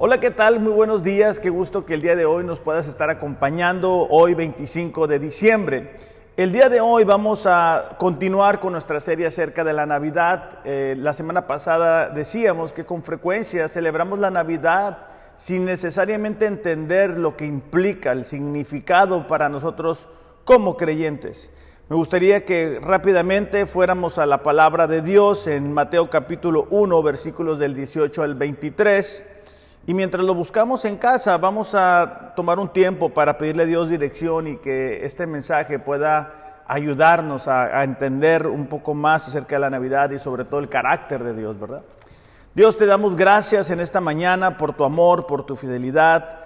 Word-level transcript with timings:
Hola, 0.00 0.20
¿qué 0.20 0.30
tal? 0.30 0.60
Muy 0.60 0.70
buenos 0.70 1.02
días. 1.02 1.40
Qué 1.40 1.50
gusto 1.50 1.84
que 1.84 1.94
el 1.94 2.02
día 2.02 2.14
de 2.14 2.24
hoy 2.24 2.44
nos 2.44 2.60
puedas 2.60 2.86
estar 2.86 3.10
acompañando, 3.10 4.06
hoy 4.08 4.32
25 4.34 5.08
de 5.08 5.18
diciembre. 5.18 5.90
El 6.36 6.52
día 6.52 6.68
de 6.68 6.80
hoy 6.80 7.02
vamos 7.02 7.46
a 7.46 7.96
continuar 7.98 8.60
con 8.60 8.70
nuestra 8.74 9.00
serie 9.00 9.26
acerca 9.26 9.64
de 9.64 9.72
la 9.72 9.86
Navidad. 9.86 10.60
Eh, 10.64 10.94
la 10.96 11.12
semana 11.14 11.48
pasada 11.48 12.10
decíamos 12.10 12.72
que 12.72 12.86
con 12.86 13.02
frecuencia 13.02 13.66
celebramos 13.66 14.20
la 14.20 14.30
Navidad 14.30 14.98
sin 15.34 15.64
necesariamente 15.64 16.46
entender 16.46 17.18
lo 17.18 17.36
que 17.36 17.46
implica, 17.46 18.12
el 18.12 18.24
significado 18.24 19.26
para 19.26 19.48
nosotros 19.48 20.06
como 20.44 20.76
creyentes. 20.76 21.50
Me 21.88 21.96
gustaría 21.96 22.44
que 22.44 22.78
rápidamente 22.80 23.66
fuéramos 23.66 24.18
a 24.18 24.26
la 24.26 24.44
palabra 24.44 24.86
de 24.86 25.02
Dios 25.02 25.48
en 25.48 25.72
Mateo 25.72 26.08
capítulo 26.08 26.68
1, 26.70 27.02
versículos 27.02 27.58
del 27.58 27.74
18 27.74 28.22
al 28.22 28.36
23. 28.36 29.24
Y 29.88 29.94
mientras 29.94 30.22
lo 30.22 30.34
buscamos 30.34 30.84
en 30.84 30.98
casa, 30.98 31.38
vamos 31.38 31.74
a 31.74 32.34
tomar 32.36 32.58
un 32.58 32.68
tiempo 32.68 33.08
para 33.08 33.38
pedirle 33.38 33.62
a 33.62 33.66
Dios 33.66 33.88
dirección 33.88 34.46
y 34.46 34.56
que 34.58 35.06
este 35.06 35.26
mensaje 35.26 35.78
pueda 35.78 36.62
ayudarnos 36.66 37.48
a, 37.48 37.82
entender 37.84 38.48
un 38.48 38.66
poco 38.66 38.92
más 38.92 39.26
acerca 39.26 39.56
de 39.56 39.60
la 39.60 39.70
Navidad 39.70 40.10
y 40.10 40.18
sobre 40.18 40.44
todo 40.44 40.60
el 40.60 40.68
carácter 40.68 41.24
de 41.24 41.32
Dios, 41.32 41.58
¿verdad? 41.58 41.80
Dios, 42.54 42.76
te 42.76 42.84
damos 42.84 43.16
gracias 43.16 43.70
en 43.70 43.80
esta 43.80 44.02
mañana 44.02 44.58
por 44.58 44.74
tu 44.74 44.84
amor, 44.84 45.26
por 45.26 45.46
tu 45.46 45.56
fidelidad. 45.56 46.40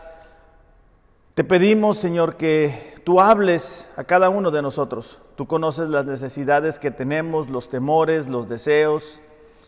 Te 1.34 1.42
pedimos, 1.42 1.98
Señor, 1.98 2.36
que 2.36 2.94
tú 3.02 3.20
hables 3.20 3.90
a 3.96 4.04
cada 4.04 4.28
uno 4.28 4.52
de 4.52 4.62
nosotros. 4.62 5.20
Tú 5.34 5.48
conoces 5.48 5.88
las 5.88 6.06
necesidades 6.06 6.78
que 6.78 6.92
tenemos, 6.92 7.50
los 7.50 7.68
temores, 7.68 8.28
los 8.28 8.48
deseos 8.48 9.20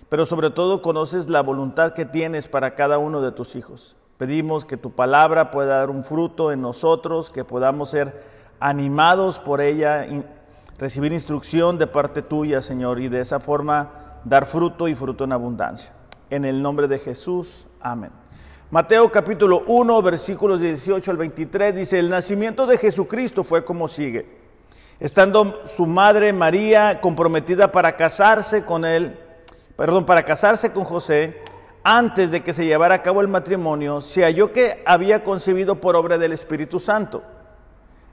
pero 0.08 0.26
sobre 0.26 0.50
todo 0.50 0.82
conoces 0.82 1.28
la 1.28 1.42
voluntad 1.42 1.92
que 1.92 2.04
tienes 2.04 2.48
para 2.48 2.74
cada 2.74 2.98
uno 2.98 3.20
de 3.20 3.32
tus 3.32 3.56
hijos. 3.56 3.96
Pedimos 4.18 4.64
que 4.64 4.76
tu 4.76 4.92
palabra 4.92 5.50
pueda 5.50 5.78
dar 5.78 5.90
un 5.90 6.04
fruto 6.04 6.52
en 6.52 6.62
nosotros, 6.62 7.30
que 7.30 7.44
podamos 7.44 7.90
ser 7.90 8.22
animados 8.60 9.40
por 9.40 9.60
ella, 9.60 10.06
recibir 10.78 11.12
instrucción 11.12 11.78
de 11.78 11.86
parte 11.86 12.22
tuya, 12.22 12.62
Señor, 12.62 13.00
y 13.00 13.08
de 13.08 13.20
esa 13.20 13.40
forma 13.40 14.20
dar 14.24 14.46
fruto 14.46 14.88
y 14.88 14.94
fruto 14.94 15.24
en 15.24 15.32
abundancia. 15.32 15.92
En 16.30 16.44
el 16.44 16.62
nombre 16.62 16.88
de 16.88 16.98
Jesús, 16.98 17.66
amén. 17.80 18.10
Mateo 18.70 19.10
capítulo 19.12 19.62
1, 19.66 20.02
versículos 20.02 20.60
18 20.60 21.10
al 21.10 21.16
23 21.16 21.74
dice, 21.74 21.98
el 21.98 22.08
nacimiento 22.08 22.66
de 22.66 22.78
Jesucristo 22.78 23.44
fue 23.44 23.64
como 23.64 23.88
sigue. 23.88 24.26
Estando 24.98 25.62
su 25.66 25.86
madre 25.86 26.32
María 26.32 27.00
comprometida 27.00 27.70
para 27.70 27.96
casarse 27.96 28.64
con 28.64 28.84
él, 28.84 29.18
perdón, 29.76 30.06
para 30.06 30.22
casarse 30.22 30.72
con 30.72 30.84
José, 30.84 31.42
antes 31.82 32.30
de 32.30 32.42
que 32.42 32.52
se 32.52 32.64
llevara 32.64 32.94
a 32.94 33.02
cabo 33.02 33.20
el 33.20 33.28
matrimonio, 33.28 34.00
se 34.00 34.22
halló 34.22 34.52
que 34.52 34.82
había 34.86 35.22
concebido 35.22 35.80
por 35.80 35.96
obra 35.96 36.16
del 36.16 36.32
Espíritu 36.32 36.80
Santo. 36.80 37.22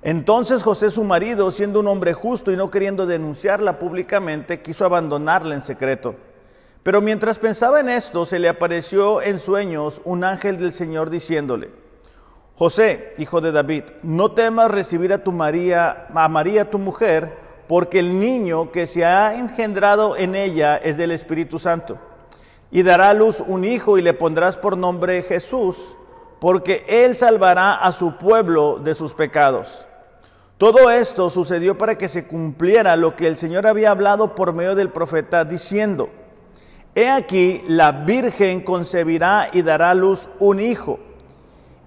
Entonces 0.01 0.63
José, 0.63 0.89
su 0.89 1.03
marido, 1.03 1.51
siendo 1.51 1.79
un 1.79 1.87
hombre 1.87 2.13
justo 2.13 2.51
y 2.51 2.57
no 2.57 2.71
queriendo 2.71 3.05
denunciarla 3.05 3.79
públicamente, 3.79 4.61
quiso 4.61 4.83
abandonarla 4.83 5.55
en 5.55 5.61
secreto. 5.61 6.15
Pero 6.83 6.99
mientras 6.99 7.37
pensaba 7.37 7.79
en 7.79 7.89
esto, 7.89 8.25
se 8.25 8.39
le 8.39 8.49
apareció 8.49 9.21
en 9.21 9.37
sueños 9.37 10.01
un 10.03 10.23
ángel 10.23 10.57
del 10.57 10.73
Señor 10.73 11.11
diciéndole, 11.11 11.69
José, 12.55 13.13
hijo 13.17 13.39
de 13.41 13.51
David, 13.51 13.83
no 14.03 14.31
temas 14.31 14.71
recibir 14.71 15.13
a 15.13 15.23
tu 15.23 15.31
María, 15.31 16.07
a 16.13 16.27
María 16.27 16.69
tu 16.69 16.79
mujer, 16.79 17.37
porque 17.71 17.99
el 17.99 18.19
niño 18.19 18.69
que 18.69 18.85
se 18.85 19.05
ha 19.05 19.39
engendrado 19.39 20.17
en 20.17 20.35
ella 20.35 20.75
es 20.75 20.97
del 20.97 21.11
Espíritu 21.11 21.57
Santo. 21.57 21.97
Y 22.69 22.83
dará 22.83 23.11
a 23.11 23.13
luz 23.13 23.41
un 23.47 23.63
hijo 23.63 23.97
y 23.97 24.01
le 24.01 24.13
pondrás 24.13 24.57
por 24.57 24.75
nombre 24.75 25.23
Jesús, 25.23 25.95
porque 26.41 26.83
él 26.89 27.15
salvará 27.15 27.75
a 27.75 27.93
su 27.93 28.17
pueblo 28.17 28.77
de 28.83 28.93
sus 28.93 29.13
pecados. 29.13 29.87
Todo 30.57 30.91
esto 30.91 31.29
sucedió 31.29 31.77
para 31.77 31.97
que 31.97 32.09
se 32.09 32.27
cumpliera 32.27 32.97
lo 32.97 33.15
que 33.15 33.25
el 33.25 33.37
Señor 33.37 33.65
había 33.65 33.91
hablado 33.91 34.35
por 34.35 34.51
medio 34.51 34.75
del 34.75 34.89
profeta, 34.89 35.45
diciendo, 35.45 36.09
He 36.93 37.09
aquí, 37.09 37.63
la 37.69 37.93
Virgen 37.93 38.63
concebirá 38.63 39.49
y 39.53 39.61
dará 39.61 39.91
a 39.91 39.95
luz 39.95 40.27
un 40.39 40.59
hijo, 40.59 40.99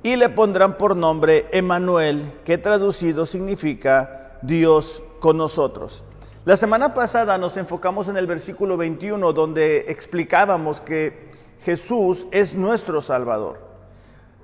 y 0.03 0.17
le 0.17 0.31
pondrán 0.31 0.79
por 0.79 0.97
nombre 0.97 1.47
Emanuel, 1.53 2.33
que 2.47 2.57
traducido 2.57 3.27
significa 3.27 4.24
Dios 4.47 5.03
con 5.21 5.39
nosotros. 5.39 6.05
La 6.45 6.59
semana 6.59 6.93
pasada 6.93 7.39
nos 7.39 7.57
enfocamos 7.57 8.09
en 8.09 8.19
el 8.19 8.27
versículo 8.27 8.77
21 8.77 9.33
donde 9.33 9.87
explicábamos 9.89 10.83
que 10.83 11.31
Jesús 11.63 12.29
es 12.31 12.55
nuestro 12.55 13.01
Salvador. 13.01 13.59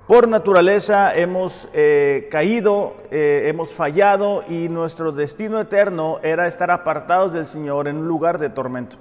Por 0.07 0.27
naturaleza 0.27 1.15
hemos 1.15 1.69
eh, 1.73 2.27
caído, 2.31 2.95
eh, 3.11 3.43
hemos 3.45 3.75
fallado 3.75 4.43
y 4.49 4.67
nuestro 4.67 5.11
destino 5.11 5.59
eterno 5.59 6.19
era 6.23 6.47
estar 6.47 6.71
apartados 6.71 7.33
del 7.33 7.45
Señor 7.45 7.87
en 7.87 7.97
un 7.97 8.07
lugar 8.07 8.39
de 8.39 8.49
tormento. 8.49 8.97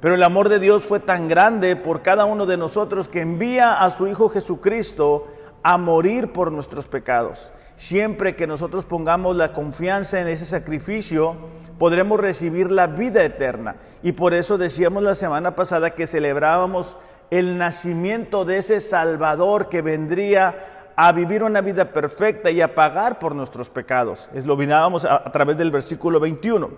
Pero 0.00 0.14
el 0.14 0.22
amor 0.22 0.50
de 0.50 0.58
Dios 0.58 0.84
fue 0.84 1.00
tan 1.00 1.26
grande 1.28 1.74
por 1.74 2.02
cada 2.02 2.26
uno 2.26 2.44
de 2.44 2.58
nosotros 2.58 3.08
que 3.08 3.22
envía 3.22 3.82
a 3.82 3.90
su 3.90 4.06
Hijo 4.06 4.28
Jesucristo 4.28 5.26
a 5.62 5.78
morir 5.78 6.32
por 6.32 6.52
nuestros 6.52 6.86
pecados. 6.86 7.50
Siempre 7.76 8.36
que 8.36 8.46
nosotros 8.46 8.86
pongamos 8.86 9.36
la 9.36 9.52
confianza 9.52 10.18
en 10.18 10.28
ese 10.28 10.46
sacrificio, 10.46 11.36
podremos 11.78 12.18
recibir 12.18 12.70
la 12.70 12.86
vida 12.86 13.22
eterna. 13.22 13.76
Y 14.02 14.12
por 14.12 14.32
eso 14.32 14.56
decíamos 14.56 15.02
la 15.02 15.14
semana 15.14 15.54
pasada 15.54 15.90
que 15.90 16.06
celebrábamos 16.06 16.96
el 17.30 17.58
nacimiento 17.58 18.46
de 18.46 18.58
ese 18.58 18.80
Salvador 18.80 19.68
que 19.68 19.82
vendría 19.82 20.92
a 20.96 21.12
vivir 21.12 21.42
una 21.42 21.60
vida 21.60 21.92
perfecta 21.92 22.50
y 22.50 22.62
a 22.62 22.74
pagar 22.74 23.18
por 23.18 23.34
nuestros 23.34 23.68
pecados. 23.68 24.30
Es 24.32 24.46
lo 24.46 24.56
mirábamos 24.56 25.04
a, 25.04 25.30
través 25.30 25.58
del 25.58 25.70
versículo 25.70 26.18
21. 26.18 26.70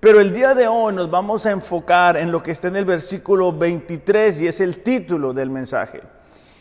Pero 0.00 0.20
el 0.20 0.32
día 0.32 0.54
de 0.54 0.66
hoy 0.66 0.94
nos 0.94 1.10
vamos 1.10 1.44
a 1.44 1.50
enfocar 1.50 2.16
en 2.16 2.32
lo 2.32 2.42
que 2.42 2.52
está 2.52 2.68
en 2.68 2.76
el 2.76 2.86
versículo 2.86 3.52
23 3.52 4.40
y 4.40 4.46
es 4.46 4.60
el 4.60 4.82
título 4.82 5.34
del 5.34 5.50
mensaje. 5.50 6.00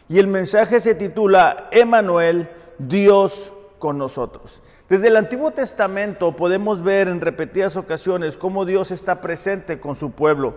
Y 0.10 0.20
el 0.20 0.28
mensaje 0.28 0.82
se 0.82 0.96
titula 0.96 1.70
Emanuel, 1.72 2.50
Dios 2.78 3.54
con 3.80 3.98
nosotros. 3.98 4.62
Desde 4.90 5.08
el 5.08 5.18
Antiguo 5.18 5.52
Testamento 5.52 6.36
podemos 6.36 6.84
ver 6.84 7.08
en 7.08 7.22
repetidas 7.22 7.78
ocasiones 7.78 8.38
cómo 8.38 8.66
Dios 8.66 8.92
está 8.92 9.22
presente 9.22 9.80
con 9.80 9.96
su 9.96 10.12
pueblo. 10.12 10.56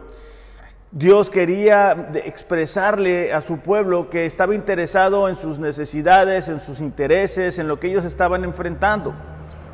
Dios 0.91 1.31
quería 1.31 2.11
expresarle 2.15 3.33
a 3.33 3.41
su 3.41 3.61
pueblo 3.61 4.11
que 4.11 4.27
estaba 4.27 4.55
interesado 4.55 5.27
en 5.31 5.37
sus 5.37 5.59
necesidades, 5.59 6.49
en 6.49 6.61
sus 6.61 6.81
intereses, 6.81 7.59
en 7.59 7.67
lo 7.67 7.81
que 7.81 7.87
ellos 7.87 8.05
estaban 8.05 8.45
enfrentando. 8.45 9.15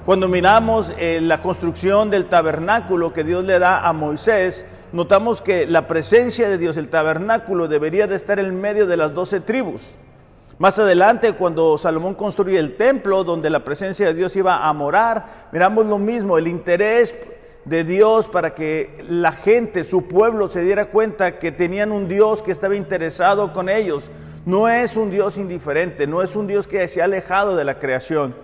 Cuando 0.06 0.28
miramos 0.28 0.94
eh, 0.96 1.20
la 1.20 1.42
construcción 1.42 2.08
del 2.08 2.28
tabernáculo 2.28 3.12
que 3.12 3.24
Dios 3.24 3.42
le 3.44 3.58
da 3.58 3.86
a 3.86 3.92
Moisés, 3.92 4.64
notamos 4.92 5.42
que 5.42 5.66
la 5.66 5.86
presencia 5.86 6.48
de 6.48 6.56
Dios, 6.56 6.76
el 6.76 6.88
tabernáculo, 6.88 7.66
debería 7.66 8.06
de 8.06 8.14
estar 8.14 8.38
en 8.38 8.60
medio 8.60 8.86
de 8.86 8.96
las 8.96 9.12
doce 9.12 9.40
tribus. 9.40 9.96
Más 10.58 10.76
adelante, 10.80 11.34
cuando 11.34 11.78
Salomón 11.78 12.16
construye 12.16 12.58
el 12.58 12.76
templo 12.76 13.22
donde 13.22 13.48
la 13.48 13.62
presencia 13.62 14.06
de 14.06 14.14
Dios 14.14 14.34
iba 14.34 14.66
a 14.66 14.72
morar, 14.72 15.48
miramos 15.52 15.86
lo 15.86 15.98
mismo, 15.98 16.36
el 16.36 16.48
interés 16.48 17.14
de 17.64 17.84
Dios 17.84 18.26
para 18.28 18.54
que 18.54 19.04
la 19.08 19.30
gente, 19.30 19.84
su 19.84 20.08
pueblo, 20.08 20.48
se 20.48 20.62
diera 20.62 20.86
cuenta 20.86 21.38
que 21.38 21.52
tenían 21.52 21.92
un 21.92 22.08
Dios 22.08 22.42
que 22.42 22.50
estaba 22.50 22.74
interesado 22.74 23.52
con 23.52 23.68
ellos. 23.68 24.10
No 24.46 24.68
es 24.68 24.96
un 24.96 25.10
Dios 25.10 25.38
indiferente, 25.38 26.08
no 26.08 26.22
es 26.22 26.34
un 26.34 26.48
Dios 26.48 26.66
que 26.66 26.88
se 26.88 27.02
ha 27.02 27.04
alejado 27.04 27.54
de 27.54 27.64
la 27.64 27.78
creación. 27.78 28.34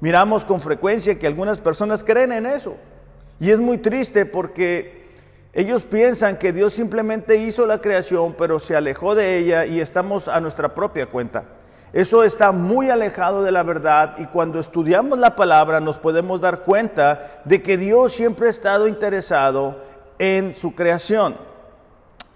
Miramos 0.00 0.44
con 0.44 0.60
frecuencia 0.60 1.18
que 1.18 1.26
algunas 1.26 1.58
personas 1.58 2.04
creen 2.04 2.30
en 2.30 2.46
eso. 2.46 2.76
Y 3.40 3.50
es 3.50 3.58
muy 3.58 3.78
triste 3.78 4.26
porque 4.26 5.06
ellos 5.52 5.82
piensan 5.82 6.36
que 6.38 6.52
Dios 6.52 6.72
simplemente 6.72 7.36
hizo 7.36 7.66
la 7.66 7.80
creación, 7.80 8.36
pero 8.38 8.60
se 8.60 8.76
alejó 8.76 9.16
de 9.16 9.38
ella 9.38 9.66
y 9.66 9.80
estamos 9.80 10.28
a 10.28 10.40
nuestra 10.40 10.72
propia 10.72 11.06
cuenta. 11.06 11.44
Eso 11.94 12.24
está 12.24 12.50
muy 12.50 12.90
alejado 12.90 13.44
de 13.44 13.52
la 13.52 13.62
verdad 13.62 14.16
y 14.18 14.26
cuando 14.26 14.58
estudiamos 14.58 15.16
la 15.16 15.36
palabra 15.36 15.78
nos 15.78 15.96
podemos 15.96 16.40
dar 16.40 16.64
cuenta 16.64 17.40
de 17.44 17.62
que 17.62 17.76
Dios 17.76 18.12
siempre 18.12 18.48
ha 18.48 18.50
estado 18.50 18.88
interesado 18.88 19.76
en 20.18 20.54
su 20.54 20.74
creación. 20.74 21.36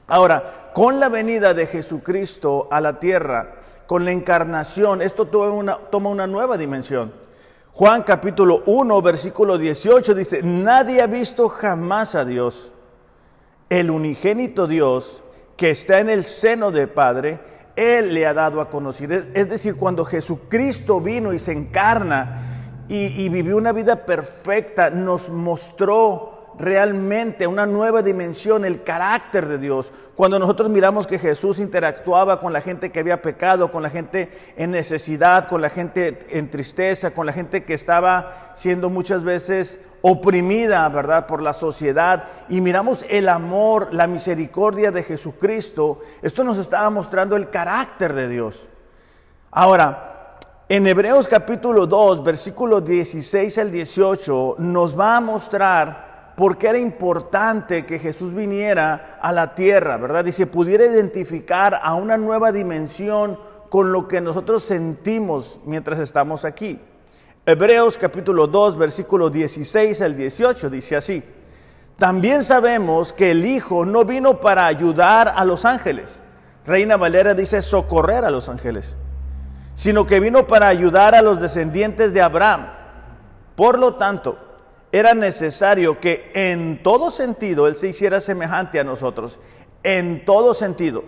Ahora, 0.06 0.70
con 0.72 1.00
la 1.00 1.08
venida 1.08 1.54
de 1.54 1.66
Jesucristo 1.66 2.68
a 2.70 2.80
la 2.80 3.00
tierra, 3.00 3.56
con 3.88 4.04
la 4.04 4.12
encarnación, 4.12 5.02
esto 5.02 5.26
toma 5.26 6.08
una, 6.08 6.26
nueva 6.28 6.56
dimensión. 6.56 7.12
Juan 7.72 8.04
capítulo 8.04 8.62
1, 8.64 9.02
versículo 9.02 9.58
18 9.58 10.14
dice, 10.14 10.40
nadie 10.44 11.02
ha 11.02 11.08
visto 11.08 11.48
jamás 11.48 12.14
a 12.14 12.24
Dios. 12.24 12.72
El 13.68 13.90
unigénito 13.90 14.68
Dios 14.68 15.24
que 15.56 15.72
está 15.72 15.98
en 15.98 16.10
el 16.10 16.24
seno 16.24 16.70
del 16.70 16.90
Padre, 16.90 17.57
él 17.78 18.12
le 18.12 18.26
ha 18.26 18.34
dado 18.34 18.60
a 18.60 18.68
conocer. 18.68 19.30
Es 19.34 19.48
decir, 19.48 19.76
cuando 19.76 20.04
Jesucristo 20.04 21.00
vino 21.00 21.32
y 21.32 21.38
se 21.38 21.52
encarna 21.52 22.84
y, 22.88 23.28
vivió 23.28 23.56
una 23.56 23.72
vida 23.72 24.04
perfecta, 24.04 24.90
nos 24.90 25.28
mostró 25.28 26.37
realmente 26.58 27.46
una 27.46 27.66
nueva 27.66 28.02
dimensión 28.02 28.64
el 28.64 28.82
carácter 28.82 29.46
de 29.46 29.58
Dios. 29.58 29.92
Cuando 30.16 30.38
nosotros 30.38 30.68
miramos 30.68 31.06
que 31.06 31.18
Jesús 31.18 31.60
interactuaba 31.60 32.40
con 32.40 32.52
la 32.52 32.60
gente 32.60 32.90
que 32.90 33.00
había 33.00 33.22
pecado, 33.22 33.70
con 33.70 33.82
la 33.82 33.90
gente 33.90 34.30
en 34.56 34.72
necesidad, 34.72 35.46
con 35.46 35.62
la 35.62 35.70
gente 35.70 36.18
en 36.30 36.50
tristeza, 36.50 37.12
con 37.12 37.26
la 37.26 37.32
gente 37.32 37.64
que 37.64 37.74
estaba 37.74 38.52
siendo 38.54 38.90
muchas 38.90 39.22
veces 39.22 39.80
oprimida, 40.00 40.88
¿verdad?, 40.88 41.26
por 41.26 41.42
la 41.42 41.52
sociedad, 41.52 42.24
y 42.48 42.60
miramos 42.60 43.04
el 43.08 43.28
amor, 43.28 43.92
la 43.92 44.06
misericordia 44.06 44.90
de 44.90 45.02
Jesucristo, 45.02 46.00
esto 46.22 46.44
nos 46.44 46.58
estaba 46.58 46.88
mostrando 46.90 47.36
el 47.36 47.50
carácter 47.50 48.12
de 48.12 48.28
Dios. 48.28 48.68
Ahora, 49.50 50.36
en 50.68 50.86
Hebreos 50.86 51.26
capítulo 51.26 51.86
2, 51.86 52.22
versículos 52.22 52.84
16 52.84 53.58
al 53.58 53.70
18, 53.70 54.56
nos 54.58 54.98
va 54.98 55.16
a 55.16 55.20
mostrar 55.20 56.07
por 56.38 56.56
qué 56.56 56.68
era 56.68 56.78
importante 56.78 57.84
que 57.84 57.98
Jesús 57.98 58.32
viniera 58.32 59.18
a 59.20 59.32
la 59.32 59.56
tierra, 59.56 59.96
¿verdad? 59.96 60.24
Y 60.24 60.30
se 60.30 60.46
pudiera 60.46 60.86
identificar 60.86 61.80
a 61.82 61.96
una 61.96 62.16
nueva 62.16 62.52
dimensión 62.52 63.40
con 63.68 63.90
lo 63.90 64.06
que 64.06 64.20
nosotros 64.20 64.62
sentimos 64.62 65.58
mientras 65.64 65.98
estamos 65.98 66.44
aquí. 66.44 66.78
Hebreos 67.44 67.98
capítulo 67.98 68.46
2, 68.46 68.78
versículo 68.78 69.30
16 69.30 70.00
al 70.00 70.16
18 70.16 70.70
dice 70.70 70.94
así. 70.94 71.24
También 71.96 72.44
sabemos 72.44 73.12
que 73.12 73.32
el 73.32 73.44
Hijo 73.44 73.84
no 73.84 74.04
vino 74.04 74.38
para 74.38 74.66
ayudar 74.66 75.32
a 75.34 75.44
los 75.44 75.64
ángeles. 75.64 76.22
Reina 76.64 76.96
Valera 76.96 77.34
dice 77.34 77.62
socorrer 77.62 78.24
a 78.24 78.30
los 78.30 78.48
ángeles, 78.48 78.96
sino 79.74 80.06
que 80.06 80.20
vino 80.20 80.46
para 80.46 80.68
ayudar 80.68 81.16
a 81.16 81.22
los 81.22 81.40
descendientes 81.40 82.14
de 82.14 82.22
Abraham. 82.22 82.68
Por 83.56 83.80
lo 83.80 83.96
tanto, 83.96 84.47
era 84.92 85.14
necesario 85.14 86.00
que 86.00 86.30
en 86.34 86.82
todo 86.82 87.10
sentido 87.10 87.66
Él 87.66 87.76
se 87.76 87.88
hiciera 87.88 88.20
semejante 88.20 88.80
a 88.80 88.84
nosotros. 88.84 89.38
En 89.82 90.24
todo 90.24 90.54
sentido. 90.54 91.04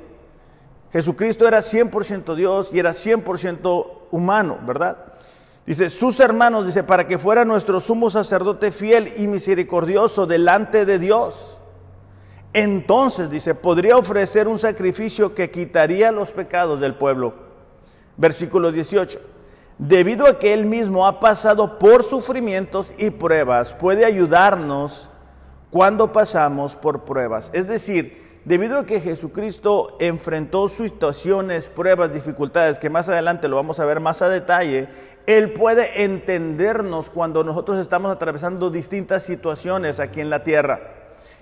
Jesucristo 0.93 1.47
era 1.47 1.59
100% 1.59 2.35
Dios 2.35 2.71
y 2.73 2.79
era 2.79 2.91
100% 2.91 3.87
humano, 4.11 4.59
¿verdad? 4.67 5.11
Dice, 5.67 5.88
sus 5.88 6.19
hermanos, 6.19 6.67
dice, 6.67 6.82
para 6.82 7.06
que 7.06 7.19
fuera 7.19 7.44
nuestro 7.44 7.81
sumo 7.81 8.11
sacerdote 8.11 8.73
fiel 8.73 9.12
y 9.17 9.29
misericordioso 9.29 10.27
delante 10.27 10.85
de 10.85 10.99
Dios. 10.99 11.59
Entonces, 12.53 13.31
dice, 13.31 13.55
podría 13.55 13.97
ofrecer 13.97 14.49
un 14.49 14.59
sacrificio 14.59 15.35
que 15.35 15.50
quitaría 15.50 16.11
los 16.11 16.32
pecados 16.32 16.81
del 16.81 16.97
pueblo. 16.97 17.35
Versículo 18.17 18.73
18. 18.73 19.21
Debido 19.81 20.27
a 20.27 20.38
que 20.38 20.53
Él 20.53 20.67
mismo 20.67 21.06
ha 21.06 21.21
pasado 21.21 21.79
por 21.79 22.03
sufrimientos 22.03 22.93
y 22.99 23.09
pruebas, 23.09 23.73
puede 23.73 24.05
ayudarnos 24.05 25.09
cuando 25.71 26.12
pasamos 26.12 26.77
por 26.77 27.06
pruebas. 27.06 27.49
Es 27.55 27.67
decir, 27.67 28.43
debido 28.44 28.79
a 28.79 28.85
que 28.85 29.00
Jesucristo 29.00 29.97
enfrentó 29.99 30.69
situaciones, 30.69 31.69
pruebas, 31.71 32.12
dificultades, 32.12 32.79
que 32.79 32.91
más 32.91 33.09
adelante 33.09 33.49
lo 33.49 33.56
vamos 33.56 33.81
a 33.81 33.87
ver 33.87 34.00
más 34.00 34.21
a 34.21 34.29
detalle, 34.29 34.91
él 35.27 35.55
puede 35.55 36.05
entendernos 36.05 37.09
cuando 37.09 37.43
nosotros 37.43 37.79
estamos 37.79 38.12
atravesando 38.12 38.69
distintas 38.69 39.23
situaciones 39.23 39.99
aquí 39.99 40.21
en 40.21 40.29
la 40.29 40.43
tierra. 40.43 41.00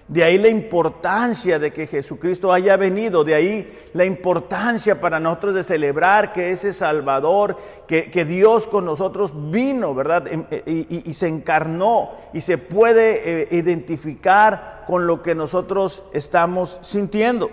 De 0.08 0.24
ahí 0.24 0.38
la 0.38 0.48
importancia 0.48 1.58
de 1.58 1.70
que 1.70 1.86
Jesucristo 1.86 2.50
haya 2.50 2.78
venido, 2.78 3.24
de 3.24 3.34
ahí 3.34 3.88
la 3.92 4.06
importancia 4.06 4.98
para 4.98 5.20
nosotros 5.20 5.54
de 5.54 5.62
celebrar 5.62 6.32
que 6.32 6.50
ese 6.50 6.72
Salvador, 6.72 7.58
que, 7.86 8.24
Dios 8.24 8.66
con 8.66 8.86
nosotros 8.86 9.32
vino, 9.50 9.94
¿verdad? 9.94 10.26
Em, 10.26 10.46
eh, 10.50 11.02
y, 11.04 11.12
se 11.12 11.28
encarnó 11.28 12.12
y 12.32 12.40
se 12.40 12.56
puede 12.56 13.42
eh, 13.42 13.48
identificar 13.50 14.84
con 14.86 15.06
lo 15.06 15.20
que 15.20 15.34
nosotros 15.34 16.02
estamos 16.14 16.78
sintiendo. 16.80 17.50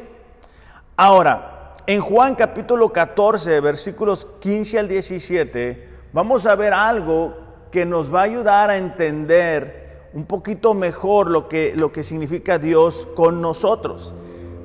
Ahora, 0.95 1.73
en 1.87 1.99
Juan 1.99 2.35
capítulo 2.35 2.93
14, 2.93 3.59
versículos 3.59 4.29
15 4.39 4.79
al 4.79 4.87
17, 4.87 5.89
vamos 6.13 6.45
a 6.45 6.55
ver 6.55 6.73
algo 6.73 7.35
que 7.69 7.85
nos 7.85 8.13
va 8.13 8.21
a 8.21 8.23
ayudar 8.23 8.69
a 8.69 8.77
entender 8.77 9.84
un 10.15 10.25
poquito 10.25 10.73
mejor 10.73 11.29
lo 11.29 11.49
que, 11.49 11.73
lo 11.75 11.91
que 11.91 12.03
significa 12.03 12.57
Dios 12.57 13.05
con 13.15 13.41
nosotros. 13.41 14.13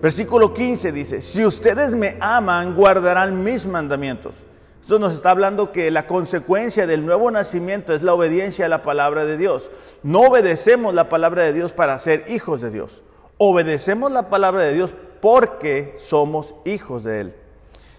Versículo 0.01 0.55
15 0.55 0.93
dice, 0.93 1.21
si 1.21 1.45
ustedes 1.45 1.97
me 1.97 2.17
aman, 2.21 2.77
guardarán 2.77 3.43
mis 3.43 3.67
mandamientos. 3.67 4.45
Esto 4.81 5.01
nos 5.01 5.13
está 5.13 5.33
hablando 5.33 5.73
que 5.73 5.91
la 5.91 6.07
consecuencia 6.07 6.87
del 6.87 7.05
nuevo 7.05 7.33
nacimiento 7.33 7.93
es 7.93 8.03
la 8.03 8.15
obediencia 8.15 8.67
a 8.67 8.69
la 8.69 8.83
palabra 8.83 9.25
de 9.25 9.37
Dios. 9.37 9.73
No 10.05 10.21
obedecemos 10.21 10.95
la 10.95 11.09
palabra 11.09 11.45
de 11.45 11.53
Dios 11.53 11.73
para 11.73 11.99
ser 11.99 12.25
hijos 12.29 12.61
de 12.61 12.71
Dios. 12.71 13.03
Obedecemos 13.37 14.13
la 14.13 14.31
palabra 14.31 14.63
de 14.63 14.73
Dios 14.73 14.95
porque 15.21 15.95
somos 15.97 16.55
hijos 16.65 17.03
de 17.03 17.21
Él. 17.23 17.35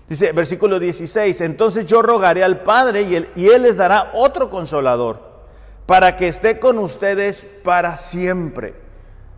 Dice, 0.07 0.31
versículo 0.31 0.79
16, 0.79 1.41
entonces 1.41 1.85
yo 1.85 2.01
rogaré 2.01 2.45
al 2.45 2.63
Padre 2.63 3.03
y 3.03 3.15
él, 3.15 3.29
y 3.35 3.47
él 3.47 3.63
les 3.63 3.77
dará 3.77 4.11
otro 4.13 4.49
consolador 4.49 5.30
para 5.91 6.15
que 6.15 6.29
esté 6.29 6.57
con 6.57 6.77
ustedes 6.77 7.45
para 7.65 7.97
siempre. 7.97 8.73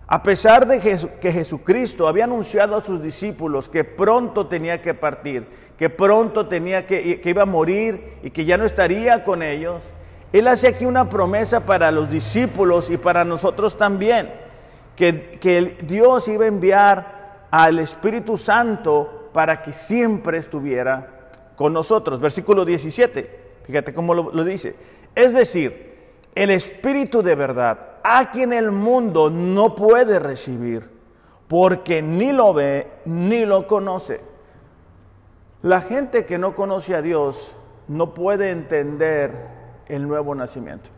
A 0.06 0.22
pesar 0.22 0.68
de 0.68 0.80
que 0.80 1.32
Jesucristo 1.32 2.08
había 2.08 2.26
anunciado 2.26 2.76
a 2.76 2.82
sus 2.82 3.02
discípulos 3.02 3.70
que 3.70 3.84
pronto 3.84 4.46
tenía 4.46 4.80
que 4.80 4.94
partir, 4.94 5.48
que 5.80 5.90
pronto 5.90 6.46
tenía 6.46 6.86
que, 6.86 7.20
que 7.20 7.30
iba 7.32 7.42
a 7.42 7.48
morir 7.48 8.20
y 8.22 8.30
que 8.30 8.46
ya 8.46 8.56
no 8.60 8.66
estaría 8.66 9.24
con 9.24 9.42
ellos, 9.42 9.96
Él 10.32 10.48
hace 10.48 10.68
aquí 10.68 10.86
una 10.86 11.10
promesa 11.10 11.66
para 11.66 11.90
los 11.90 12.08
discípulos 12.08 12.92
y 12.92 12.98
para 12.98 13.26
nosotros 13.26 13.76
también, 13.76 14.32
que, 14.96 15.40
que 15.42 15.76
Dios 15.88 16.28
iba 16.28 16.46
a 16.46 16.50
enviar 16.50 17.48
al 17.50 17.80
Espíritu 17.80 18.38
Santo 18.38 19.32
para 19.34 19.64
que 19.64 19.74
siempre 19.74 20.38
estuviera 20.38 21.30
con 21.56 21.74
nosotros. 21.74 22.20
Versículo 22.20 22.64
17, 22.64 23.40
fíjate 23.66 23.92
cómo 23.92 24.14
lo, 24.14 24.44
dice. 24.44 24.76
Es 25.16 25.34
decir, 25.34 25.93
el 26.36 26.52
Espíritu 26.52 27.22
de 27.22 27.36
verdad, 27.36 27.98
a 28.04 28.32
quien 28.32 28.54
el 28.54 28.72
mundo 28.72 29.30
no 29.30 29.76
puede 29.76 30.20
recibir, 30.20 30.90
porque 31.48 32.02
ni 32.02 32.32
lo 32.32 32.54
ve 32.54 32.88
ni 33.06 33.46
lo 33.46 33.68
conoce. 33.68 34.22
La 35.62 35.82
gente 35.82 36.26
que 36.26 36.38
no 36.38 36.56
conoce 36.56 36.96
a 36.96 37.02
Dios 37.02 37.56
no 37.88 38.14
puede 38.14 38.52
entender 38.52 39.32
el 39.88 40.08
nuevo 40.08 40.36
nacimiento 40.36 40.90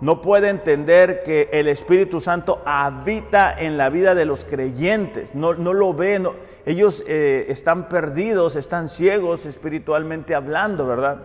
no 0.00 0.20
puede 0.20 0.48
entender 0.48 1.22
que 1.22 1.48
el 1.52 1.68
Espíritu 1.68 2.20
Santo 2.20 2.62
habita 2.64 3.52
en 3.52 3.76
la 3.76 3.90
vida 3.90 4.14
de 4.14 4.24
los 4.24 4.44
creyentes, 4.44 5.34
no, 5.34 5.52
lo 5.52 5.92
ven, 5.92 6.28
ellos 6.66 7.02
eh, 7.06 7.46
están 7.48 7.88
perdidos, 7.88 8.54
están 8.56 8.88
ciegos 8.88 9.44
espiritualmente 9.46 10.34
hablando, 10.34 10.86
¿verdad? 10.86 11.18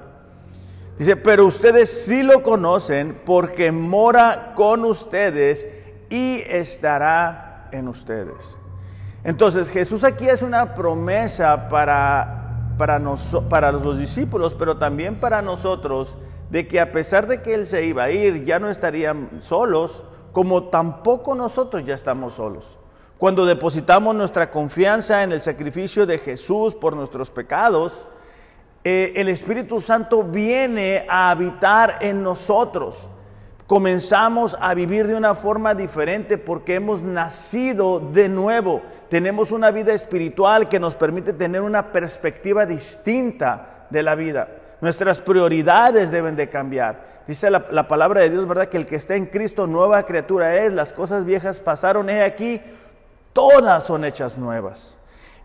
Dice, 0.98 1.16
pero 1.16 1.46
ustedes 1.46 1.90
sí 2.06 2.22
lo 2.22 2.44
conocen 2.44 3.20
porque 3.26 3.72
mora 3.72 4.54
con 4.56 4.86
ustedes 4.86 5.68
y 6.10 6.44
estará 6.48 7.70
en 7.72 7.88
ustedes. 7.88 8.58
Entonces 9.24 9.70
Jesús 9.70 10.04
aquí 10.04 10.28
es 10.28 10.42
una 10.42 10.76
promesa 10.76 11.68
para, 11.68 12.74
para, 12.78 13.02
para 13.50 13.72
los 13.72 13.98
discípulos, 13.98 14.54
pero 14.54 14.78
también 14.78 15.16
para 15.16 15.42
nosotros 15.42 16.18
de 16.50 16.68
que 16.68 16.80
a 16.80 16.92
pesar 16.92 17.26
de 17.28 17.42
que 17.42 17.56
Él 17.56 17.66
se 17.66 17.84
iba 17.84 18.04
a 18.04 18.12
ir, 18.12 18.44
ya 18.44 18.60
no 18.60 18.70
estarían 18.70 19.30
solos, 19.42 20.04
como 20.32 20.66
tampoco 20.66 21.34
nosotros 21.34 21.84
ya 21.84 21.96
estamos 21.96 22.34
solos. 22.34 22.78
Cuando 23.18 23.46
depositamos 23.46 24.14
nuestra 24.14 24.52
confianza 24.52 25.24
en 25.24 25.32
el 25.32 25.42
sacrificio 25.42 26.06
de 26.06 26.18
Jesús 26.20 26.76
por 26.76 26.96
nuestros 26.96 27.32
pecados, 27.32 28.06
eh, 28.84 29.14
el 29.16 29.30
Espíritu 29.30 29.80
Santo 29.80 30.24
viene 30.24 31.06
a 31.10 31.32
habitar 31.32 31.98
en 32.02 32.22
nosotros. 32.22 33.10
Comenzamos 33.66 34.58
a 34.60 34.74
vivir 34.74 35.08
de 35.08 35.16
una 35.16 35.36
forma 35.36 35.74
diferente 35.74 36.38
porque 36.38 36.76
hemos 36.76 37.02
nacido 37.02 38.00
de 38.00 38.28
nuevo. 38.28 38.82
Tenemos 39.10 39.52
una 39.52 39.72
vida 39.72 39.94
espiritual 39.94 40.68
que 40.68 40.82
nos 40.82 40.96
permite 40.96 41.32
tener 41.32 41.62
una 41.62 41.94
perspectiva 41.94 42.66
distinta 42.66 43.88
de 43.90 44.04
la 44.04 44.16
vida. 44.16 44.50
Nuestras 44.82 45.22
prioridades 45.22 46.12
deben 46.12 46.36
de 46.36 46.50
cambiar. 46.50 47.24
Dice 47.26 47.50
la, 47.50 47.88
palabra 47.88 48.20
de 48.20 48.30
Dios, 48.30 48.46
¿verdad? 48.46 48.68
Que 48.68 48.76
el 48.76 48.86
que 48.86 48.98
está 48.98 49.16
en 49.16 49.28
Cristo 49.28 49.66
nueva 49.66 50.04
criatura 50.04 50.58
es, 50.58 50.74
las 50.74 50.92
cosas 50.92 51.24
viejas 51.24 51.62
pasaron, 51.62 52.10
he 52.10 52.22
aquí, 52.22 52.62
todas 53.32 53.86
son 53.86 54.04
hechas 54.04 54.38
nuevas. 54.38 54.98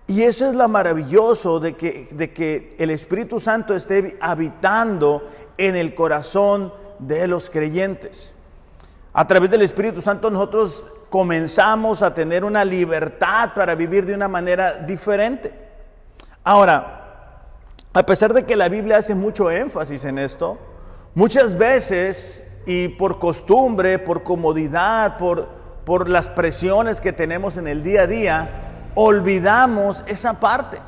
Y 0.08 0.22
eso 0.22 0.48
es 0.48 0.54
lo 0.54 0.66
maravilloso 0.68 1.60
de 1.60 1.76
que, 1.76 2.08
de 2.10 2.32
que 2.32 2.74
el 2.78 2.90
Espíritu 2.90 3.40
Santo 3.40 3.76
esté 3.76 4.16
habitando 4.22 5.28
en 5.58 5.76
el 5.76 5.94
corazón 5.94 6.72
de 6.98 7.28
los 7.28 7.50
creyentes. 7.50 8.34
A 9.12 9.26
través 9.26 9.50
del 9.50 9.60
Espíritu 9.60 10.00
Santo 10.00 10.30
nosotros 10.30 10.88
comenzamos 11.10 12.02
a 12.02 12.14
tener 12.14 12.42
una 12.42 12.64
libertad 12.64 13.52
para 13.54 13.74
vivir 13.74 14.06
de 14.06 14.14
una 14.14 14.28
manera 14.28 14.78
diferente. 14.78 15.52
Ahora, 16.42 17.42
a 17.92 18.06
pesar 18.06 18.32
de 18.32 18.46
que 18.46 18.56
la 18.56 18.70
Biblia 18.70 18.96
hace 18.96 19.14
mucho 19.14 19.50
énfasis 19.50 20.06
en 20.06 20.18
esto, 20.18 20.56
muchas 21.14 21.58
veces 21.58 22.42
y 22.64 22.88
por 22.88 23.18
costumbre, 23.18 23.98
por 23.98 24.22
comodidad, 24.22 25.18
por, 25.18 25.48
por 25.84 26.08
las 26.08 26.28
presiones 26.28 26.98
que 26.98 27.12
tenemos 27.12 27.58
en 27.58 27.66
el 27.66 27.82
día 27.82 28.02
a 28.02 28.06
día, 28.06 28.67
olvidamos 28.98 30.02
esa 30.08 30.40
parte. 30.40 30.78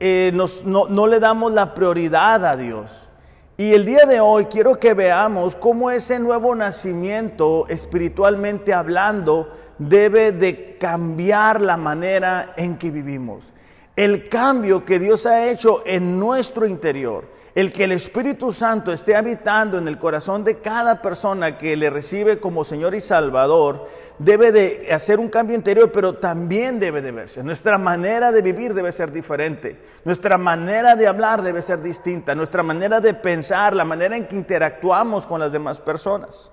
Eh, 0.00 0.32
no, 0.34 0.46
no 0.88 1.06
le 1.06 1.20
damos 1.20 1.52
la 1.52 1.72
prioridad 1.72 2.44
a 2.44 2.56
Dios. 2.56 3.08
Y 3.56 3.72
el 3.72 3.86
día 3.86 4.04
de 4.04 4.18
hoy 4.18 4.46
quiero 4.46 4.80
que 4.80 4.94
veamos 4.94 5.54
cómo 5.54 5.92
ese 5.92 6.18
nuevo 6.18 6.56
nacimiento, 6.56 7.66
espiritualmente 7.68 8.74
hablando, 8.74 9.52
debe 9.78 10.32
de 10.32 10.76
cambiar 10.76 11.60
la 11.60 11.76
manera 11.76 12.52
en 12.56 12.76
que 12.76 12.90
vivimos. 12.90 13.52
El 13.96 14.28
cambio 14.28 14.84
que 14.84 14.98
Dios 14.98 15.26
ha 15.26 15.48
hecho 15.48 15.82
en 15.86 16.18
nuestro 16.18 16.66
interior 16.66 17.34
el 17.54 17.72
que 17.72 17.84
el 17.84 17.92
Espíritu 17.92 18.52
Santo 18.52 18.92
esté 18.92 19.14
habitando 19.14 19.78
en 19.78 19.86
el 19.86 19.98
corazón 19.98 20.42
de 20.42 20.58
cada 20.58 21.00
persona 21.00 21.56
que 21.56 21.76
le 21.76 21.88
recibe 21.88 22.40
como 22.40 22.64
Señor 22.64 22.96
y 22.96 23.00
Salvador, 23.00 23.88
debe 24.18 24.50
de 24.50 24.92
hacer 24.92 25.20
un 25.20 25.28
cambio 25.28 25.54
interior, 25.54 25.92
pero 25.92 26.14
también 26.14 26.80
debe 26.80 27.00
de 27.00 27.12
verse. 27.12 27.44
Nuestra 27.44 27.78
manera 27.78 28.32
de 28.32 28.42
vivir 28.42 28.74
debe 28.74 28.90
ser 28.90 29.12
diferente. 29.12 29.80
Nuestra 30.04 30.36
manera 30.36 30.96
de 30.96 31.06
hablar 31.06 31.42
debe 31.42 31.62
ser 31.62 31.80
distinta. 31.80 32.34
Nuestra 32.34 32.64
manera 32.64 33.00
de 33.00 33.14
pensar, 33.14 33.74
la 33.74 33.84
manera 33.84 34.16
en 34.16 34.26
que 34.26 34.34
interactuamos 34.34 35.24
con 35.24 35.38
las 35.38 35.52
demás 35.52 35.80
personas. 35.80 36.52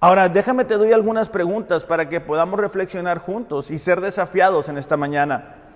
Ahora, 0.00 0.28
déjame 0.28 0.64
te 0.64 0.78
doy 0.78 0.92
algunas 0.92 1.28
preguntas 1.28 1.84
para 1.84 2.08
que 2.08 2.20
podamos 2.20 2.58
reflexionar 2.58 3.18
juntos 3.18 3.70
y 3.70 3.78
ser 3.78 4.00
desafiados 4.00 4.68
en 4.68 4.78
esta 4.78 4.96
mañana. 4.96 5.67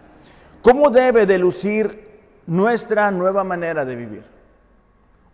¿Cómo 0.62 0.90
debe 0.90 1.26
de 1.26 1.38
lucir 1.38 2.20
nuestra 2.46 3.10
nueva 3.10 3.42
manera 3.42 3.84
de 3.84 3.96
vivir? 3.96 4.24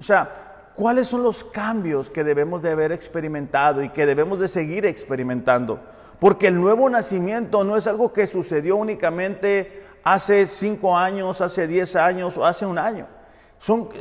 O 0.01 0.03
sea, 0.03 0.71
¿cuáles 0.75 1.07
son 1.07 1.23
los 1.23 1.45
cambios 1.45 2.09
que 2.09 2.25
debemos 2.25 2.63
de 2.63 2.71
haber 2.71 2.93
experimentado 2.93 3.83
y 3.83 3.91
que 3.91 4.07
debemos 4.07 4.41
de 4.41 4.49
seguir 4.49 4.87
experimentando? 4.87 5.81
Porque 6.19 6.49
el 6.49 6.59
nuevo 6.59 6.89
nacimiento 6.89 7.63
no 7.63 7.77
es 7.77 7.87
algo 7.87 8.13
que 8.13 8.27
sucedió 8.27 8.77
únicamente 8.77 9.85
hace 10.03 10.47
cinco 10.47 10.97
años, 10.97 11.43
hace 11.43 11.67
diez 11.67 11.95
años 11.95 12.37
o 12.39 12.47
hace 12.47 12.65
un 12.65 12.79
año. 12.79 13.07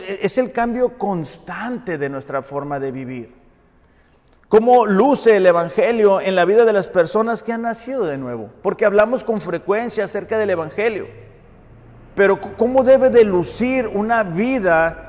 es 0.07 0.37
el 0.37 0.53
cambio 0.53 0.97
constante 0.97 1.97
de 1.97 2.09
nuestra 2.09 2.41
forma 2.41 2.79
de 2.79 2.91
vivir. 2.91 3.46
¿Cómo 4.49 4.85
luce 4.85 5.37
el 5.37 5.45
Evangelio 5.45 6.21
en 6.21 6.35
la 6.35 6.45
vida 6.45 6.63
de 6.63 6.73
las 6.73 6.87
personas 6.87 7.43
que 7.43 7.51
han 7.51 7.63
nacido 7.63 8.05
de 8.05 8.17
nuevo? 8.17 8.49
Porque 8.61 8.85
hablamos 8.85 9.23
con 9.23 9.41
frecuencia 9.41 10.05
acerca 10.05 10.37
del 10.37 10.51
Evangelio. 10.51 11.07
Pero 12.15 12.39
¿cómo 12.57 12.83
debe 12.83 13.09
de 13.09 13.25
lucir 13.25 13.87
una 13.87 14.23
vida 14.23 15.07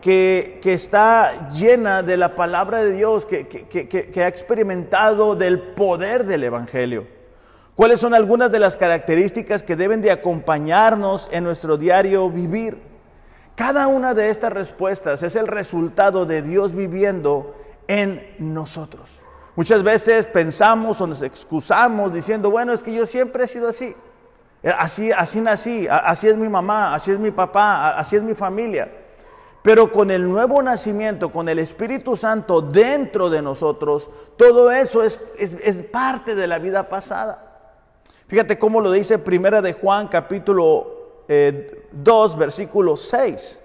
que, 0.00 0.60
está 0.62 1.48
llena 1.48 2.02
de 2.02 2.16
la 2.16 2.34
palabra 2.34 2.82
de 2.82 2.92
Dios, 2.92 3.26
que, 3.26 3.46
que 3.46 4.24
ha 4.24 4.28
experimentado 4.28 5.34
del 5.34 5.60
poder 5.60 6.24
del 6.24 6.44
Evangelio. 6.44 7.08
¿Cuáles 7.74 8.00
son 8.00 8.14
algunas 8.14 8.50
de 8.52 8.60
las 8.60 8.76
características 8.76 9.62
que 9.62 9.76
deben 9.76 10.00
de 10.02 10.12
acompañarnos 10.12 11.28
en 11.32 11.44
nuestro 11.44 11.76
diario 11.76 12.30
vivir? 12.30 12.78
Cada 13.56 13.88
una 13.88 14.14
de 14.14 14.30
estas 14.30 14.52
respuestas 14.52 15.22
es 15.22 15.34
el 15.34 15.46
resultado 15.48 16.24
de 16.24 16.40
Dios 16.40 16.72
viviendo 16.72 17.54
en 17.88 18.34
nosotros. 18.38 19.22
Muchas 19.54 19.82
veces 19.82 20.26
pensamos 20.26 21.00
o 21.00 21.06
nos 21.06 21.22
excusamos 21.22 22.12
diciendo, 22.12 22.50
bueno, 22.50 22.72
es 22.72 22.82
que 22.82 22.92
yo 22.92 23.06
siempre 23.06 23.44
he 23.44 23.46
sido 23.46 23.68
así. 23.68 23.94
Así, 24.62 25.12
así 25.12 25.40
nací, 25.40 25.86
así 25.88 26.28
es 26.28 26.36
mi 26.36 26.48
mamá, 26.48 26.94
así 26.94 27.12
es 27.12 27.18
mi 27.18 27.30
papá, 27.30 27.96
así 27.96 28.16
es 28.16 28.22
mi 28.22 28.34
familia. 28.34 28.90
Pero 29.62 29.90
con 29.90 30.10
el 30.10 30.28
nuevo 30.28 30.62
nacimiento, 30.62 31.32
con 31.32 31.48
el 31.48 31.58
Espíritu 31.58 32.16
Santo 32.16 32.60
dentro 32.60 33.30
de 33.30 33.42
nosotros, 33.42 34.10
todo 34.36 34.70
eso 34.70 35.02
es, 35.02 35.18
parte 35.90 36.34
de 36.34 36.46
la 36.46 36.58
vida 36.58 36.88
pasada. 36.88 37.72
Fíjate 38.28 38.58
cómo 38.58 38.80
lo 38.80 38.92
dice 38.92 39.18
Primera 39.18 39.62
de 39.62 39.72
Juan 39.72 40.08
capítulo 40.08 41.24
2, 41.28 41.28
eh, 41.28 42.36
versículo 42.38 42.96
6. 42.96 43.62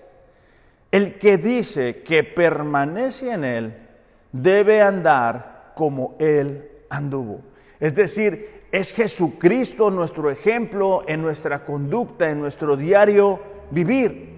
El 0.91 1.17
que 1.19 1.37
dice 1.37 2.01
que 2.03 2.23
permanece 2.23 3.31
en 3.31 3.43
él 3.43 3.89
debe 4.31 4.81
andar 4.81 5.71
como 5.75 6.15
él 6.19 6.69
anduvo. 6.89 7.41
Es 7.79 7.95
decir, 7.95 8.61
es 8.71 8.93
Jesucristo 8.93 9.91
nuestro 9.91 10.29
ejemplo 10.29 11.03
en 11.07 11.21
nuestra 11.21 11.63
conducta, 11.65 12.29
en 12.29 12.39
nuestro 12.39 12.77
diario 12.77 13.39
vivir. 13.69 14.29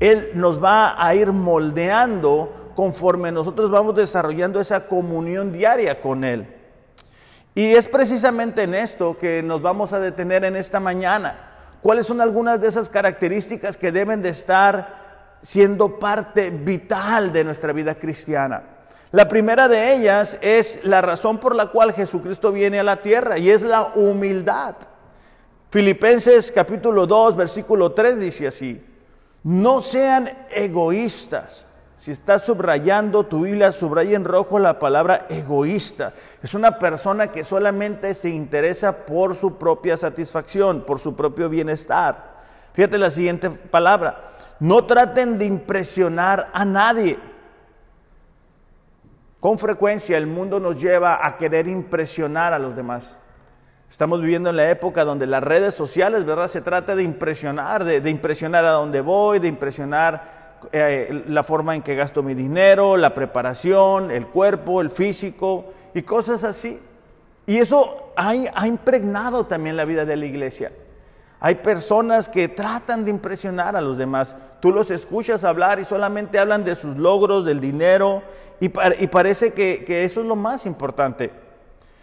Él 0.00 0.30
nos 0.34 0.62
va 0.62 0.94
a 1.04 1.14
ir 1.14 1.32
moldeando 1.32 2.72
conforme 2.74 3.32
nosotros 3.32 3.70
vamos 3.70 3.94
desarrollando 3.94 4.60
esa 4.60 4.86
comunión 4.86 5.52
diaria 5.52 6.00
con 6.00 6.24
Él. 6.24 6.46
Y 7.54 7.74
es 7.74 7.88
precisamente 7.88 8.62
en 8.62 8.74
esto 8.74 9.16
que 9.16 9.42
nos 9.42 9.62
vamos 9.62 9.94
a 9.94 10.00
detener 10.00 10.44
en 10.44 10.56
esta 10.56 10.78
mañana. 10.78 11.78
¿Cuáles 11.82 12.06
son 12.06 12.20
algunas 12.20 12.60
de 12.60 12.68
esas 12.68 12.90
características 12.90 13.78
que 13.78 13.92
deben 13.92 14.20
de 14.20 14.28
estar 14.28 15.36
siendo 15.40 15.98
parte 15.98 16.50
vital 16.50 17.32
de 17.32 17.44
nuestra 17.44 17.72
vida 17.72 17.94
cristiana? 17.94 18.75
La 19.12 19.28
primera 19.28 19.68
de 19.68 19.94
ellas 19.94 20.36
es 20.40 20.80
la 20.82 21.00
razón 21.00 21.38
por 21.38 21.54
la 21.54 21.66
cual 21.66 21.92
Jesucristo 21.92 22.50
viene 22.52 22.80
a 22.80 22.84
la 22.84 23.02
tierra 23.02 23.38
y 23.38 23.50
es 23.50 23.62
la 23.62 23.92
humildad. 23.94 24.74
Filipenses 25.70 26.50
capítulo 26.50 27.06
2, 27.06 27.36
versículo 27.36 27.92
3 27.92 28.20
dice 28.20 28.46
así, 28.48 28.82
no 29.44 29.80
sean 29.80 30.46
egoístas. 30.50 31.66
Si 31.96 32.10
estás 32.10 32.44
subrayando 32.44 33.24
tu 33.24 33.42
Biblia, 33.42 33.72
subraya 33.72 34.16
en 34.16 34.24
rojo 34.24 34.58
la 34.58 34.78
palabra 34.78 35.26
egoísta. 35.28 36.12
Es 36.42 36.54
una 36.54 36.78
persona 36.78 37.28
que 37.28 37.42
solamente 37.42 38.12
se 38.14 38.28
interesa 38.28 39.06
por 39.06 39.34
su 39.34 39.56
propia 39.56 39.96
satisfacción, 39.96 40.82
por 40.82 40.98
su 40.98 41.16
propio 41.16 41.48
bienestar. 41.48 42.36
Fíjate 42.74 42.98
la 42.98 43.10
siguiente 43.10 43.50
palabra. 43.50 44.30
No 44.60 44.84
traten 44.84 45.38
de 45.38 45.46
impresionar 45.46 46.50
a 46.52 46.64
nadie. 46.64 47.18
Con 49.40 49.58
frecuencia 49.58 50.16
el 50.16 50.26
mundo 50.26 50.60
nos 50.60 50.80
lleva 50.80 51.26
a 51.26 51.36
querer 51.36 51.68
impresionar 51.68 52.52
a 52.52 52.58
los 52.58 52.74
demás. 52.74 53.18
Estamos 53.88 54.20
viviendo 54.20 54.50
en 54.50 54.56
la 54.56 54.70
época 54.70 55.04
donde 55.04 55.26
las 55.26 55.42
redes 55.42 55.74
sociales, 55.74 56.24
¿verdad? 56.24 56.48
Se 56.48 56.60
trata 56.60 56.96
de 56.96 57.02
impresionar, 57.02 57.84
de, 57.84 58.10
impresionar 58.10 58.64
a 58.64 58.72
dónde 58.72 59.00
voy, 59.00 59.38
de 59.38 59.48
impresionar 59.48 60.58
eh, 60.72 61.24
la 61.28 61.42
forma 61.42 61.74
en 61.74 61.82
que 61.82 61.94
gasto 61.94 62.22
mi 62.22 62.34
dinero, 62.34 62.96
la 62.96 63.14
preparación, 63.14 64.10
el 64.10 64.26
cuerpo, 64.26 64.80
el 64.80 64.90
físico 64.90 65.66
y 65.94 66.02
cosas 66.02 66.42
así. 66.42 66.80
Y 67.46 67.58
eso 67.58 68.12
ha, 68.16 68.30
ha 68.30 68.66
impregnado 68.66 69.46
también 69.46 69.76
la 69.76 69.84
vida 69.84 70.04
de 70.04 70.16
la 70.16 70.26
iglesia. 70.26 70.72
Hay 71.38 71.56
personas 71.56 72.28
que 72.28 72.48
tratan 72.48 73.04
de 73.04 73.10
impresionar 73.10 73.76
a 73.76 73.80
los 73.80 73.98
demás. 73.98 74.34
Tú 74.60 74.72
los 74.72 74.90
escuchas 74.90 75.44
hablar 75.44 75.78
y 75.78 75.84
solamente 75.84 76.38
hablan 76.38 76.64
de 76.64 76.74
sus 76.74 76.96
logros, 76.96 77.44
del 77.44 77.60
dinero, 77.60 78.22
y, 78.60 78.68
parece 78.68 79.52
que, 79.52 80.04
eso 80.04 80.20
es 80.20 80.26
lo 80.26 80.36
más 80.36 80.66
importante. 80.66 81.30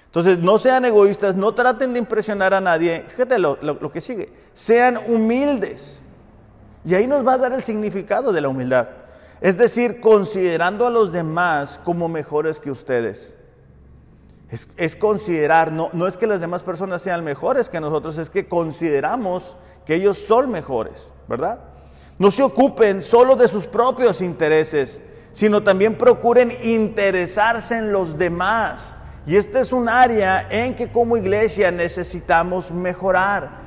Entonces, 0.05 0.37
no 0.39 0.59
sean 0.59 0.85
egoístas, 0.85 1.35
no 1.35 1.55
traten 1.55 1.93
de 1.93 1.99
impresionar 1.99 2.53
a 2.53 2.61
nadie. 2.61 3.05
Fíjate 3.07 3.39
lo, 3.39 3.91
que 3.91 4.01
sigue. 4.01 4.31
Sean 4.53 4.97
humildes. 5.07 6.05
Y 6.85 6.93
ahí 6.93 7.07
nos 7.07 7.25
va 7.25 7.33
a 7.33 7.37
dar 7.37 7.53
el 7.53 7.63
significado 7.63 8.31
de 8.31 8.41
la 8.41 8.49
humildad. 8.49 8.89
Es 9.41 9.57
decir, 9.57 9.99
considerando 9.99 10.85
a 10.85 10.91
los 10.91 11.11
demás 11.11 11.79
como 11.83 12.07
mejores 12.07 12.59
que 12.59 12.69
ustedes. 12.69 13.39
Es, 14.77 14.95
considerar, 14.95 15.71
no, 15.71 15.89
no 15.93 16.05
es 16.05 16.15
que 16.15 16.27
las 16.27 16.39
demás 16.39 16.61
personas 16.61 17.01
sean 17.01 17.23
mejores 17.23 17.69
que 17.69 17.81
nosotros, 17.81 18.19
es 18.19 18.29
que 18.29 18.47
consideramos 18.47 19.57
que 19.83 19.95
ellos 19.95 20.19
son 20.19 20.51
mejores, 20.51 21.11
¿verdad? 21.27 21.59
No 22.19 22.29
se 22.29 22.43
ocupen 22.43 23.01
solo 23.01 23.35
de 23.35 23.47
sus 23.47 23.65
propios 23.65 24.21
intereses, 24.21 25.01
sino 25.33 25.63
también 25.63 25.97
procuren 25.97 26.53
interesarse 26.63 27.77
en 27.77 27.91
los 27.91 28.17
demás. 28.17 28.95
Y 29.25 29.35
este 29.35 29.59
es 29.59 29.73
un 29.73 29.89
área 29.89 30.47
en 30.49 30.75
que 30.75 30.91
como 30.91 31.17
iglesia 31.17 31.71
necesitamos 31.71 32.71
mejorar. 32.71 33.63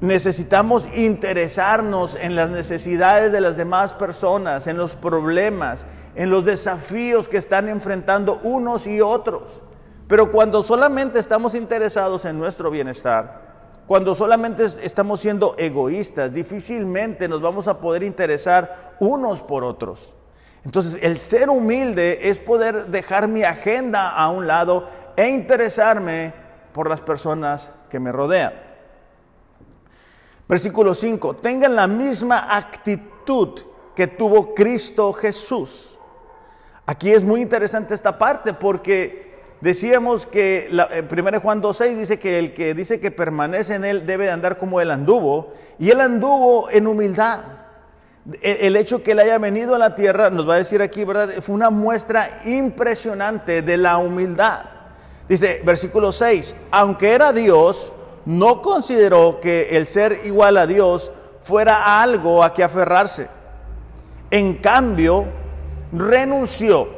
Necesitamos 0.00 0.84
interesarnos 0.96 2.16
en 2.16 2.34
las 2.34 2.50
necesidades 2.50 3.30
de 3.30 3.40
las 3.40 3.56
demás 3.56 3.94
personas, 3.94 4.66
en 4.66 4.76
los 4.76 4.96
problemas, 4.96 5.86
en 6.16 6.30
los 6.30 6.44
desafíos 6.44 7.28
que 7.28 7.36
están 7.36 7.68
enfrentando 7.68 8.40
unos 8.42 8.88
y 8.88 9.00
otros. 9.00 9.62
Pero 10.08 10.32
cuando 10.32 10.64
solamente 10.64 11.20
estamos 11.20 11.54
interesados 11.54 12.24
en 12.24 12.38
nuestro 12.38 12.72
bienestar, 12.72 13.52
cuando 13.86 14.16
solamente 14.16 14.64
estamos 14.82 15.20
siendo 15.20 15.54
egoístas, 15.58 16.32
difícilmente 16.32 17.28
nos 17.28 17.40
vamos 17.40 17.68
a 17.68 17.80
poder 17.80 18.02
interesar 18.02 18.96
unos 18.98 19.42
por 19.42 19.62
otros. 19.62 20.16
Entonces, 20.64 20.98
el 21.02 21.18
ser 21.18 21.50
humilde 21.50 22.28
es 22.28 22.38
poder 22.38 22.86
dejar 22.86 23.28
mi 23.28 23.42
agenda 23.42 24.10
a 24.10 24.30
un 24.30 24.46
lado 24.46 24.88
e 25.16 25.28
interesarme 25.28 26.32
por 26.72 26.88
las 26.88 27.00
personas 27.00 27.72
que 27.90 27.98
me 27.98 28.12
rodean. 28.12 28.52
Versículo 30.48 30.94
5, 30.94 31.36
tengan 31.36 31.74
la 31.74 31.86
misma 31.86 32.56
actitud 32.56 33.60
que 33.94 34.06
tuvo 34.06 34.54
Cristo 34.54 35.12
Jesús. 35.12 35.98
Aquí 36.86 37.12
es 37.12 37.24
muy 37.24 37.40
interesante 37.40 37.94
esta 37.94 38.18
parte 38.18 38.52
porque 38.52 39.32
decíamos 39.60 40.26
que 40.26 40.68
la, 40.70 40.88
1 41.10 41.28
eh, 41.28 41.38
Juan 41.38 41.62
2.6 41.62 41.96
dice 41.96 42.18
que 42.18 42.38
el 42.38 42.54
que 42.54 42.74
dice 42.74 43.00
que 43.00 43.10
permanece 43.10 43.76
en 43.76 43.84
él 43.84 44.04
debe 44.04 44.30
andar 44.30 44.58
como 44.58 44.80
él 44.80 44.90
anduvo, 44.90 45.52
y 45.78 45.90
él 45.90 46.00
anduvo 46.00 46.70
en 46.70 46.86
humildad. 46.86 47.61
El 48.40 48.76
hecho 48.76 49.02
que 49.02 49.12
él 49.12 49.18
haya 49.18 49.38
venido 49.38 49.74
a 49.74 49.78
la 49.78 49.94
tierra, 49.96 50.30
nos 50.30 50.48
va 50.48 50.54
a 50.54 50.58
decir 50.58 50.80
aquí, 50.80 51.04
¿verdad? 51.04 51.30
Fue 51.40 51.54
una 51.54 51.70
muestra 51.70 52.42
impresionante 52.44 53.62
de 53.62 53.76
la 53.76 53.98
humildad. 53.98 54.64
Dice, 55.28 55.60
versículo 55.64 56.12
6, 56.12 56.54
aunque 56.70 57.12
era 57.12 57.32
Dios, 57.32 57.92
no 58.24 58.62
consideró 58.62 59.40
que 59.40 59.76
el 59.76 59.86
ser 59.86 60.20
igual 60.24 60.56
a 60.56 60.66
Dios 60.66 61.10
fuera 61.40 62.00
algo 62.00 62.44
a 62.44 62.54
que 62.54 62.62
aferrarse. 62.62 63.28
En 64.30 64.58
cambio, 64.58 65.26
renunció 65.92 66.88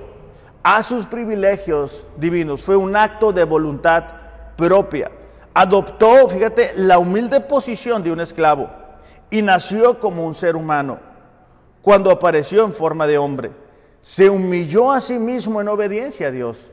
a 0.62 0.82
sus 0.82 1.06
privilegios 1.06 2.04
divinos. 2.16 2.62
Fue 2.62 2.76
un 2.76 2.96
acto 2.96 3.32
de 3.32 3.44
voluntad 3.44 4.04
propia. 4.56 5.10
Adoptó, 5.54 6.28
fíjate, 6.28 6.72
la 6.76 6.98
humilde 6.98 7.40
posición 7.40 8.02
de 8.02 8.12
un 8.12 8.20
esclavo 8.20 8.68
y 9.30 9.42
nació 9.42 9.98
como 9.98 10.26
un 10.26 10.34
ser 10.34 10.56
humano. 10.56 10.98
Cuando 11.84 12.10
apareció 12.10 12.64
en 12.64 12.72
forma 12.72 13.06
de 13.06 13.18
hombre, 13.18 13.50
se 14.00 14.30
humilló 14.30 14.90
a 14.90 15.02
sí 15.02 15.18
mismo 15.18 15.60
en 15.60 15.68
obediencia 15.68 16.28
a 16.28 16.30
Dios 16.30 16.70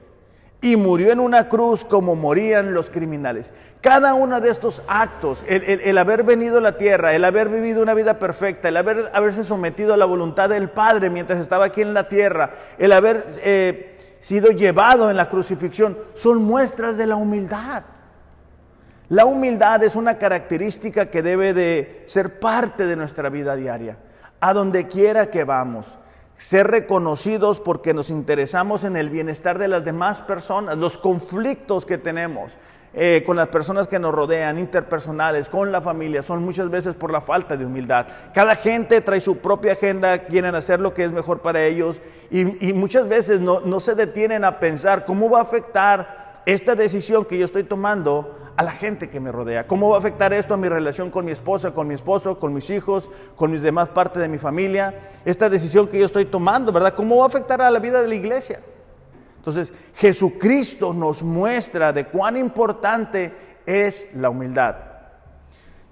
y 0.61 0.77
murió 0.77 1.11
en 1.11 1.19
una 1.19 1.49
cruz 1.49 1.83
como 1.83 2.15
morían 2.15 2.73
los 2.73 2.89
criminales. 2.89 3.53
Cada 3.81 4.13
uno 4.13 4.39
de 4.39 4.49
estos 4.49 4.81
actos, 4.87 5.43
el, 5.49 5.97
haber 5.97 6.23
venido 6.23 6.59
a 6.59 6.61
la 6.61 6.77
tierra, 6.77 7.13
el 7.13 7.25
haber 7.25 7.49
vivido 7.49 7.83
una 7.83 7.93
vida 7.93 8.19
perfecta, 8.19 8.69
el 8.69 8.77
haber, 8.77 9.11
haberse 9.13 9.43
sometido 9.43 9.93
a 9.93 9.97
la 9.97 10.05
voluntad 10.05 10.47
del 10.47 10.69
Padre 10.69 11.09
mientras 11.09 11.39
estaba 11.39 11.65
aquí 11.65 11.81
en 11.81 11.93
la 11.93 12.07
tierra, 12.07 12.53
el 12.77 12.93
haber 12.93 13.25
eh, 13.43 13.97
sido 14.21 14.51
llevado 14.51 15.09
en 15.09 15.17
la 15.17 15.27
crucifixión, 15.27 15.97
son 16.13 16.41
muestras 16.41 16.95
de 16.95 17.07
la 17.07 17.17
humildad. 17.17 17.83
La 19.09 19.25
humildad 19.25 19.83
es 19.83 19.97
una 19.97 20.17
característica 20.17 21.07
que 21.07 21.21
debe 21.21 21.53
de 21.53 22.03
ser 22.05 22.39
parte 22.39 22.85
de 22.85 22.95
nuestra 22.95 23.27
vida 23.27 23.57
diaria, 23.57 23.97
a 24.41 24.53
donde 24.53 24.87
quiera 24.87 25.29
que 25.29 25.45
vamos 25.45 25.97
ser 26.41 26.67
reconocidos 26.67 27.59
porque 27.59 27.93
nos 27.93 28.09
interesamos 28.09 28.83
en 28.83 28.97
el 28.97 29.11
bienestar 29.11 29.59
de 29.59 29.67
las 29.67 29.85
demás 29.85 30.23
personas, 30.23 30.75
los 30.75 30.97
conflictos 30.97 31.85
que 31.85 31.99
tenemos 31.99 32.57
eh, 32.95 33.23
con 33.25 33.37
las 33.37 33.47
personas 33.49 33.87
que 33.87 33.99
nos 33.99 34.13
rodean, 34.13 34.57
interpersonales, 34.57 35.47
con 35.47 35.71
la 35.71 35.81
familia, 35.81 36.23
son 36.23 36.43
muchas 36.43 36.71
veces 36.71 36.95
por 36.95 37.11
la 37.11 37.21
falta 37.21 37.55
de 37.55 37.65
humildad. 37.65 38.07
Cada 38.33 38.55
gente 38.55 38.99
trae 39.01 39.19
su 39.19 39.37
propia 39.37 39.73
agenda, 39.73 40.25
quieren 40.25 40.55
hacer 40.55 40.81
lo 40.81 40.95
que 40.95 41.05
es 41.05 41.11
mejor 41.11 41.41
para 41.41 41.63
ellos 41.63 42.01
y, 42.31 42.73
muchas 42.73 43.07
veces 43.07 43.39
no, 43.39 43.61
no 43.61 43.79
se 43.79 43.93
detienen 43.93 44.43
a 44.43 44.59
pensar 44.59 45.05
cómo 45.05 45.29
va 45.29 45.39
a 45.39 45.43
afectar 45.43 46.30
esta 46.45 46.75
decisión 46.75 47.25
que 47.25 47.37
yo 47.37 47.45
estoy 47.45 47.63
tomando 47.63 48.35
a 48.57 48.63
la 48.63 48.71
gente 48.71 49.09
que 49.09 49.19
me 49.19 49.31
rodea. 49.31 49.67
¿Cómo 49.67 49.89
va 49.89 49.95
a 49.95 49.99
afectar 49.99 50.33
esto 50.33 50.53
a 50.53 50.57
mi 50.57 50.67
relación 50.67 51.09
con 51.09 51.25
mi 51.25 51.31
esposa, 51.31 51.71
con 51.71 51.87
mi 51.87 51.95
esposo, 51.95 52.39
con 52.39 52.53
mis 52.53 52.69
hijos, 52.69 53.09
con 53.35 53.51
mis 53.51 53.61
demás 53.61 53.89
partes 53.89 54.21
de 54.21 54.27
mi 54.27 54.37
familia? 54.37 55.11
Esta 55.25 55.49
decisión 55.49 55.87
que 55.87 55.99
yo 55.99 56.05
estoy 56.05 56.25
tomando, 56.25 56.71
¿verdad? 56.71 56.93
¿Cómo 56.93 57.17
va 57.17 57.25
a 57.25 57.27
afectar 57.27 57.61
a 57.61 57.71
la 57.71 57.79
vida 57.79 58.01
de 58.01 58.07
la 58.07 58.15
iglesia? 58.15 58.61
Entonces, 59.37 59.73
Jesucristo 59.95 60.93
nos 60.93 61.23
muestra 61.23 61.93
de 61.93 62.07
cuán 62.07 62.37
importante 62.37 63.33
es 63.65 64.07
la 64.13 64.29
humildad. 64.29 64.75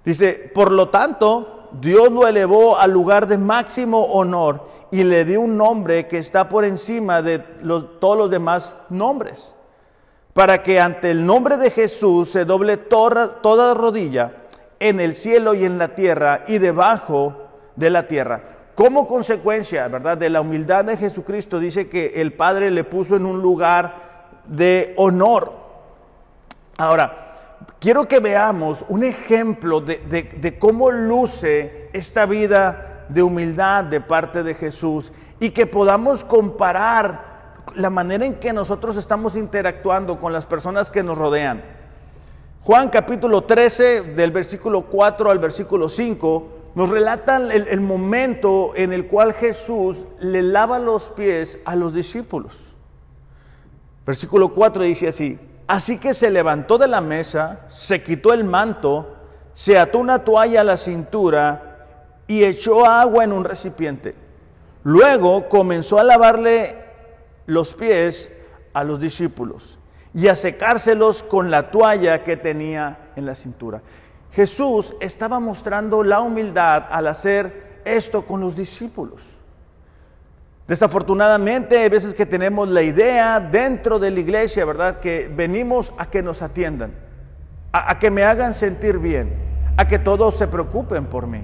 Dice, 0.04 0.52
por 0.54 0.72
lo 0.72 0.90
tanto, 0.90 1.70
Dios 1.80 2.12
lo 2.12 2.28
elevó 2.28 2.78
al 2.78 2.92
lugar 2.92 3.28
de 3.28 3.38
máximo 3.38 4.04
honor 4.04 4.68
y 4.92 5.04
le 5.04 5.26
dio 5.26 5.42
un 5.42 5.58
nombre 5.58 6.08
que 6.08 6.18
está 6.18 6.50
por 6.50 6.66
encima 6.66 7.22
de 7.22 7.40
todos 7.40 8.18
los 8.18 8.30
demás 8.30 8.78
nombres 8.90 9.56
para 10.34 10.64
que 10.64 10.80
ante 10.80 11.12
el 11.12 11.26
nombre 11.26 11.58
de 11.58 11.72
Jesús 11.72 12.30
se 12.30 12.46
doble 12.46 12.78
toda, 12.78 13.74
rodilla 13.74 14.34
en 14.80 15.00
el 15.00 15.16
cielo 15.16 15.54
y 15.54 15.66
en 15.66 15.78
la 15.78 15.96
tierra 15.96 16.44
y 16.48 16.58
debajo 16.58 17.36
de 17.76 17.90
la 17.90 18.08
tierra. 18.08 18.42
Como 18.76 19.08
consecuencia, 19.08 19.88
¿verdad? 19.88 20.18
De 20.18 20.30
la 20.30 20.42
humildad 20.42 20.86
de 20.86 20.96
Jesucristo, 20.96 21.60
dice 21.60 21.90
que 21.90 22.22
el 22.22 22.34
Padre 22.34 22.72
le 22.72 22.86
puso 22.86 23.18
en 23.18 23.26
un 23.26 23.42
lugar 23.42 24.40
de 24.46 24.94
honor. 24.96 25.52
Ahora, 26.78 27.34
quiero 27.80 28.08
que 28.08 28.20
veamos 28.20 28.86
un 28.88 29.04
ejemplo 29.04 29.82
de, 29.82 29.98
de 29.98 30.60
cómo 30.60 30.92
luce 30.92 31.90
esta 31.92 32.26
vida 32.26 33.06
de 33.10 33.24
humildad 33.24 33.84
de 33.84 34.00
parte 34.00 34.44
de 34.44 34.54
Jesús 34.54 35.12
y 35.40 35.50
que 35.50 35.66
podamos 35.66 36.24
comparar 36.24 37.29
la 37.76 37.90
manera 37.90 38.26
en 38.26 38.36
que 38.36 38.54
nosotros 38.54 38.98
estamos 38.98 39.36
interactuando 39.36 40.20
con 40.20 40.34
las 40.34 40.46
personas 40.46 40.92
que 40.92 41.04
nos 41.04 41.18
rodean. 41.18 41.64
Juan 42.64 42.90
capítulo 42.90 43.44
13, 43.44 44.04
del 44.14 44.32
versículo 44.32 44.82
4 44.82 45.32
al 45.32 45.40
versículo 45.40 45.90
5, 45.90 46.48
nos 46.76 46.90
relatan 46.90 47.52
el, 47.52 47.82
momento 47.82 48.74
en 48.76 48.94
el 48.94 49.08
cual 49.08 49.34
Jesús 49.34 50.06
le 50.20 50.44
lava 50.44 50.78
los 50.78 51.10
pies 51.10 51.58
a 51.66 51.76
los 51.76 51.94
discípulos. 51.94 52.54
Versículo 54.06 54.54
4 54.54 54.84
dice 54.84 55.08
así, 55.08 55.40
así 55.68 55.98
que 55.98 56.14
se 56.14 56.30
levantó 56.30 56.78
de 56.78 56.88
la 56.88 57.02
mesa, 57.02 57.62
se 57.68 58.04
quitó 58.04 58.34
el 58.34 58.44
manto, 58.44 59.16
se 59.54 59.80
ató 59.80 60.00
una 60.00 60.20
toalla 60.20 60.62
a 60.62 60.64
la 60.66 60.78
cintura 60.78 61.88
y 62.28 62.44
echó 62.44 62.86
agua 62.86 63.24
en 63.24 63.32
un 63.32 63.44
recipiente. 63.44 64.16
Luego 64.84 65.50
comenzó 65.50 66.00
a 66.00 66.04
lavarle 66.04 66.89
los 67.50 67.74
pies 67.74 68.32
a 68.74 68.84
los 68.84 69.00
discípulos 69.00 69.80
y 70.14 70.28
a 70.28 70.36
secárselos 70.36 71.24
con 71.24 71.52
la 71.52 71.72
toalla 71.72 72.24
que 72.24 72.38
tenía 72.38 73.12
en 73.16 73.26
la 73.26 73.36
cintura. 73.36 73.82
Jesús 74.32 74.96
estaba 75.00 75.40
mostrando 75.40 76.04
la 76.04 76.22
humildad 76.22 76.86
al 76.90 77.08
hacer 77.08 77.82
esto 77.86 78.26
con 78.26 78.40
los 78.42 78.56
discípulos. 78.56 79.38
Desafortunadamente, 80.68 81.80
hay 81.80 81.90
veces 81.90 82.14
que 82.14 82.28
tenemos 82.28 82.70
la 82.70 82.84
idea 82.84 83.40
dentro 83.40 83.98
de 83.98 84.12
la 84.12 84.20
iglesia, 84.20 84.66
¿verdad? 84.66 85.00
Que 85.00 85.28
venimos 85.28 85.92
a 85.98 86.06
que 86.06 86.22
nos 86.22 86.44
atiendan, 86.44 86.94
a, 87.72 87.92
a 87.92 88.00
que 88.00 88.12
me 88.12 88.24
hagan 88.24 88.54
sentir 88.54 89.00
bien, 89.00 89.34
a 89.78 89.88
que 89.88 89.98
todos 89.98 90.38
se 90.38 90.48
preocupen 90.48 91.08
por 91.08 91.26
mí. 91.26 91.44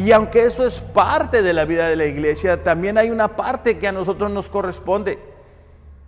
Y 0.00 0.12
aunque 0.12 0.44
eso 0.46 0.64
es 0.64 0.80
parte 0.80 1.42
de 1.42 1.52
la 1.52 1.66
vida 1.66 1.86
de 1.86 1.94
la 1.94 2.06
iglesia, 2.06 2.62
también 2.62 2.96
hay 2.96 3.10
una 3.10 3.36
parte 3.36 3.78
que 3.78 3.86
a 3.86 3.92
nosotros 3.92 4.30
nos 4.30 4.48
corresponde. 4.48 5.18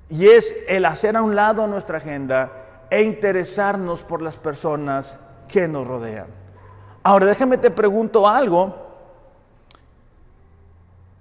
Y 0.09 0.29
es 0.29 0.57
el 0.67 0.87
hacer 0.87 1.15
a 1.15 1.23
un 1.23 1.37
lado 1.37 1.67
nuestra 1.67 1.99
agenda 1.99 2.87
e 2.89 3.03
interesarnos 3.03 4.03
por 4.03 4.23
las 4.23 4.39
personas 4.39 5.21
que 5.47 5.69
nos 5.69 5.87
rodean. 5.87 6.29
Ahora 7.03 7.27
déjame 7.27 7.59
te 7.59 7.71
pregunto 7.71 8.27
algo. 8.27 8.75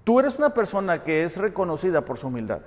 Tú 0.06 0.22
eres 0.22 0.38
una 0.38 0.54
persona 0.54 1.04
que 1.04 1.24
es 1.24 1.36
reconocida 1.36 2.06
por 2.06 2.18
su 2.18 2.28
humildad. 2.28 2.62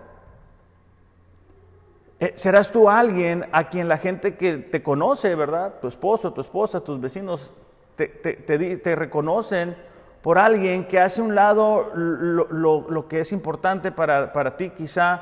Eh, 2.20 2.34
¿Serás 2.36 2.70
tú 2.70 2.90
alguien 2.90 3.46
a 3.52 3.70
quien 3.70 3.88
la 3.88 3.96
gente 3.96 4.36
que 4.36 4.58
te 4.58 4.82
conoce, 4.82 5.34
verdad? 5.34 5.76
Tu 5.80 5.88
esposo, 5.88 6.30
tu 6.34 6.42
esposa, 6.42 6.80
tus 6.80 7.00
vecinos 7.00 7.54
te, 7.96 8.06
te 8.06 8.96
reconocen 8.96 9.93
por 10.24 10.38
alguien 10.38 10.88
que 10.88 10.98
hace 10.98 11.20
un 11.20 11.34
lado 11.34 11.92
lo, 11.94 13.06
que 13.08 13.20
es 13.20 13.30
importante 13.30 13.92
para, 13.92 14.56
ti, 14.56 14.70
quizá 14.70 15.20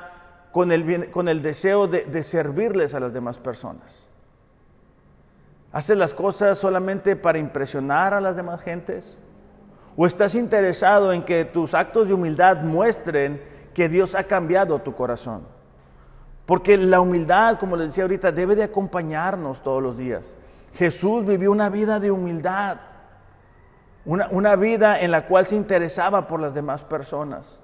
con 0.53 0.71
el, 0.71 1.11
con 1.11 1.27
el 1.27 1.43
deseo 1.43 1.88
de, 1.88 2.05
de 2.05 2.23
servirles 2.23 2.95
a 2.95 3.01
las 3.01 3.12
demás 3.12 3.37
personas. 3.37 4.07
¿Haces 5.73 5.97
las 5.97 6.15
cosas 6.15 6.57
solamente 6.57 7.17
para 7.17 7.41
impresionar 7.41 8.15
a 8.15 8.21
las 8.21 8.37
demás 8.37 8.62
gentes? 8.62 9.19
¿O 9.97 10.07
estás 10.07 10.37
interesado 10.37 11.12
en 11.12 11.25
que 11.25 11.47
tus 11.47 11.75
actos 11.75 12.07
de 12.07 12.15
humildad 12.15 12.59
muestren 12.59 13.43
que 13.75 13.88
Dios 13.88 14.15
ha 14.15 14.23
cambiado 14.23 14.79
tu 14.79 14.95
corazón? 14.95 15.43
Porque 16.47 16.77
la 16.77 17.01
humildad, 17.01 17.59
como 17.59 17.77
les 17.77 17.88
decía 17.88 18.05
ahorita, 18.05 18.31
debe 18.31 18.55
de 18.55 18.62
acompañarnos 18.62 19.65
todos 19.65 19.83
los 19.83 19.97
días. 19.97 20.37
Jesús 20.75 21.27
vivió 21.27 21.51
una 21.51 21.71
vida 21.71 21.99
de 21.99 22.12
humildad. 22.12 22.91
Una, 24.05 24.57
vida 24.57 25.01
en 25.01 25.11
la 25.12 25.27
cual 25.27 25.47
se 25.47 25.55
interesaba 25.55 26.27
por 26.27 26.41
las 26.41 26.55
demás 26.55 26.83
personas. 26.83 27.61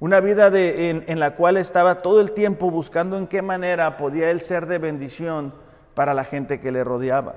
Una 0.00 0.20
vida 0.20 0.48
en, 0.48 1.04
en 1.06 1.20
la 1.20 1.36
cual 1.36 1.56
estaba 1.56 1.96
todo 1.96 2.20
el 2.20 2.32
tiempo 2.32 2.70
buscando 2.70 3.18
en 3.18 3.26
qué 3.26 3.42
manera 3.42 3.96
podía 3.96 4.30
él 4.30 4.40
ser 4.40 4.66
de 4.66 4.78
bendición 4.78 5.52
para 5.94 6.14
la 6.14 6.24
gente 6.24 6.58
que 6.58 6.72
le 6.72 6.84
rodeaba. 6.84 7.34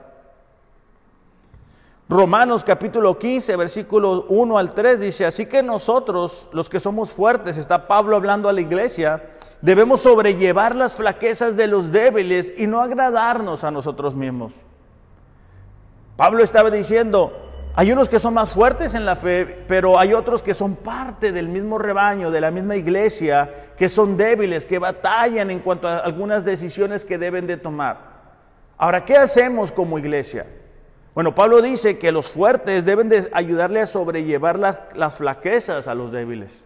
Romanos 2.10 2.64
capítulo 2.64 3.20
15, 3.20 3.58
versículos 3.58 4.24
1 4.30 4.58
al 4.58 4.74
3 4.74 5.02
dice, 5.02 5.26
así 5.26 5.46
que 5.46 5.62
nosotros, 5.62 6.48
los 6.54 6.70
que 6.70 6.80
somos 6.80 7.12
fuertes, 7.12 7.58
está 7.58 7.86
Pablo 7.86 8.16
hablando 8.16 8.48
a 8.48 8.54
la 8.54 8.62
iglesia, 8.62 9.32
debemos 9.62 10.02
sobrellevar 10.02 10.74
las 10.74 10.96
flaquezas 10.96 11.58
de 11.58 11.68
los 11.68 11.92
débiles 11.92 12.54
y 12.56 12.66
no 12.66 12.80
agradarnos 12.80 13.66
a 13.66 13.72
nosotros 13.72 14.16
mismos. 14.16 14.54
Pablo 16.16 16.46
estaba 16.46 16.72
diciendo, 16.72 17.47
Hay 17.80 17.92
unos 17.92 18.10
que 18.10 18.18
son 18.18 18.34
más 18.34 18.50
fuertes 18.50 18.96
en 18.96 19.06
la 19.06 19.16
fe, 19.16 19.46
pero 19.68 20.00
hay 20.00 20.12
otros 20.12 20.42
que 20.42 20.56
son 20.56 20.78
parte 20.78 21.32
del 21.32 21.48
mismo 21.48 21.78
rebaño, 21.78 22.32
de 22.32 22.42
la 22.42 22.50
misma 22.50 22.76
iglesia, 22.76 23.68
que 23.78 23.88
son 23.88 24.18
débiles, 24.18 24.66
que 24.66 24.80
batallan 24.80 25.52
en 25.52 25.60
cuanto 25.60 25.88
a 25.88 26.00
algunas 26.00 26.44
decisiones 26.44 27.06
que 27.06 27.20
deben 27.20 27.46
de 27.46 27.56
tomar. 27.56 28.00
Ahora, 28.80 29.06
¿qué 29.06 29.16
hacemos 29.16 29.72
como 29.72 30.00
iglesia? 30.00 30.48
Bueno, 31.14 31.36
Pablo 31.36 31.62
dice 31.62 32.00
que 32.00 32.12
los 32.12 32.28
fuertes 32.30 32.84
deben 32.84 33.10
de 33.10 33.30
ayudarle 33.32 33.82
a 33.82 33.86
sobrellevar 33.86 34.58
las, 34.58 34.82
las 34.96 35.18
flaquezas 35.18 35.88
a 35.88 35.94
los 35.94 36.12
débiles. 36.12 36.66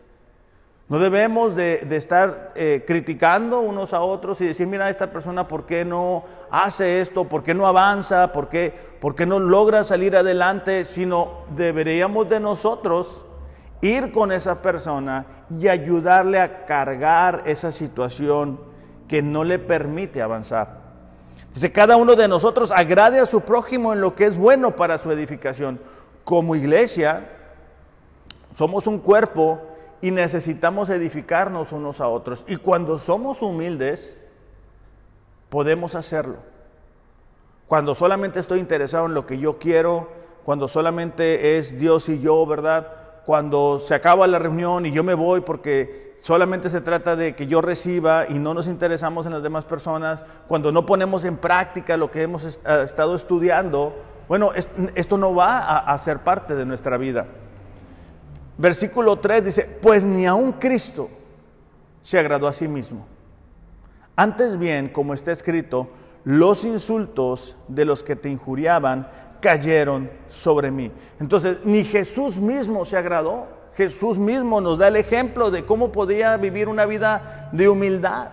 No 0.91 0.99
debemos 0.99 1.55
de, 1.55 1.87
estar 1.91 2.51
eh, 2.53 2.83
criticando 2.85 3.61
unos 3.61 3.93
a 3.93 4.01
otros 4.01 4.41
y 4.41 4.47
decir, 4.47 4.67
mira, 4.67 4.89
esta 4.89 5.09
persona, 5.09 5.47
¿por 5.47 5.65
qué 5.65 5.85
no 5.85 6.25
hace 6.49 6.99
esto? 6.99 7.29
¿Por 7.29 7.43
qué 7.43 7.53
no 7.53 7.65
avanza? 7.65 8.33
¿Por 8.33 8.49
qué, 8.49 8.75
por 8.99 9.15
qué 9.15 9.25
no 9.25 9.39
logra 9.39 9.85
salir 9.85 10.17
adelante? 10.17 10.83
Sino 10.83 11.45
deberíamos 11.55 12.27
de 12.27 12.41
nosotros 12.41 13.23
ir 13.79 14.11
con 14.11 14.33
esa 14.33 14.61
persona 14.61 15.25
y 15.57 15.69
ayudarle 15.69 16.41
a 16.41 16.65
cargar 16.65 17.43
esa 17.45 17.71
situación 17.71 18.59
que 19.07 19.21
no 19.21 19.45
le 19.45 19.59
permite 19.59 20.21
avanzar. 20.21 20.81
Dice, 21.53 21.71
cada 21.71 21.95
uno 21.95 22.17
de 22.17 22.27
nosotros 22.27 22.69
agrade 22.69 23.21
a 23.21 23.25
su 23.25 23.39
prójimo 23.39 23.93
en 23.93 24.01
lo 24.01 24.13
que 24.13 24.25
es 24.25 24.35
bueno 24.35 24.75
para 24.75 24.97
su 24.97 25.09
edificación. 25.09 25.79
Como 26.25 26.53
iglesia, 26.53 27.29
somos 28.53 28.87
un 28.87 28.99
cuerpo 28.99 29.70
y 30.01 30.11
necesitamos 30.11 30.89
edificarnos 30.89 31.71
unos 31.71 32.01
a 32.01 32.07
otros. 32.07 32.43
Y 32.47 32.57
cuando 32.57 32.97
somos 32.97 33.41
humildes, 33.41 34.19
podemos 35.49 35.95
hacerlo. 35.95 36.37
Cuando 37.67 37.93
solamente 37.93 38.39
estoy 38.39 38.59
interesado 38.59 39.05
en 39.05 39.13
lo 39.13 39.25
que 39.25 39.37
yo 39.37 39.59
quiero, 39.59 40.09
cuando 40.43 40.67
solamente 40.67 41.57
es 41.57 41.77
Dios 41.77 42.09
y 42.09 42.19
yo, 42.19 42.45
¿verdad? 42.45 42.87
Cuando 43.25 43.79
se 43.79 43.93
acaba 43.93 44.25
la 44.27 44.39
reunión 44.39 44.85
y 44.85 44.91
yo 44.91 45.03
me 45.03 45.13
voy 45.13 45.41
porque 45.41 46.17
solamente 46.21 46.69
se 46.69 46.81
trata 46.81 47.15
de 47.15 47.35
que 47.35 47.47
yo 47.47 47.61
reciba 47.61 48.25
y 48.27 48.39
no 48.39 48.53
nos 48.53 48.67
interesamos 48.67 49.25
en 49.25 49.33
las 49.33 49.43
demás 49.43 49.65
personas, 49.65 50.25
cuando 50.47 50.71
no 50.71 50.85
ponemos 50.85 51.23
en 51.25 51.37
práctica 51.37 51.95
lo 51.95 52.09
que 52.09 52.23
hemos 52.23 52.43
estado 52.43 53.15
estudiando, 53.15 53.93
bueno, 54.27 54.51
esto 54.95 55.17
no 55.17 55.35
va 55.35 55.59
a 55.79 55.97
ser 55.97 56.19
parte 56.19 56.55
de 56.55 56.65
nuestra 56.65 56.97
vida. 56.97 57.27
Versículo 58.61 59.17
3 59.17 59.43
dice, 59.43 59.79
pues 59.81 60.05
ni 60.05 60.27
aun 60.27 60.51
Cristo 60.51 61.09
se 62.03 62.19
agradó 62.19 62.47
a 62.47 62.53
sí 62.53 62.67
mismo. 62.67 63.07
Antes 64.15 64.59
bien, 64.59 64.89
como 64.89 65.15
está 65.15 65.31
escrito, 65.31 65.89
los 66.25 66.63
insultos 66.63 67.57
de 67.67 67.85
los 67.85 68.03
que 68.03 68.15
te 68.15 68.29
injuriaban 68.29 69.09
cayeron 69.41 70.11
sobre 70.27 70.69
mí. 70.69 70.91
Entonces, 71.19 71.57
ni 71.63 71.83
Jesús 71.83 72.37
mismo 72.37 72.85
se 72.85 72.97
agradó. 72.97 73.47
Jesús 73.73 74.19
mismo 74.19 74.61
nos 74.61 74.77
da 74.77 74.89
el 74.89 74.95
ejemplo 74.97 75.49
de 75.49 75.65
cómo 75.65 75.91
podía 75.91 76.37
vivir 76.37 76.69
una 76.69 76.85
vida 76.85 77.49
de 77.53 77.67
humildad. 77.67 78.29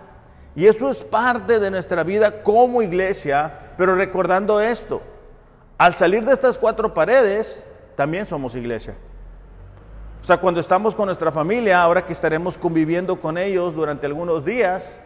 Y 0.55 0.67
eso 0.67 0.91
es 0.91 1.05
parte 1.05 1.59
de 1.59 1.71
nuestra 1.71 2.05
vida 2.05 2.43
como 2.43 2.83
iglesia, 2.83 3.73
pero 3.79 3.95
recordando 3.95 4.61
esto, 4.61 5.01
al 5.79 5.95
salir 5.95 6.27
de 6.27 6.35
estas 6.35 6.59
cuatro 6.59 6.93
paredes, 6.93 7.65
también 7.97 8.27
somos 8.27 8.55
iglesia. 8.55 8.95
O 10.23 10.25
sea, 10.25 10.39
cuando 10.39 10.61
estamos 10.61 10.95
con 10.95 11.07
nuestra 11.07 11.33
familia, 11.33 11.83
ahora 11.83 12.05
que 12.05 12.13
estaremos 12.13 12.59
conviviendo 12.59 13.21
con 13.21 13.39
ellos 13.39 13.75
durante 13.75 14.07
algunos 14.07 14.45
días, 14.45 15.01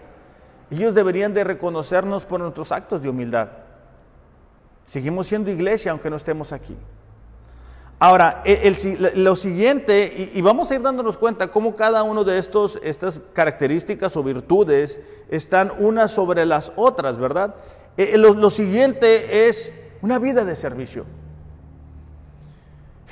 ellos 0.70 0.94
deberían 0.94 1.34
de 1.34 1.44
reconocernos 1.44 2.24
por 2.24 2.40
nuestros 2.40 2.72
actos 2.72 3.02
de 3.02 3.08
humildad. 3.08 3.48
Seguimos 4.86 5.26
siendo 5.26 5.50
iglesia 5.50 5.92
aunque 5.92 6.10
no 6.10 6.16
estemos 6.16 6.52
aquí. 6.52 6.76
Ahora, 7.98 8.42
lo 9.14 9.36
siguiente, 9.36 10.32
y, 10.34 10.42
vamos 10.42 10.70
a 10.70 10.74
ir 10.74 10.82
dándonos 10.82 11.16
cuenta 11.16 11.52
cómo 11.52 11.76
cada 11.76 12.02
uno 12.02 12.24
de 12.24 12.36
estos, 12.36 12.80
estas 12.82 13.20
características 13.32 14.16
o 14.16 14.24
virtudes 14.24 14.98
están 15.30 15.70
unas 15.78 16.10
sobre 16.10 16.44
las 16.44 16.72
otras, 16.74 17.16
¿verdad? 17.16 17.54
Eh, 17.96 18.18
lo 18.18 18.50
siguiente 18.50 19.46
es 19.46 19.72
una 20.00 20.18
vida 20.18 20.44
de 20.44 20.56
servicio. 20.56 21.06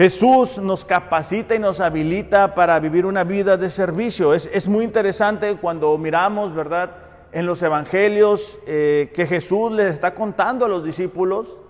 Jesús 0.00 0.56
nos 0.56 0.86
capacita 0.86 1.54
y 1.54 1.58
nos 1.58 1.78
habilita 1.78 2.54
para 2.54 2.80
vivir 2.80 3.04
una 3.04 3.22
vida 3.22 3.58
de 3.58 3.68
servicio. 3.68 4.32
Es, 4.32 4.66
muy 4.66 4.86
interesante 4.86 5.54
cuando 5.56 5.98
miramos, 5.98 6.54
¿verdad?, 6.54 6.96
en 7.32 7.44
los 7.44 7.62
evangelios 7.62 8.58
eh, 8.66 9.12
que 9.14 9.26
Jesús 9.26 9.70
les 9.72 9.92
está 9.92 10.14
contando 10.14 10.64
a 10.64 10.70
los 10.70 10.82
discípulos 10.82 11.60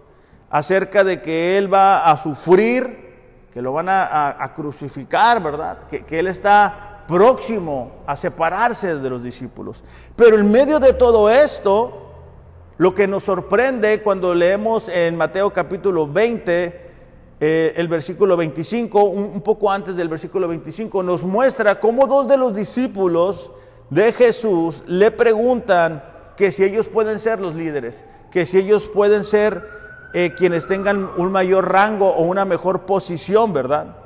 acerca 0.48 1.02
de 1.02 1.20
que 1.20 1.58
Él 1.58 1.74
va 1.74 2.08
a 2.08 2.16
sufrir, 2.18 3.48
que 3.52 3.60
lo 3.60 3.72
van 3.72 3.88
a, 3.88 4.52
crucificar, 4.54 5.42
¿verdad? 5.42 5.88
Que, 5.90 6.04
que 6.04 6.20
Él 6.20 6.28
está 6.28 7.02
próximo 7.08 8.04
a 8.06 8.14
separarse 8.14 8.94
de 8.94 9.10
los 9.10 9.24
discípulos. 9.24 9.82
Pero 10.14 10.38
en 10.38 10.48
medio 10.48 10.78
de 10.78 10.92
todo 10.92 11.28
esto, 11.28 12.12
lo 12.78 12.94
que 12.94 13.08
nos 13.08 13.24
sorprende 13.24 14.04
cuando 14.04 14.36
leemos 14.36 14.88
en 14.88 15.16
Mateo 15.16 15.52
capítulo 15.52 16.06
20, 16.06 16.89
eh, 17.42 17.72
el 17.76 17.88
versículo 17.88 18.36
25, 18.36 19.02
un, 19.04 19.40
poco 19.40 19.72
antes 19.72 19.96
del 19.96 20.10
versículo 20.10 20.46
25, 20.46 21.02
nos 21.02 21.24
muestra 21.24 21.80
cómo 21.80 22.06
dos 22.06 22.28
de 22.28 22.36
los 22.36 22.54
discípulos 22.54 23.50
de 23.88 24.12
Jesús 24.12 24.82
le 24.86 25.10
preguntan 25.10 26.04
que 26.36 26.52
si 26.52 26.64
ellos 26.64 26.90
pueden 26.90 27.18
ser 27.18 27.40
los 27.40 27.54
líderes, 27.54 28.04
que 28.30 28.44
si 28.44 28.58
ellos 28.58 28.90
pueden 28.90 29.24
ser 29.24 29.66
eh, 30.12 30.34
quienes 30.36 30.66
tengan 30.66 31.08
un 31.16 31.32
mayor 31.32 31.72
rango 31.72 32.08
o 32.08 32.24
una 32.24 32.44
mejor 32.44 32.84
posición, 32.84 33.54
¿verdad? 33.54 33.96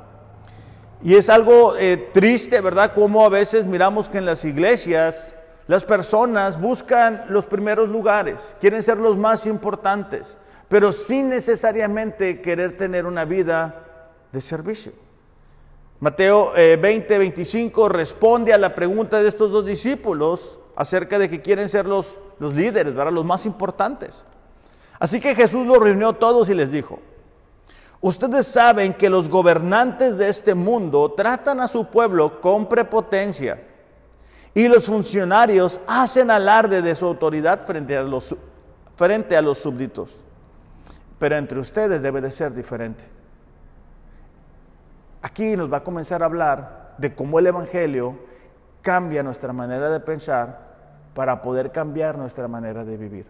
Y 1.03 1.15
es 1.15 1.27
algo 1.27 1.75
eh, 1.77 2.09
triste, 2.13 2.61
¿verdad? 2.61 2.93
Como 2.93 3.25
a 3.25 3.29
veces 3.29 3.65
miramos 3.65 4.07
que 4.07 4.19
en 4.19 4.25
las 4.25 4.45
iglesias 4.45 5.35
las 5.67 5.83
personas 5.83 6.57
buscan 6.57 7.25
los 7.27 7.45
primeros 7.47 7.89
lugares, 7.89 8.55
quieren 8.61 8.81
ser 8.81 8.97
los 8.97 9.17
más 9.17 9.45
importantes 9.45 10.37
pero 10.75 10.91
sin 10.91 11.29
necesariamente 11.29 12.41
querer 12.41 12.75
tener 12.75 13.05
una 13.05 13.23
vida 13.23 14.09
de 14.33 14.41
servicio. 14.41 14.91
Mateo 16.01 16.51
20, 16.53 17.15
eh, 17.15 17.17
25 17.17 17.87
responde 17.87 18.51
a 18.51 18.57
la 18.57 18.75
pregunta 18.75 19.21
de 19.21 19.29
estos 19.29 19.53
dos 19.53 19.65
discípulos 19.65 20.59
acerca 20.75 21.17
de 21.17 21.29
que 21.29 21.41
quieren 21.41 21.69
ser 21.69 21.85
los, 21.85 22.17
los 22.39 22.53
líderes, 22.53 22.93
¿verdad? 22.93 23.13
los 23.13 23.23
más 23.23 23.45
importantes. 23.45 24.25
Así 24.99 25.21
que 25.21 25.33
Jesús 25.33 25.65
los 25.65 25.77
reunió 25.77 26.11
todos 26.11 26.49
y 26.49 26.53
les 26.53 26.69
dijo, 26.69 26.99
ustedes 28.01 28.45
saben 28.45 28.95
que 28.95 29.09
los 29.09 29.29
gobernantes 29.29 30.17
de 30.17 30.27
este 30.27 30.55
mundo 30.55 31.13
tratan 31.15 31.61
a 31.61 31.69
su 31.69 31.85
pueblo 31.85 32.41
con 32.41 32.67
prepotencia 32.67 33.63
y 34.53 34.67
los 34.67 34.83
funcionarios 34.87 35.79
hacen 35.87 36.29
alarde 36.29 36.81
de 36.81 36.95
su 36.95 37.05
autoridad 37.05 37.65
frente 37.65 37.95
a 37.95 38.03
los, 38.03 38.35
frente 38.97 39.37
a 39.37 39.41
los 39.41 39.57
súbditos 39.59 40.24
pero 41.19 41.37
entre 41.37 41.59
ustedes 41.59 42.01
debe 42.01 42.21
de 42.21 42.31
ser 42.31 42.53
diferente. 42.53 43.03
Aquí 45.21 45.55
nos 45.55 45.71
va 45.71 45.77
a 45.77 45.83
comenzar 45.83 46.21
a 46.21 46.25
hablar 46.25 46.95
de 46.97 47.15
cómo 47.15 47.39
el 47.39 47.47
Evangelio 47.47 48.17
cambia 48.81 49.23
nuestra 49.23 49.53
manera 49.53 49.89
de 49.89 49.99
pensar 49.99 50.75
para 51.13 51.41
poder 51.41 51.71
cambiar 51.71 52.17
nuestra 52.17 52.47
manera 52.47 52.85
de 52.85 52.97
vivir. 52.97 53.25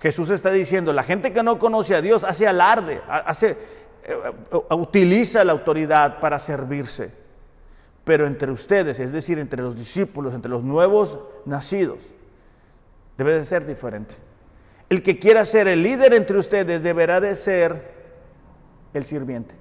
Jesús 0.00 0.30
está 0.30 0.50
diciendo, 0.50 0.92
la 0.92 1.02
gente 1.02 1.32
que 1.32 1.42
no 1.42 1.58
conoce 1.58 1.94
a 1.94 2.00
Dios 2.00 2.24
hace 2.24 2.46
alarde, 2.46 3.00
hace, 3.08 3.56
eh, 4.04 4.16
utiliza 4.70 5.44
la 5.44 5.52
autoridad 5.52 6.20
para 6.20 6.38
servirse. 6.38 7.10
Pero 8.04 8.26
entre 8.26 8.50
ustedes, 8.50 9.00
es 9.00 9.12
decir, 9.12 9.38
entre 9.38 9.62
los 9.62 9.76
discípulos, 9.76 10.34
entre 10.34 10.50
los 10.50 10.64
nuevos 10.64 11.18
nacidos, 11.44 12.12
debe 13.16 13.34
de 13.34 13.44
ser 13.44 13.66
diferente. 13.66 14.14
El 14.88 15.02
que 15.02 15.18
quiera 15.18 15.44
ser 15.44 15.68
el 15.68 15.82
líder 15.82 16.14
entre 16.14 16.38
ustedes 16.38 16.82
deberá 16.82 17.20
de 17.20 17.36
ser 17.36 17.94
el 18.94 19.04
sirviente. 19.04 19.54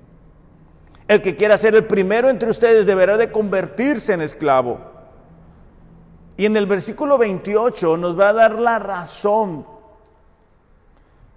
El 1.08 1.22
que 1.22 1.36
quiera 1.36 1.58
ser 1.58 1.76
el 1.76 1.86
primero 1.86 2.30
entre 2.30 2.50
ustedes 2.50 2.86
deberá 2.86 3.18
de 3.18 3.30
convertirse 3.30 4.14
en 4.14 4.22
esclavo. 4.22 4.80
Y 6.38 6.46
en 6.46 6.56
el 6.56 6.66
versículo 6.66 7.18
28 7.18 7.98
nos 7.98 8.18
va 8.18 8.30
a 8.30 8.34
dar 8.34 8.60
la 8.60 8.80
razón. 8.80 9.66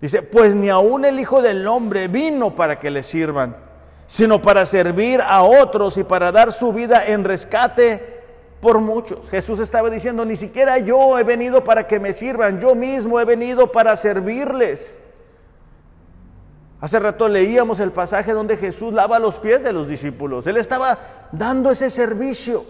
Dice, 0.01 0.23
pues 0.23 0.55
ni 0.55 0.69
aún 0.69 1.05
el 1.05 1.19
Hijo 1.19 1.43
del 1.43 1.67
Hombre 1.67 2.09
vino 2.09 2.55
para 2.55 2.79
que 2.79 2.91
le 2.91 3.03
sirvan, 3.03 3.57
sino 4.07 4.41
para 4.41 4.67
servir 4.67 5.21
a 5.21 5.43
otros 5.43 5.97
y 5.97 6.05
para 6.05 6.33
dar 6.33 6.53
su 6.53 6.73
vida 6.73 7.07
en 7.07 7.25
rescate 7.25 8.20
por 8.61 8.81
muchos. 8.81 9.29
Jesús 9.31 9.59
estaba 9.61 9.91
diciendo, 9.91 10.25
ni 10.25 10.37
siquiera 10.37 10.79
yo 10.79 11.19
he 11.19 11.25
venido 11.25 11.65
para 11.65 11.87
que 11.87 11.99
me 11.99 12.13
sirvan, 12.13 12.61
yo 12.61 12.75
mismo 12.75 13.21
he 13.21 13.25
venido 13.25 13.73
para 13.73 13.97
servirles. 13.97 14.99
Hace 16.81 16.99
rato 16.99 17.29
leíamos 17.29 17.81
el 17.81 17.93
pasaje 17.93 18.33
donde 18.33 18.57
Jesús 18.57 18.93
lava 18.93 19.19
los 19.19 19.39
pies 19.39 19.63
de 19.63 19.73
los 19.73 19.87
discípulos. 19.87 20.47
Él 20.47 20.57
estaba 20.57 20.99
dando 21.33 21.71
ese 21.71 21.91
servicio. 21.91 22.65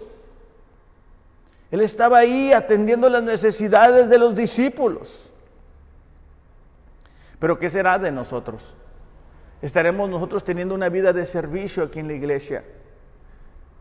Él 1.70 1.81
estaba 1.81 2.18
ahí 2.18 2.53
atendiendo 2.53 3.09
las 3.09 3.22
necesidades 3.22 4.09
de 4.09 4.18
los 4.18 4.35
discípulos. 4.35 5.33
Pero 7.38 7.59
¿qué 7.59 7.70
será 7.70 7.98
de 7.98 8.11
nosotros? 8.11 8.74
estaremos 9.62 10.09
nosotros 10.09 10.44
teniendo 10.44 10.74
una 10.74 10.88
vida 10.88 11.12
de 11.12 11.26
servicio 11.26 11.85
aquí 11.85 12.00
en 12.00 12.09
la 12.09 12.14
iglesia. 12.14 12.64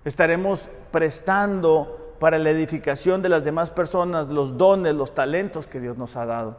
Estaremos 0.06 0.70
prestando 0.92 2.16
para 2.20 2.38
la 2.38 2.50
edificación 2.50 3.22
de 3.22 3.30
las 3.30 3.44
demás 3.44 3.72
personas 3.72 4.28
los 4.30 4.58
dones, 4.58 4.94
los 4.94 5.14
talentos 5.14 5.68
que 5.68 5.80
Dios 5.80 5.98
nos 5.98 6.16
ha 6.16 6.26
dado. 6.26 6.58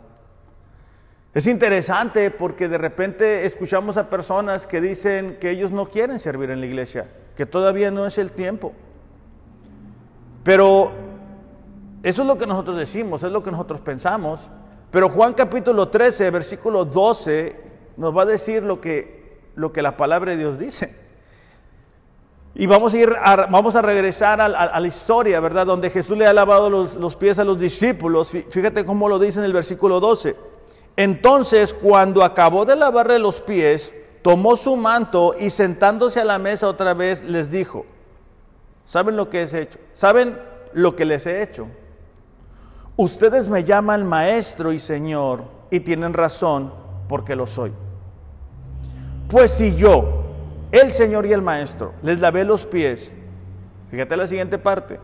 Es 1.32 1.46
interesante 1.46 2.30
porque 2.30 2.68
de 2.68 2.78
repente 2.78 3.46
escuchamos 3.46 3.96
a 3.96 4.10
personas 4.10 4.66
que 4.66 4.80
dicen 4.80 5.38
que 5.40 5.50
ellos 5.50 5.70
no 5.70 5.86
quieren 5.86 6.18
servir 6.18 6.50
en 6.50 6.60
la 6.60 6.66
iglesia, 6.66 7.08
que 7.36 7.46
todavía 7.46 7.90
no 7.90 8.04
es 8.04 8.18
el 8.18 8.32
tiempo. 8.32 8.72
Pero 10.42 10.92
eso 12.02 12.22
es 12.22 12.28
lo 12.28 12.36
que 12.36 12.46
nosotros 12.46 12.76
decimos, 12.76 13.22
es 13.22 13.30
lo 13.30 13.42
que 13.42 13.50
nosotros 13.50 13.80
pensamos. 13.80 14.50
Pero 14.90 15.08
Juan 15.08 15.34
capítulo 15.34 15.88
13, 15.88 16.30
versículo 16.30 16.84
12, 16.84 17.56
nos 17.96 18.16
va 18.16 18.22
a 18.22 18.26
decir 18.26 18.64
lo 18.64 18.80
que, 18.80 19.38
lo 19.54 19.72
que 19.72 19.82
la 19.82 19.96
palabra 19.96 20.32
de 20.32 20.38
Dios 20.38 20.58
dice. 20.58 20.99
Y 22.54 22.66
vamos 22.66 22.92
a, 22.94 22.96
ir 22.98 23.16
vamos 23.50 23.76
a 23.76 23.82
regresar 23.82 24.40
a, 24.40 24.48
la 24.80 24.86
historia, 24.86 25.38
¿verdad? 25.40 25.66
Donde 25.66 25.88
Jesús 25.88 26.18
le 26.18 26.26
ha 26.26 26.32
lavado 26.32 26.68
los, 26.68 26.94
los 26.94 27.16
pies 27.16 27.38
a 27.38 27.44
los 27.44 27.58
discípulos. 27.58 28.32
Fíjate 28.50 28.84
cómo 28.84 29.08
lo 29.08 29.18
dice 29.18 29.38
en 29.38 29.44
el 29.44 29.52
versículo 29.52 30.00
12. 30.00 30.36
Entonces, 30.96 31.72
cuando 31.72 32.24
acabó 32.24 32.64
de 32.64 32.76
lavarle 32.76 33.18
los 33.18 33.40
pies, 33.40 33.92
tomó 34.22 34.56
su 34.56 34.76
manto 34.76 35.34
y 35.38 35.50
sentándose 35.50 36.20
a 36.20 36.24
la 36.24 36.38
mesa 36.38 36.68
otra 36.68 36.94
vez 36.94 37.22
les 37.22 37.50
dijo, 37.50 37.86
¿saben 38.84 39.16
lo 39.16 39.30
que 39.30 39.42
he 39.42 39.62
hecho? 39.62 39.78
¿Saben 39.92 40.38
lo 40.72 40.96
que 40.96 41.04
les 41.04 41.26
he 41.26 41.42
hecho? 41.42 41.68
Ustedes 42.96 43.48
me 43.48 43.64
llaman 43.64 44.06
maestro 44.06 44.72
y 44.72 44.78
señor 44.78 45.44
y 45.70 45.80
tienen 45.80 46.12
razón 46.12 46.72
porque 47.08 47.34
lo 47.34 47.46
soy. 47.46 47.72
Pues 49.28 49.52
si 49.52 49.74
yo, 49.74 50.24
el 50.72 50.92
señor 50.92 51.26
y 51.26 51.32
el 51.32 51.42
maestro, 51.42 51.94
les 52.02 52.20
lavé 52.20 52.44
los 52.44 52.66
pies, 52.66 53.12
fíjate 53.90 54.16
la 54.16 54.26
siguiente 54.26 54.58
parte, 54.58 55.00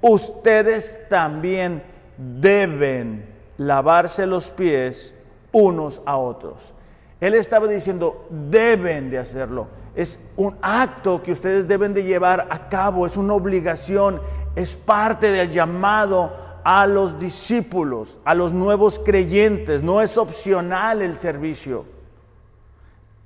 ustedes 0.00 1.00
también 1.08 1.82
deben 2.16 3.26
lavarse 3.56 4.26
los 4.26 4.50
pies 4.50 5.14
unos 5.52 6.02
a 6.04 6.16
otros. 6.16 6.72
Él 7.20 7.34
estaba 7.34 7.66
diciendo, 7.68 8.26
deben 8.28 9.08
de 9.08 9.18
hacerlo. 9.18 9.68
Es 9.94 10.18
un 10.36 10.56
acto 10.60 11.22
que 11.22 11.32
ustedes 11.32 11.66
deben 11.68 11.94
de 11.94 12.02
llevar 12.02 12.48
a 12.50 12.68
cabo, 12.68 13.06
es 13.06 13.16
una 13.16 13.34
obligación, 13.34 14.20
es 14.56 14.74
parte 14.74 15.30
del 15.30 15.50
llamado 15.50 16.32
a 16.64 16.86
los 16.86 17.18
discípulos, 17.18 18.18
a 18.24 18.34
los 18.34 18.52
nuevos 18.52 18.98
creyentes. 18.98 19.82
No 19.82 20.02
es 20.02 20.18
opcional 20.18 21.02
el 21.02 21.16
servicio. 21.16 21.86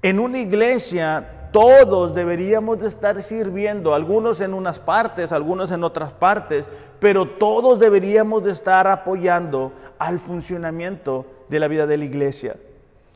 En 0.02 0.20
una 0.20 0.38
iglesia 0.38 1.37
todos 1.58 2.14
deberíamos 2.14 2.78
de 2.78 2.86
estar 2.86 3.20
sirviendo, 3.20 3.92
algunos 3.92 4.40
en 4.40 4.54
unas 4.54 4.78
partes, 4.78 5.32
algunos 5.32 5.72
en 5.72 5.82
otras 5.82 6.12
partes, 6.12 6.70
pero 7.00 7.26
todos 7.26 7.80
deberíamos 7.80 8.44
de 8.44 8.52
estar 8.52 8.86
apoyando 8.86 9.72
al 9.98 10.20
funcionamiento 10.20 11.26
de 11.48 11.58
la 11.58 11.66
vida 11.66 11.88
de 11.88 11.96
la 11.96 12.04
iglesia. 12.04 12.54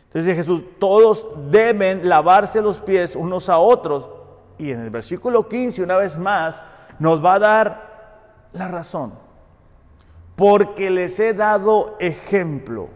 Entonces 0.07 0.35
Jesús, 0.35 0.65
todos 0.81 1.29
deben 1.53 2.09
lavarse 2.09 2.61
los 2.61 2.81
pies 2.81 3.15
unos 3.15 3.49
a 3.49 3.59
otros. 3.59 4.11
Y 4.59 4.73
en 4.73 4.81
el 4.81 4.91
versículo 4.91 5.49
15, 5.49 5.85
una 5.85 5.97
vez 5.97 6.19
más, 6.19 6.61
nos 6.99 7.25
va 7.25 7.35
a 7.35 7.39
dar 7.39 8.49
la 8.55 8.67
razón 8.67 9.13
porque 10.35 10.91
les 10.91 11.21
he 11.21 11.33
dado 11.33 11.95
ejemplo, 12.01 12.89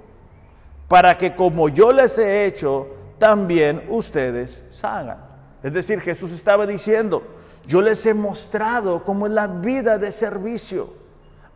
para 0.88 1.16
que 1.16 1.36
como 1.36 1.68
yo 1.68 1.92
les 1.92 2.18
he 2.18 2.46
hecho, 2.46 2.88
también 3.20 3.84
ustedes 3.90 4.64
hagan. 4.82 5.25
Es 5.66 5.72
decir, 5.72 6.00
Jesús 6.00 6.30
estaba 6.30 6.64
diciendo, 6.64 7.24
yo 7.66 7.82
les 7.82 8.06
he 8.06 8.14
mostrado 8.14 9.02
cómo 9.02 9.26
es 9.26 9.32
la 9.32 9.48
vida 9.48 9.98
de 9.98 10.12
servicio. 10.12 10.94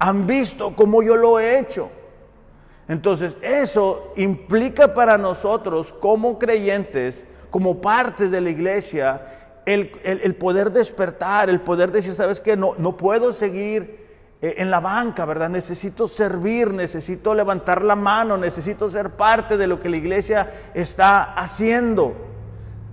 Han 0.00 0.26
visto 0.26 0.74
cómo 0.74 1.00
yo 1.00 1.14
lo 1.14 1.38
he 1.38 1.60
hecho. 1.60 1.90
Entonces, 2.88 3.38
eso 3.40 4.12
implica 4.16 4.94
para 4.94 5.16
nosotros 5.16 5.92
como 5.92 6.40
creyentes, 6.40 7.24
como 7.50 7.80
partes 7.80 8.32
de 8.32 8.40
la 8.40 8.50
iglesia, 8.50 9.60
el, 9.64 10.34
poder 10.40 10.72
despertar, 10.72 11.48
el 11.48 11.60
poder 11.60 11.92
decir, 11.92 12.12
¿sabes 12.12 12.40
qué? 12.40 12.56
No, 12.56 12.74
no 12.78 12.96
puedo 12.96 13.32
seguir 13.32 14.08
eh, 14.42 14.56
en 14.58 14.72
la 14.72 14.80
banca, 14.80 15.24
¿verdad? 15.24 15.50
Necesito 15.50 16.08
servir, 16.08 16.72
necesito 16.72 17.32
levantar 17.32 17.84
la 17.84 17.94
mano, 17.94 18.36
necesito 18.36 18.90
ser 18.90 19.10
parte 19.10 19.56
de 19.56 19.68
lo 19.68 19.78
que 19.78 19.88
la 19.88 19.98
iglesia 19.98 20.50
está 20.74 21.22
haciendo. 21.34 22.29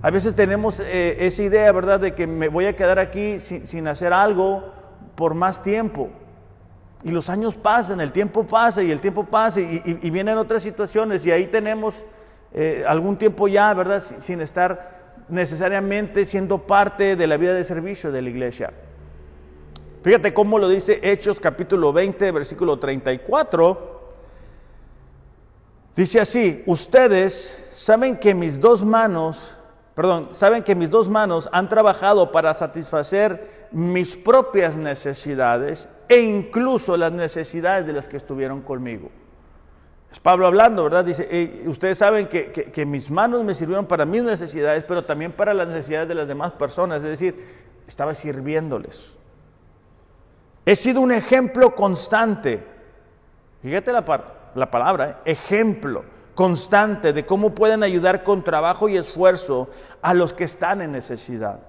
A 0.07 0.09
veces 0.09 0.35
tenemos 0.35 0.79
eh, 0.79 1.17
esa 1.19 1.43
idea, 1.43 1.69
¿verdad?, 1.73 1.99
de 1.99 2.15
que 2.15 2.25
me 2.25 2.47
voy 2.47 2.65
a 2.65 2.73
quedar 2.77 2.97
aquí 2.97 3.41
sin, 3.41 3.89
hacer 3.89 4.13
algo 4.13 4.71
por 5.15 5.33
más 5.33 5.61
tiempo. 5.61 6.07
Y 7.03 7.11
los 7.11 7.29
años 7.29 7.57
pasan, 7.57 7.99
el 7.99 8.13
tiempo 8.13 8.47
pasa 8.47 8.81
y 8.81 8.89
el 8.89 9.01
tiempo 9.01 9.25
pasa 9.25 9.59
y, 9.59 10.09
vienen 10.09 10.37
otras 10.37 10.63
situaciones 10.63 11.25
y 11.25 11.31
ahí 11.31 11.47
tenemos 11.47 12.05
eh, 12.53 12.85
algún 12.87 13.17
tiempo 13.17 13.49
ya, 13.49 13.73
¿verdad?, 13.73 13.99
sin 13.99 14.39
estar 14.39 15.25
necesariamente 15.27 16.23
siendo 16.23 16.59
parte 16.59 17.17
de 17.17 17.27
la 17.27 17.35
vida 17.35 17.53
de 17.53 17.65
servicio 17.65 18.09
de 18.09 18.21
la 18.21 18.29
iglesia. 18.29 18.71
Fíjate 20.03 20.33
cómo 20.33 20.57
lo 20.57 20.69
dice 20.69 21.01
Hechos 21.03 21.41
capítulo 21.41 21.91
20, 21.91 22.31
versículo 22.31 22.79
34. 22.79 24.13
Dice 25.97 26.21
así, 26.21 26.63
ustedes 26.65 27.61
saben 27.73 28.15
que 28.15 28.33
mis 28.33 28.61
dos 28.61 28.85
manos, 28.85 29.56
perdón, 29.97 30.29
saben 30.33 30.61
que 30.61 30.75
mis 30.75 30.91
dos 30.91 31.09
manos 31.09 31.49
han 31.51 31.67
trabajado 31.67 32.31
para 32.31 32.53
satisfacer 32.53 33.67
mis 33.71 34.15
propias 34.15 34.77
necesidades 34.77 35.89
e 36.07 36.19
incluso 36.19 36.95
las 36.97 37.11
necesidades 37.11 37.87
de 37.87 37.93
las 37.93 38.07
que 38.07 38.17
estuvieron 38.17 38.61
conmigo. 38.61 39.09
Es 40.11 40.19
Pablo 40.19 40.45
hablando, 40.45 40.83
¿verdad? 40.83 41.03
Dice, 41.03 41.63
ustedes 41.65 41.97
saben 41.97 42.27
que, 42.27 42.85
mis 42.85 43.09
manos 43.09 43.43
me 43.43 43.55
sirvieron 43.55 43.87
para 43.87 44.05
mis 44.05 44.21
necesidades, 44.21 44.83
pero 44.83 45.03
también 45.03 45.31
para 45.31 45.51
las 45.55 45.67
necesidades 45.67 46.07
de 46.07 46.13
las 46.13 46.27
demás 46.27 46.51
personas. 46.51 46.97
Es 46.97 47.09
decir, 47.09 47.43
estaba 47.87 48.13
sirviéndoles. 48.13 49.15
He 50.63 50.75
sido 50.75 51.01
un 51.01 51.11
ejemplo 51.11 51.73
constante. 51.73 52.63
Fíjate 53.63 53.91
la, 53.91 54.05
la 54.53 54.69
palabra, 54.69 55.09
¿eh? 55.09 55.31
ejemplo 55.31 56.16
constante 56.37 57.13
de 57.13 57.25
cómo 57.25 57.55
pueden 57.55 57.81
ayudar 57.81 58.23
con 58.23 58.43
trabajo 58.43 58.87
y 58.87 58.95
esfuerzo 58.95 59.69
a 60.03 60.13
los 60.13 60.33
que 60.33 60.43
están 60.43 60.83
en 60.83 60.91
necesidad. 60.91 61.61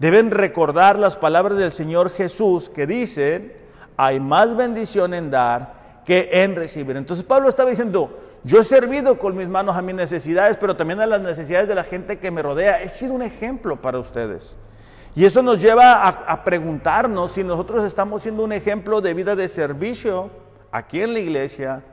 Deben 0.00 0.32
recordar 0.32 0.98
las 0.98 1.16
palabras 1.16 1.56
del 1.56 1.70
Señor 1.70 2.10
Jesús 2.10 2.68
que 2.68 2.84
dicen, 2.84 3.52
hay 3.96 4.18
más 4.18 4.56
bendición 4.56 5.14
en 5.14 5.30
dar 5.30 6.02
que 6.04 6.28
en 6.32 6.56
recibir. 6.56 6.96
Entonces 6.96 7.24
Pablo 7.24 7.48
estaba 7.48 7.70
diciendo, 7.70 8.18
yo 8.42 8.60
he 8.60 8.64
servido 8.64 9.20
con 9.20 9.36
mis 9.36 9.48
manos 9.48 9.76
a 9.76 9.82
mis 9.82 9.94
necesidades, 9.94 10.56
pero 10.56 10.74
también 10.74 11.00
a 11.00 11.06
las 11.06 11.20
necesidades 11.20 11.68
de 11.68 11.76
la 11.76 11.84
gente 11.84 12.18
que 12.18 12.32
me 12.32 12.42
rodea. 12.42 12.82
He 12.82 12.88
sido 12.88 13.14
un 13.14 13.22
ejemplo 13.22 13.80
para 13.80 14.00
ustedes. 14.00 14.56
Y 15.14 15.26
eso 15.26 15.44
nos 15.44 15.62
lleva 15.62 16.08
a, 16.08 16.42
preguntarnos 16.42 17.30
si 17.30 17.44
nosotros 17.44 17.84
estamos 17.84 18.22
siendo 18.22 18.42
un 18.42 18.50
ejemplo 18.50 19.00
de 19.00 19.14
vida 19.14 19.36
de 19.36 19.48
servicio 19.48 20.28
aquí 20.72 21.02
en 21.02 21.12
la 21.12 21.20
iglesia, 21.20 21.84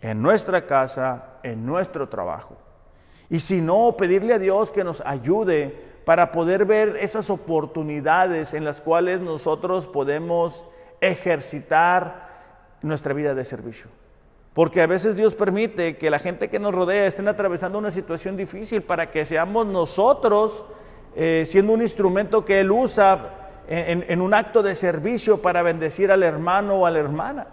en 0.00 0.22
nuestra 0.22 0.66
casa, 0.66 1.38
en 1.42 1.66
nuestro 1.66 2.08
trabajo. 2.08 2.56
Y 3.28 3.40
si 3.40 3.60
no, 3.60 3.96
pedirle 3.96 4.34
a 4.34 4.38
Dios 4.38 4.72
que 4.72 4.84
nos 4.84 5.02
ayude 5.02 5.90
para 6.04 6.32
poder 6.32 6.64
ver 6.64 6.96
esas 7.00 7.30
oportunidades 7.30 8.54
en 8.54 8.64
las 8.64 8.80
cuales 8.80 9.20
nosotros 9.20 9.86
podemos 9.86 10.64
ejercitar 11.00 12.28
nuestra 12.82 13.14
vida 13.14 13.34
de 13.34 13.44
servicio. 13.44 13.90
Porque 14.54 14.82
a 14.82 14.86
veces 14.86 15.14
Dios 15.14 15.36
permite 15.36 15.96
que 15.96 16.10
la 16.10 16.18
gente 16.18 16.48
que 16.48 16.58
nos 16.58 16.74
rodea 16.74 17.06
estén 17.06 17.28
atravesando 17.28 17.78
una 17.78 17.90
situación 17.90 18.36
difícil 18.36 18.82
para 18.82 19.10
que 19.10 19.24
seamos 19.24 19.66
nosotros 19.66 20.64
eh, 21.14 21.44
siendo 21.46 21.72
un 21.72 21.82
instrumento 21.82 22.44
que 22.44 22.60
Él 22.60 22.70
usa 22.70 23.36
en, 23.68 24.20
un 24.20 24.34
acto 24.34 24.64
de 24.64 24.74
servicio 24.74 25.40
para 25.40 25.62
bendecir 25.62 26.10
al 26.10 26.24
hermano 26.24 26.74
o 26.74 26.86
a 26.86 26.90
la 26.90 26.98
hermana. 26.98 27.46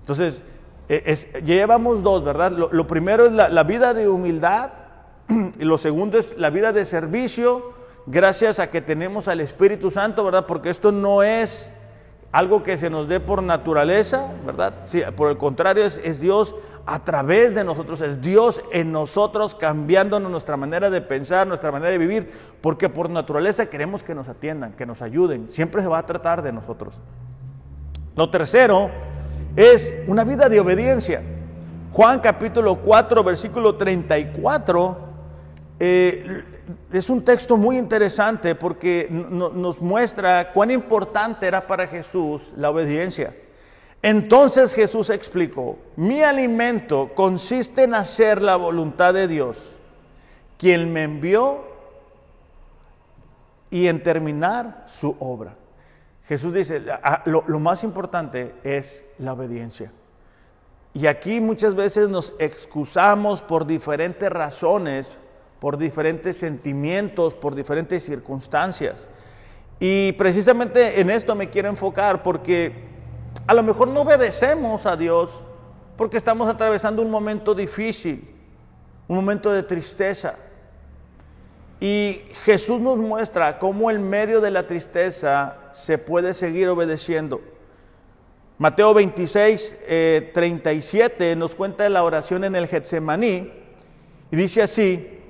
Entonces, 0.00 0.42
e, 0.88 1.42
llevamos 1.44 2.02
dos, 2.02 2.24
¿verdad? 2.24 2.52
Lo, 2.52 2.86
primero 2.86 3.26
es 3.26 3.32
la, 3.32 3.62
vida 3.62 3.92
de 3.92 4.08
humildad 4.08 4.70
y 5.28 5.64
lo 5.64 5.76
segundo 5.76 6.18
es 6.18 6.36
la 6.38 6.50
vida 6.50 6.72
de 6.72 6.84
servicio, 6.84 7.72
gracias 8.06 8.58
a 8.58 8.70
que 8.70 8.80
tenemos 8.80 9.28
al 9.28 9.40
Espíritu 9.40 9.90
Santo, 9.90 10.24
¿verdad? 10.24 10.46
Porque 10.46 10.70
esto 10.70 10.90
no 10.90 11.22
es 11.22 11.72
algo 12.32 12.62
que 12.62 12.76
se 12.76 12.90
nos 12.90 13.08
dé 13.08 13.20
por 13.20 13.42
naturaleza, 13.42 14.32
¿verdad? 14.46 14.74
Por 15.14 15.30
el 15.30 15.36
contrario, 15.36 15.84
es, 15.84 16.00
es 16.02 16.20
Dios 16.20 16.54
a 16.86 17.04
través 17.04 17.54
de 17.54 17.64
nosotros, 17.64 18.00
es 18.00 18.22
Dios 18.22 18.62
en 18.72 18.92
nosotros 18.92 19.54
cambiándonos 19.54 20.30
nuestra 20.30 20.56
manera 20.56 20.88
de 20.88 21.02
pensar, 21.02 21.46
nuestra 21.46 21.70
manera 21.70 21.90
de 21.90 21.98
vivir, 21.98 22.30
porque 22.62 22.88
por 22.88 23.10
naturaleza 23.10 23.66
queremos 23.66 24.02
que 24.02 24.14
nos 24.14 24.28
atiendan, 24.28 24.72
que 24.72 24.86
nos 24.86 25.02
ayuden, 25.02 25.50
siempre 25.50 25.82
se 25.82 25.88
va 25.88 25.98
a 25.98 26.06
tratar 26.06 26.40
de 26.40 26.50
nosotros. 26.50 27.02
Lo 28.16 28.30
tercero 28.30 28.90
es 29.58 29.92
una 30.06 30.22
vida 30.22 30.48
de 30.48 30.60
obediencia. 30.60 31.20
Juan 31.90 32.20
capítulo 32.20 32.76
4, 32.76 33.24
versículo 33.24 33.74
34, 33.74 35.08
Eh, 35.80 36.44
es 36.92 37.08
un 37.08 37.24
texto 37.24 37.56
muy 37.56 37.78
interesante 37.78 38.54
porque 38.56 39.06
nos 39.10 39.80
muestra 39.80 40.52
cuán 40.52 40.72
importante 40.72 41.46
era 41.46 41.66
para 41.66 41.86
Jesús 41.86 42.52
la 42.56 42.70
obediencia. 42.70 43.34
Entonces 44.02 44.74
Jesús 44.74 45.08
explicó, 45.10 45.78
mi 45.96 46.22
alimento 46.22 47.10
consiste 47.14 47.84
en 47.84 47.94
hacer 47.94 48.42
la 48.42 48.56
voluntad 48.56 49.14
de 49.14 49.28
Dios, 49.28 49.78
quien 50.56 50.92
me 50.92 51.04
envió, 51.04 51.64
y 53.70 53.86
en 53.86 54.02
terminar 54.02 54.84
su 54.88 55.14
obra. 55.20 55.54
Jesús 56.28 56.52
dice, 56.52 56.82
lo, 57.24 57.42
lo 57.46 57.58
más 57.58 57.82
importante 57.82 58.54
es 58.62 59.06
la 59.18 59.32
obediencia. 59.32 59.90
Y 60.92 61.06
aquí 61.06 61.40
muchas 61.40 61.74
veces 61.74 62.08
nos 62.08 62.34
excusamos 62.38 63.40
por 63.40 63.66
diferentes 63.66 64.28
razones, 64.30 65.16
por 65.58 65.78
diferentes 65.78 66.36
sentimientos, 66.36 67.34
por 67.34 67.54
diferentes 67.54 68.04
circunstancias. 68.04 69.08
Y 69.80 70.12
precisamente 70.12 71.00
en 71.00 71.10
esto 71.10 71.34
me 71.34 71.50
quiero 71.50 71.68
enfocar 71.68 72.22
porque 72.22 72.88
a 73.46 73.54
lo 73.54 73.62
mejor 73.62 73.88
no 73.88 74.02
obedecemos 74.02 74.86
a 74.86 74.96
Dios 74.96 75.42
porque 75.96 76.16
estamos 76.16 76.48
atravesando 76.48 77.02
un 77.02 77.10
momento 77.10 77.54
difícil, 77.54 78.34
un 79.06 79.16
momento 79.16 79.52
de 79.52 79.62
tristeza. 79.62 80.34
Y 81.80 82.22
Jesús 82.44 82.80
nos 82.80 82.98
muestra 82.98 83.58
cómo 83.58 83.90
en 83.90 84.08
medio 84.08 84.40
de 84.40 84.50
la 84.50 84.66
tristeza 84.66 85.57
se 85.78 85.98
puede 85.98 86.34
seguir 86.34 86.68
obedeciendo. 86.68 87.40
Mateo 88.58 88.92
26, 88.92 89.76
37 90.34 91.30
eh, 91.30 91.36
nos 91.36 91.54
cuenta 91.54 91.88
la 91.88 92.02
oración 92.02 92.42
en 92.42 92.56
el 92.56 92.66
Getsemaní 92.66 93.52
y 94.30 94.36
dice 94.36 94.62
así, 94.62 95.20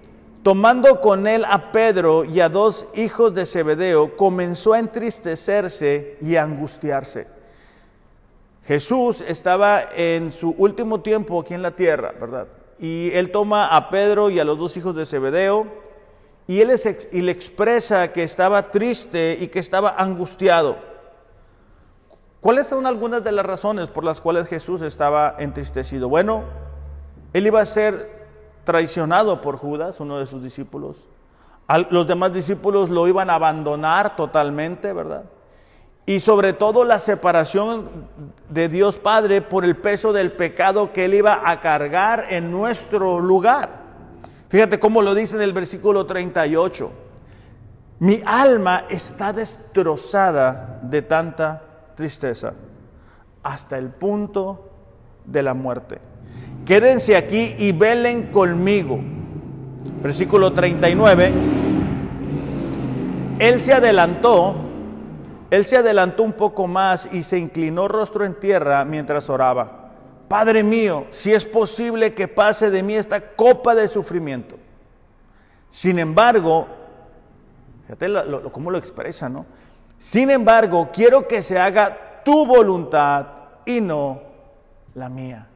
tomando 0.43 1.01
con 1.01 1.27
él 1.27 1.45
a 1.47 1.71
Pedro 1.71 2.25
y 2.25 2.41
a 2.41 2.49
dos 2.49 2.89
hijos 2.95 3.35
de 3.35 3.45
Zebedeo, 3.45 4.17
comenzó 4.17 4.73
a 4.73 4.79
entristecerse 4.79 6.17
y 6.23 6.37
a 6.37 6.45
angustiarse. 6.45 7.27
Jesús 8.67 9.23
estaba 9.27 9.83
en 9.95 10.33
su 10.33 10.55
último 10.57 11.01
tiempo 11.01 11.41
aquí 11.41 11.55
en 11.55 11.63
la 11.63 11.77
tierra, 11.77 12.15
¿verdad? 12.19 12.49
Y 12.79 13.11
él 13.13 13.31
toma 13.31 13.69
a 13.69 13.91
Pedro 13.91 14.31
y 14.31 14.39
a 14.39 14.45
los 14.45 14.59
dos 14.59 14.77
hijos 14.77 14.95
de 14.95 15.05
Zebedeo 15.05 15.67
y 16.49 16.63
él 16.63 16.73
le 17.13 17.31
expresa 17.31 18.11
que 18.11 18.23
estaba 18.23 18.71
triste 18.71 19.37
y 19.39 19.49
que 19.49 19.59
estaba 19.59 19.91
angustiado. 19.91 20.79
¿Cuáles 22.41 22.69
son 22.69 22.87
algunas 22.87 23.23
de 23.23 23.33
las 23.33 23.45
razones 23.45 23.89
por 23.91 24.03
las 24.03 24.23
cuales 24.23 24.49
Jesús 24.49 24.81
estaba 24.81 25.37
entristecido? 25.39 26.09
Bueno, 26.09 26.45
él 27.35 27.47
iba 27.47 27.61
a 27.61 27.67
ser 27.67 28.27
traicionado 28.65 29.43
por 29.43 29.59
Judas, 29.59 30.01
uno 30.01 30.19
de 30.19 30.25
sus 30.25 30.43
discípulos. 30.43 31.07
Los 31.91 32.07
demás 32.07 32.33
discípulos 32.33 32.89
lo 32.89 33.07
iban 33.07 33.29
a 33.29 33.35
abandonar 33.35 34.17
totalmente, 34.17 34.95
¿verdad? 34.95 35.25
Y 36.07 36.21
sobre 36.21 36.55
todo 36.55 36.83
la 36.85 36.99
separación 36.99 37.91
de 38.49 38.71
Dios 38.71 38.99
Padre 38.99 39.43
por 39.43 39.67
el 39.67 39.77
peso 39.77 40.15
del 40.15 40.33
pecado 40.33 40.95
que 40.95 41.05
él 41.05 41.13
iba 41.13 41.43
a 41.45 41.61
cargar 41.61 42.29
en 42.31 42.51
nuestro 42.51 43.21
lugar. 43.21 43.88
Fíjate 44.49 44.79
cómo 44.79 45.03
lo 45.03 45.15
dice 45.15 45.37
en 45.37 45.43
el 45.43 45.53
versículo 45.53 46.07
38. 46.07 46.91
Mi 48.01 48.23
alma 48.25 48.85
está 48.89 49.33
destrozada 49.33 50.81
de 50.83 51.03
tanta 51.03 51.63
tristeza 51.95 52.55
hasta 53.43 53.77
el 53.77 53.89
punto 53.91 54.71
de 55.25 55.43
la 55.43 55.53
muerte. 55.53 55.99
Quédense 56.65 57.17
aquí 57.17 57.55
y 57.59 57.73
velen 57.73 58.31
conmigo. 58.31 59.01
Versículo 60.03 60.53
39. 60.53 61.33
Él 63.39 63.61
se 63.61 63.73
adelantó, 63.73 64.55
él 65.51 65.67
se 65.67 65.77
adelantó 65.77 66.23
un 66.23 66.33
poco 66.33 66.67
más 66.67 67.09
y 67.13 67.23
se 67.23 67.39
inclinó 67.39 67.87
rostro 67.87 68.25
en 68.25 68.35
tierra 68.35 68.85
mientras 68.85 69.29
oraba. 69.29 69.78
Padre 70.29 70.63
mío, 70.63 71.07
si 71.11 71.33
es 71.33 71.47
posible 71.47 72.15
que 72.15 72.29
pase 72.29 72.71
de 72.71 72.83
mí 72.83 72.95
esta 72.95 73.35
copa 73.35 73.75
de 73.75 73.89
sufrimiento. 73.89 74.57
Sin 75.71 75.99
embargo, 75.99 76.67
fíjate 77.87 78.13
cómo 78.53 78.71
lo 78.71 78.79
expresa, 78.79 79.29
¿no? 79.29 79.47
Sin 79.99 80.31
embargo, 80.31 80.91
quiero 80.93 81.27
que 81.27 81.43
se 81.43 81.59
haga 81.59 82.23
tu 82.25 82.47
voluntad 82.47 83.27
y 83.65 83.81
no 83.81 84.21
la 84.95 85.09
mía. 85.09 85.49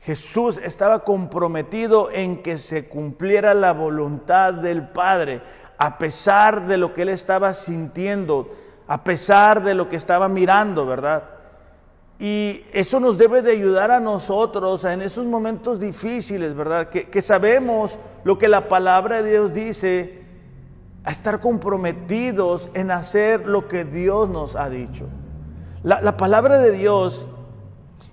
Jesús 0.00 0.58
estaba 0.58 1.04
comprometido 1.04 2.10
en 2.10 2.42
que 2.42 2.58
se 2.58 2.88
cumpliera 2.88 3.54
la 3.54 3.72
voluntad 3.72 4.54
del 4.54 4.88
Padre, 4.88 5.42
a 5.78 5.98
pesar 5.98 6.66
de 6.66 6.76
lo 6.76 6.92
que 6.92 7.02
él 7.02 7.10
estaba 7.10 7.54
sintiendo, 7.54 8.48
a 8.88 9.04
pesar 9.04 9.62
de 9.62 9.74
lo 9.74 9.88
que 9.88 9.96
estaba 9.96 10.28
mirando, 10.28 10.86
¿verdad? 10.86 11.22
Y 12.22 12.64
eso 12.72 13.00
nos 13.00 13.18
debe 13.18 13.42
de 13.42 13.50
ayudar 13.50 13.90
a 13.90 13.98
nosotros 13.98 14.84
en 14.84 15.02
esos 15.02 15.26
momentos 15.26 15.80
difíciles, 15.80 16.54
¿verdad? 16.54 16.88
Que, 16.88 17.10
que 17.10 17.20
sabemos 17.20 17.98
lo 18.22 18.38
que 18.38 18.46
la 18.46 18.68
palabra 18.68 19.22
de 19.22 19.30
Dios 19.32 19.52
dice 19.52 20.22
a 21.02 21.10
estar 21.10 21.40
comprometidos 21.40 22.70
en 22.74 22.92
hacer 22.92 23.48
lo 23.48 23.66
que 23.66 23.84
Dios 23.84 24.28
nos 24.28 24.54
ha 24.54 24.68
dicho. 24.68 25.08
La, 25.82 26.16
palabra 26.16 26.58
de 26.58 26.70
Dios 26.70 27.28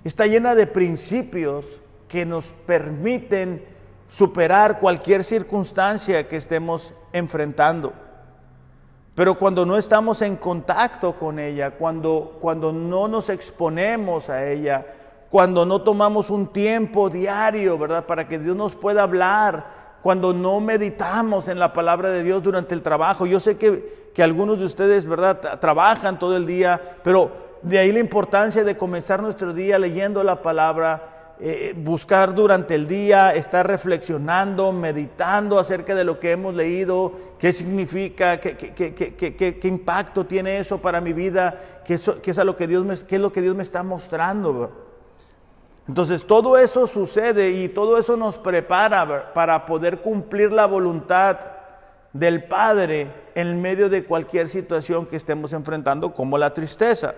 está 0.02 0.26
llena 0.26 0.56
de 0.56 0.66
principios 0.66 1.80
que 2.08 2.26
nos 2.26 2.46
permiten 2.66 3.64
superar 4.08 4.80
cualquier 4.80 5.22
circunstancia 5.22 6.26
que 6.26 6.34
estemos 6.34 6.94
enfrentando. 7.12 7.92
Pero 9.14 9.38
cuando 9.38 9.66
no 9.66 9.76
estamos 9.76 10.22
en 10.22 10.36
contacto 10.36 11.14
con 11.14 11.38
ella, 11.38 11.72
cuando, 11.72 12.36
cuando 12.40 12.72
no 12.72 13.08
nos 13.08 13.28
exponemos 13.28 14.30
a 14.30 14.46
ella, 14.46 14.86
cuando 15.30 15.64
no 15.64 15.82
tomamos 15.82 16.30
un 16.30 16.48
tiempo 16.48 17.08
diario, 17.08 17.78
¿verdad? 17.78 18.06
Para 18.06 18.26
que 18.26 18.38
Dios 18.38 18.56
nos 18.56 18.74
pueda 18.76 19.02
hablar, 19.02 19.80
cuando 20.02 20.32
no 20.32 20.60
meditamos 20.60 21.48
en 21.48 21.58
la 21.58 21.72
palabra 21.72 22.10
de 22.10 22.22
Dios 22.22 22.42
durante 22.42 22.74
el 22.74 22.82
trabajo. 22.82 23.26
Yo 23.26 23.38
sé 23.38 23.56
que, 23.56 24.00
algunos 24.22 24.58
de 24.58 24.66
ustedes, 24.66 25.06
¿verdad?, 25.06 25.58
trabajan 25.60 26.18
todo 26.18 26.36
el 26.36 26.46
día, 26.46 26.98
pero 27.02 27.30
de 27.62 27.78
ahí 27.78 27.90
la 27.90 28.00
importancia 28.00 28.64
de 28.64 28.76
comenzar 28.76 29.22
nuestro 29.22 29.54
día 29.54 29.78
leyendo 29.78 30.22
la 30.22 30.42
palabra, 30.42 31.19
eh, 31.42 31.74
buscar 31.74 32.34
durante 32.34 32.74
el 32.74 32.86
día, 32.86 33.34
estar 33.34 33.66
reflexionando, 33.66 34.72
meditando 34.72 35.58
acerca 35.58 35.94
de 35.94 36.04
lo 36.04 36.20
que 36.20 36.32
hemos 36.32 36.54
leído, 36.54 37.12
qué 37.38 37.50
significa, 37.52 38.38
qué, 38.38 39.60
impacto 39.62 40.26
tiene 40.26 40.58
eso 40.58 40.82
para 40.82 41.00
mi 41.00 41.14
vida, 41.14 41.80
qué, 41.82 41.94
es, 41.94 42.36
lo 42.36 42.56
que 42.56 42.66
Dios 42.66 42.84
me, 42.84 42.94
qué 43.06 43.16
es 43.16 43.22
lo 43.22 43.32
que 43.32 43.40
Dios 43.40 43.56
me 43.56 43.62
está 43.62 43.82
mostrando. 43.82 44.70
Entonces 45.88 46.26
todo 46.26 46.58
eso 46.58 46.86
sucede 46.86 47.50
y 47.52 47.70
todo 47.70 47.96
eso 47.96 48.18
nos 48.18 48.38
prepara 48.38 49.32
para 49.32 49.64
poder 49.64 50.00
cumplir 50.00 50.52
la 50.52 50.66
voluntad 50.66 51.38
del 52.12 52.44
Padre 52.44 53.10
en 53.34 53.62
medio 53.62 53.88
de 53.88 54.04
cualquier 54.04 54.46
situación 54.46 55.06
que 55.06 55.16
estemos 55.16 55.54
enfrentando, 55.54 56.12
como 56.12 56.36
la 56.36 56.52
tristeza. 56.52 57.14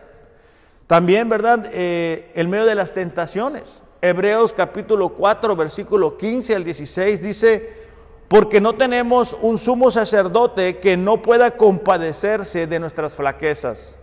También, 0.86 1.28
¿verdad? 1.28 1.70
Eh, 1.72 2.30
en 2.34 2.50
medio 2.50 2.66
de 2.66 2.76
las 2.76 2.92
tentaciones. 2.92 3.82
Hebreos 4.02 4.52
capítulo 4.52 5.08
4, 5.08 5.56
versículo 5.56 6.18
15 6.18 6.54
al 6.54 6.64
16 6.64 7.22
dice, 7.22 7.82
porque 8.28 8.60
no 8.60 8.74
tenemos 8.74 9.34
un 9.40 9.56
sumo 9.56 9.90
sacerdote 9.90 10.78
que 10.78 10.98
no 10.98 11.22
pueda 11.22 11.52
compadecerse 11.52 12.66
de 12.66 12.80
nuestras 12.80 13.14
flaquezas 13.14 14.00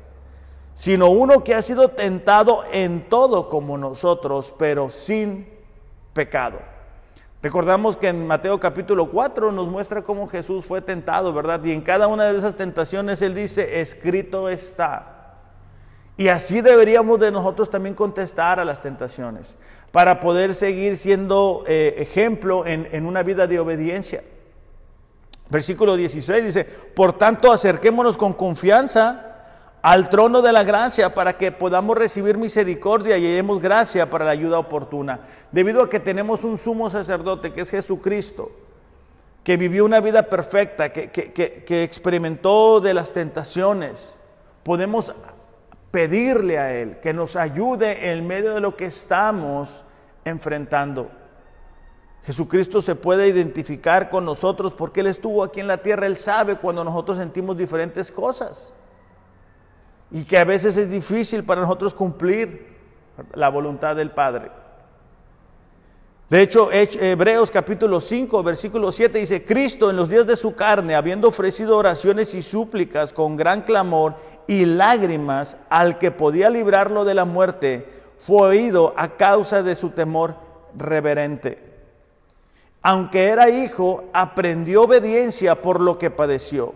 sino 0.79 1.09
uno 1.09 1.43
que 1.43 1.55
ha 1.55 1.62
sido 1.62 1.89
tentado 1.89 2.63
en 2.71 3.09
todo 3.09 3.49
como 3.49 3.77
nosotros, 3.77 4.55
pero 4.57 4.89
sin 4.89 5.45
pecado. 6.13 6.57
Recordamos 7.43 7.97
que 7.97 8.07
en 8.07 8.26
Mateo 8.26 8.61
capítulo 8.61 9.11
4 9.11 9.51
nos 9.51 9.67
muestra 9.67 10.01
cómo 10.01 10.30
Jesús 10.30 10.63
fue 10.63 10.82
tentado, 10.82 11.34
¿verdad? 11.34 11.61
Y 11.65 11.74
en 11.74 11.82
cada 11.82 12.07
una 12.07 12.32
de 12.32 12.38
esas 12.38 12.55
tentaciones 12.55 13.21
Él 13.21 13.36
dice, 13.36 13.82
escrito 13.82 14.47
está. 14.47 15.18
Y 16.20 16.28
así 16.28 16.59
deberíamos 16.59 17.17
de 17.17 17.32
nosotros 17.32 17.70
también 17.70 17.95
contestar 17.95 18.59
a 18.59 18.65
las 18.65 18.82
tentaciones, 18.82 19.55
para 19.93 20.20
poder 20.20 20.53
seguir 20.53 20.97
siendo 20.97 21.63
eh, 21.65 21.93
ejemplo 21.95 22.65
en, 22.67 22.89
en 22.91 23.05
una 23.05 23.24
vida 23.24 23.47
de 23.47 23.57
obediencia. 23.57 24.22
Versículo 25.49 25.95
16 25.95 26.43
dice, 26.43 26.65
por 26.65 27.17
tanto 27.17 27.53
acerquémonos 27.53 28.17
con 28.17 28.34
confianza 28.34 29.28
al 29.82 30.09
trono 30.09 30.41
de 30.41 30.51
la 30.51 30.65
gracia 30.65 31.15
para 31.15 31.38
que 31.38 31.53
podamos 31.53 31.97
recibir 31.97 32.38
misericordia 32.38 33.17
y 33.17 33.24
hallemos 33.24 33.61
gracia 33.61 34.09
para 34.09 34.26
la 34.26 34.32
ayuda 34.32 34.59
oportuna. 34.59 35.22
Debido 35.53 35.84
a 35.84 35.89
que 35.89 36.01
tenemos 36.01 36.43
un 36.43 36.57
sumo 36.57 36.89
sacerdote 36.89 37.53
que 37.53 37.61
es 37.61 37.70
Jesucristo, 37.70 38.51
que 39.41 39.55
vivió 39.55 39.86
una 39.86 40.01
vida 40.01 40.24
perfecta, 40.24 40.91
que, 40.91 41.11
que 41.11 41.84
experimentó 41.84 42.82
de 42.82 42.93
las 42.93 43.13
tentaciones, 43.13 44.17
podemos 44.63 45.13
pedirle 45.91 46.59
a 46.59 46.73
Él 46.73 46.99
que 46.99 47.13
nos 47.13 47.35
ayude 47.35 48.11
en 48.11 48.27
medio 48.27 48.53
de 48.53 48.59
lo 48.59 48.75
que 48.75 48.85
estamos 48.85 49.85
enfrentando. 50.25 51.09
Jesucristo 52.23 52.81
se 52.81 52.95
puede 52.95 53.27
identificar 53.27 54.09
con 54.09 54.25
nosotros 54.25 54.73
porque 54.73 54.99
Él 54.99 55.07
estuvo 55.07 55.43
aquí 55.43 55.59
en 55.59 55.67
la 55.67 55.77
tierra, 55.77 56.05
Él 56.05 56.17
sabe 56.17 56.57
cuando 56.57 56.83
nosotros 56.83 57.17
sentimos 57.17 57.57
diferentes 57.57 58.11
cosas 58.11 58.73
y 60.11 60.23
que 60.23 60.37
a 60.37 60.43
veces 60.43 60.75
es 60.77 60.89
difícil 60.89 61.43
para 61.43 61.61
nosotros 61.61 61.93
cumplir 61.93 62.77
la 63.33 63.49
voluntad 63.49 63.95
del 63.95 64.11
Padre. 64.11 64.51
De 66.30 66.43
hecho, 66.43 66.69
Hebreos 66.71 67.49
capítulo 67.49 67.99
5, 67.99 68.43
versículo 68.43 68.91
7 68.91 69.17
dice, 69.17 69.43
Cristo 69.43 69.89
en 69.89 69.95
los 69.95 70.09
días 70.09 70.27
de 70.27 70.36
su 70.36 70.53
carne, 70.53 70.93
habiendo 70.93 71.30
ofrecido 71.30 71.75
oraciones 71.75 72.36
y 72.36 72.43
súplicas 72.43 73.13
con 73.13 73.36
gran 73.36 73.63
clamor 73.63 74.13
y 74.45 74.65
lágrimas 74.65 75.57
al 75.69 75.97
que 75.97 76.11
podía 76.11 76.51
librarlo 76.51 77.03
de 77.03 77.15
la 77.15 77.25
muerte, 77.25 77.89
fue 78.19 78.41
oído 78.41 78.93
a 78.95 79.15
causa 79.17 79.63
de 79.63 79.73
su 79.73 79.89
temor 79.89 80.36
reverente. 80.77 81.57
Aunque 82.84 83.25
era 83.30 83.49
hijo, 83.49 84.03
aprendió 84.13 84.84
obediencia 84.84 85.59
por 85.59 85.82
lo 85.82 85.97
que 85.97 86.11
padeció. 86.11 86.75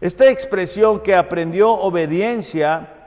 Esta 0.00 0.30
expresión 0.30 1.00
que 1.00 1.16
aprendió 1.16 1.72
obediencia 1.72 2.99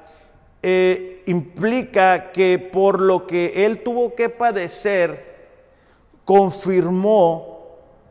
eh, 0.64 1.22
implica 1.26 2.32
que 2.32 2.58
por 2.58 3.02
lo 3.02 3.28
que 3.28 3.66
él 3.66 3.84
tuvo 3.84 4.16
que 4.16 4.30
padecer, 4.30 5.34
confirmó 6.24 7.68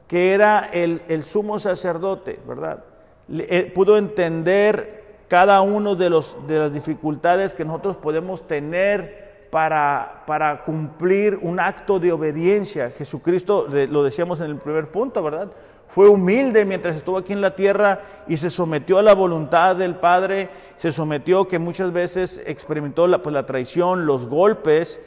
que 0.06 0.34
era 0.34 0.68
el, 0.72 1.24
sumo 1.24 1.58
sacerdote, 1.58 2.38
¿verdad? 2.46 2.84
Eh, 3.30 3.72
pudo 3.74 3.96
entender 3.96 5.02
cada 5.28 5.62
uno 5.62 5.94
de, 5.94 6.10
los, 6.10 6.36
de 6.46 6.58
las 6.58 6.74
dificultades 6.74 7.54
que 7.54 7.64
nosotros 7.64 7.96
podemos 7.96 8.46
tener 8.46 9.46
para, 9.50 10.24
para 10.26 10.64
cumplir 10.64 11.38
un 11.40 11.58
acto 11.58 11.98
de 11.98 12.12
obediencia. 12.12 12.90
Jesucristo, 12.90 13.66
lo 13.66 14.04
decíamos 14.04 14.40
en 14.40 14.50
el 14.50 14.56
primer 14.58 14.90
punto, 14.90 15.22
¿verdad? 15.22 15.50
Fue 15.92 16.08
humilde 16.08 16.64
mientras 16.64 16.96
estuvo 16.96 17.18
aquí 17.18 17.34
en 17.34 17.42
la 17.42 17.54
tierra 17.54 18.00
y 18.26 18.38
se 18.38 18.48
sometió 18.48 18.96
a 18.96 19.02
la 19.02 19.14
voluntad 19.14 19.76
del 19.76 19.94
Padre, 19.94 20.48
se 20.76 20.90
sometió 20.90 21.46
que 21.46 21.58
muchas 21.58 21.92
veces 21.92 22.40
experimentó 22.46 23.06
la, 23.06 23.20
pues, 23.20 23.34
la 23.34 23.44
traición, 23.44 24.06
los 24.06 24.24
golpes, 24.24 25.02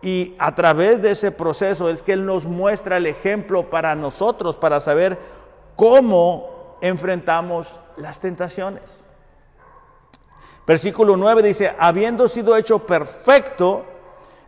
y 0.00 0.34
a 0.38 0.54
través 0.54 1.02
de 1.02 1.10
ese 1.10 1.30
proceso 1.30 1.90
es 1.90 2.02
que 2.02 2.14
Él 2.14 2.24
nos 2.24 2.46
muestra 2.46 2.96
el 2.96 3.04
ejemplo 3.04 3.68
para 3.68 3.94
nosotros, 3.94 4.56
para 4.56 4.80
saber 4.80 5.18
cómo 5.76 6.78
enfrentamos 6.80 7.78
las 7.98 8.22
tentaciones. 8.22 9.06
Versículo 10.66 11.18
9 11.18 11.42
dice, 11.42 11.74
habiendo 11.78 12.28
sido 12.28 12.56
hecho 12.56 12.78
perfecto, 12.86 13.84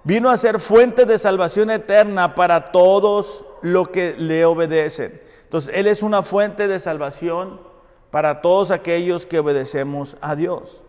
vino 0.05 0.31
a 0.31 0.39
ser 0.39 0.59
fuente 0.59 1.05
de 1.05 1.19
salvación 1.19 1.69
eterna 1.69 2.35
para 2.35 2.73
todos 2.73 3.45
los 3.61 3.91
que 3.91 4.15
le 4.17 4.47
obedecen. 4.47 5.21
Entonces, 5.53 5.75
Él 5.75 5.87
es 5.87 6.03
una 6.03 6.23
fuente 6.23 6.67
de 6.67 6.81
salvación 6.81 7.61
para 8.11 8.41
todos 8.41 8.71
aquellos 8.71 9.27
que 9.27 9.39
obedecemos 9.39 10.17
a 10.23 10.35
Dios. 10.35 10.81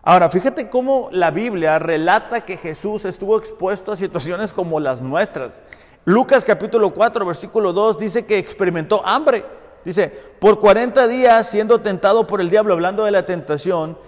Ahora, 0.00 0.30
fíjate 0.30 0.70
cómo 0.70 1.10
la 1.12 1.30
Biblia 1.30 1.78
relata 1.78 2.40
que 2.40 2.56
Jesús 2.56 3.04
estuvo 3.04 3.36
expuesto 3.36 3.92
a 3.92 3.96
situaciones 3.96 4.54
como 4.54 4.80
las 4.80 5.02
nuestras. 5.02 5.60
Lucas 6.06 6.42
capítulo 6.42 6.94
4, 6.94 7.26
versículo 7.26 7.74
2 7.74 7.98
dice 7.98 8.24
que 8.24 8.38
experimentó 8.38 9.06
hambre. 9.06 9.44
Dice, 9.84 10.08
por 10.40 10.58
40 10.58 11.06
días 11.06 11.46
siendo 11.46 11.82
tentado 11.82 12.26
por 12.26 12.40
el 12.40 12.48
diablo, 12.48 12.72
hablando 12.72 13.04
de 13.04 13.10
la 13.10 13.26
tentación, 13.26 13.98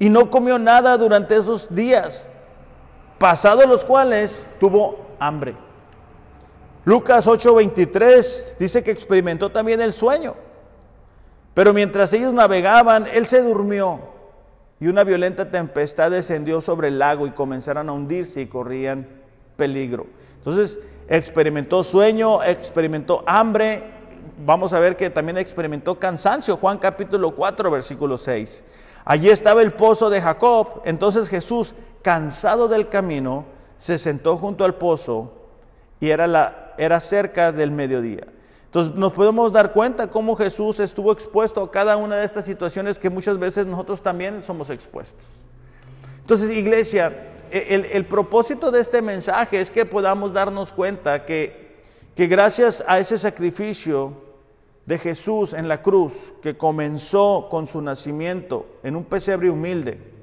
y 0.00 0.08
no 0.08 0.32
comió 0.32 0.58
nada 0.58 0.98
durante 0.98 1.36
esos 1.36 1.72
días, 1.72 2.28
pasados 3.18 3.66
los 3.68 3.84
cuales 3.84 4.44
tuvo 4.58 4.98
hambre. 5.20 5.54
Lucas 6.84 7.26
8:23 7.26 8.56
dice 8.58 8.82
que 8.82 8.90
experimentó 8.90 9.50
también 9.50 9.80
el 9.80 9.92
sueño. 9.92 10.34
Pero 11.54 11.72
mientras 11.72 12.12
ellos 12.12 12.34
navegaban, 12.34 13.06
él 13.06 13.26
se 13.26 13.42
durmió 13.42 14.00
y 14.80 14.88
una 14.88 15.04
violenta 15.04 15.50
tempestad 15.50 16.10
descendió 16.10 16.60
sobre 16.60 16.88
el 16.88 16.98
lago 16.98 17.26
y 17.26 17.30
comenzaron 17.30 17.88
a 17.88 17.92
hundirse 17.92 18.40
y 18.40 18.46
corrían 18.46 19.08
peligro. 19.56 20.06
Entonces 20.38 20.80
experimentó 21.08 21.82
sueño, 21.82 22.42
experimentó 22.42 23.22
hambre. 23.26 23.84
Vamos 24.44 24.72
a 24.72 24.80
ver 24.80 24.96
que 24.96 25.10
también 25.10 25.38
experimentó 25.38 25.98
cansancio. 25.98 26.56
Juan 26.56 26.78
capítulo 26.78 27.34
4, 27.34 27.70
versículo 27.70 28.18
6. 28.18 28.64
Allí 29.04 29.30
estaba 29.30 29.62
el 29.62 29.72
pozo 29.72 30.10
de 30.10 30.20
Jacob. 30.20 30.82
Entonces 30.84 31.28
Jesús, 31.28 31.74
cansado 32.02 32.68
del 32.68 32.88
camino, 32.88 33.44
se 33.78 33.96
sentó 33.96 34.36
junto 34.36 34.64
al 34.64 34.74
pozo 34.74 35.32
y 36.00 36.10
era 36.10 36.26
la 36.26 36.63
era 36.78 37.00
cerca 37.00 37.52
del 37.52 37.70
mediodía. 37.70 38.26
Entonces 38.66 38.94
nos 38.96 39.12
podemos 39.12 39.52
dar 39.52 39.72
cuenta 39.72 40.08
cómo 40.08 40.34
Jesús 40.34 40.80
estuvo 40.80 41.12
expuesto 41.12 41.62
a 41.62 41.70
cada 41.70 41.96
una 41.96 42.16
de 42.16 42.24
estas 42.24 42.44
situaciones 42.44 42.98
que 42.98 43.08
muchas 43.08 43.38
veces 43.38 43.66
nosotros 43.66 44.02
también 44.02 44.42
somos 44.42 44.68
expuestos. 44.70 45.44
Entonces, 46.20 46.50
iglesia, 46.50 47.34
e, 47.50 47.88
el, 47.92 48.06
propósito 48.06 48.70
de 48.70 48.80
este 48.80 49.02
mensaje 49.02 49.60
es 49.60 49.70
que 49.70 49.84
podamos 49.84 50.32
darnos 50.32 50.72
cuenta 50.72 51.24
que, 51.24 51.76
que 52.16 52.26
gracias 52.26 52.82
a 52.88 52.98
ese 52.98 53.18
sacrificio 53.18 54.24
de 54.86 54.98
Jesús 54.98 55.52
en 55.52 55.68
la 55.68 55.82
cruz, 55.82 56.32
que 56.42 56.56
comenzó 56.56 57.48
con 57.50 57.66
su 57.66 57.80
nacimiento 57.80 58.66
en 58.82 58.96
un 58.96 59.04
pesebre 59.04 59.50
humilde, 59.50 60.13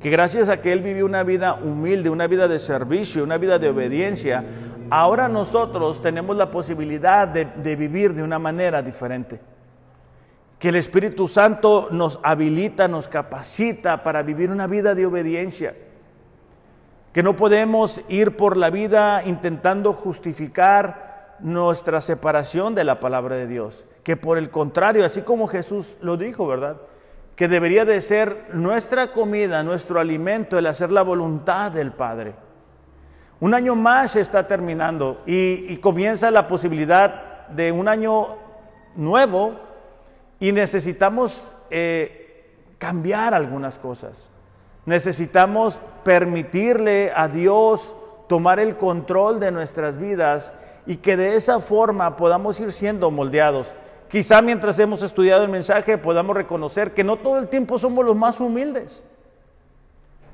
que 0.00 0.10
gracias 0.10 0.48
a 0.48 0.60
que 0.60 0.72
Él 0.72 0.80
vivió 0.80 1.06
una 1.06 1.22
vida 1.22 1.54
humilde, 1.54 2.10
una 2.10 2.26
vida 2.26 2.48
de 2.48 2.58
servicio, 2.58 3.24
una 3.24 3.38
vida 3.38 3.58
de 3.58 3.70
obediencia, 3.70 4.44
ahora 4.90 5.28
nosotros 5.28 6.02
tenemos 6.02 6.36
la 6.36 6.50
posibilidad 6.50 7.26
de, 7.28 7.76
vivir 7.76 8.14
de 8.14 8.22
una 8.22 8.38
manera 8.38 8.82
diferente. 8.82 9.40
Que 10.58 10.68
el 10.68 10.76
Espíritu 10.76 11.28
Santo 11.28 11.88
nos 11.90 12.18
habilita, 12.22 12.88
nos 12.88 13.08
capacita 13.08 14.02
para 14.02 14.22
vivir 14.22 14.50
una 14.50 14.66
vida 14.66 14.94
de 14.94 15.06
obediencia. 15.06 15.74
Que 17.12 17.22
no 17.22 17.36
podemos 17.36 18.02
ir 18.08 18.36
por 18.36 18.56
la 18.56 18.70
vida 18.70 19.22
intentando 19.24 19.92
justificar 19.92 21.36
nuestra 21.40 22.00
separación 22.00 22.74
de 22.74 22.84
la 22.84 23.00
palabra 23.00 23.36
de 23.36 23.46
Dios. 23.46 23.86
Que 24.02 24.16
por 24.16 24.36
el 24.36 24.50
contrario, 24.50 25.04
así 25.04 25.22
como 25.22 25.46
Jesús 25.46 25.96
lo 26.00 26.16
dijo, 26.16 26.46
¿verdad? 26.46 26.76
Que 27.36 27.48
debería 27.48 27.84
de 27.84 28.00
ser 28.00 28.48
nuestra 28.52 29.12
comida, 29.12 29.62
nuestro 29.62 30.00
alimento, 30.00 30.58
el 30.58 30.66
hacer 30.66 30.90
la 30.90 31.02
voluntad 31.02 31.70
del 31.70 31.92
Padre. 31.92 32.34
Un 33.38 33.52
año 33.52 33.76
más 33.76 34.16
está 34.16 34.46
terminando 34.46 35.20
y, 35.26 35.76
comienza 35.76 36.30
la 36.30 36.48
posibilidad 36.48 37.46
de 37.48 37.70
un 37.70 37.86
año 37.86 38.36
nuevo 38.94 39.60
y 40.40 40.52
necesitamos 40.52 41.52
eh, 41.70 42.54
cambiar 42.78 43.34
algunas 43.34 43.78
cosas. 43.78 44.30
Necesitamos 44.86 45.80
permitirle 46.02 47.12
a 47.14 47.28
Dios 47.28 47.94
tomar 48.26 48.58
el 48.58 48.76
control 48.76 49.38
de 49.38 49.52
nuestras 49.52 49.98
vidas 49.98 50.54
y 50.86 50.96
que 50.96 51.16
de 51.16 51.36
esa 51.36 51.60
forma 51.60 52.16
podamos 52.16 52.58
ir 52.60 52.72
siendo 52.72 53.10
moldeados. 53.10 53.74
Quizá 54.08 54.40
mientras 54.42 54.78
hemos 54.78 55.02
estudiado 55.02 55.42
el 55.42 55.48
mensaje 55.48 55.98
podamos 55.98 56.36
reconocer 56.36 56.94
que 56.94 57.04
no 57.04 57.16
todo 57.16 57.38
el 57.38 57.48
tiempo 57.48 57.78
somos 57.78 58.04
los 58.04 58.16
más 58.16 58.40
humildes 58.40 59.04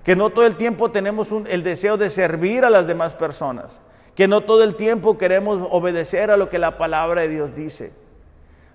que 0.04 0.16
no 0.16 0.30
todo 0.30 0.46
el 0.46 0.56
tiempo 0.56 0.90
tenemos 0.90 1.28
el 1.48 1.62
deseo 1.62 1.96
de 1.96 2.10
servir 2.10 2.64
a 2.64 2.70
las 2.70 2.86
demás 2.86 3.14
personas, 3.14 3.80
que 4.14 4.26
no 4.26 4.42
todo 4.42 4.64
el 4.64 4.74
tiempo 4.74 5.16
queremos 5.16 5.66
obedecer 5.70 6.30
a 6.30 6.36
lo 6.36 6.48
que 6.48 6.58
la 6.58 6.76
palabra 6.76 7.22
de 7.22 7.28
Dios 7.28 7.54
dice. 7.54 7.92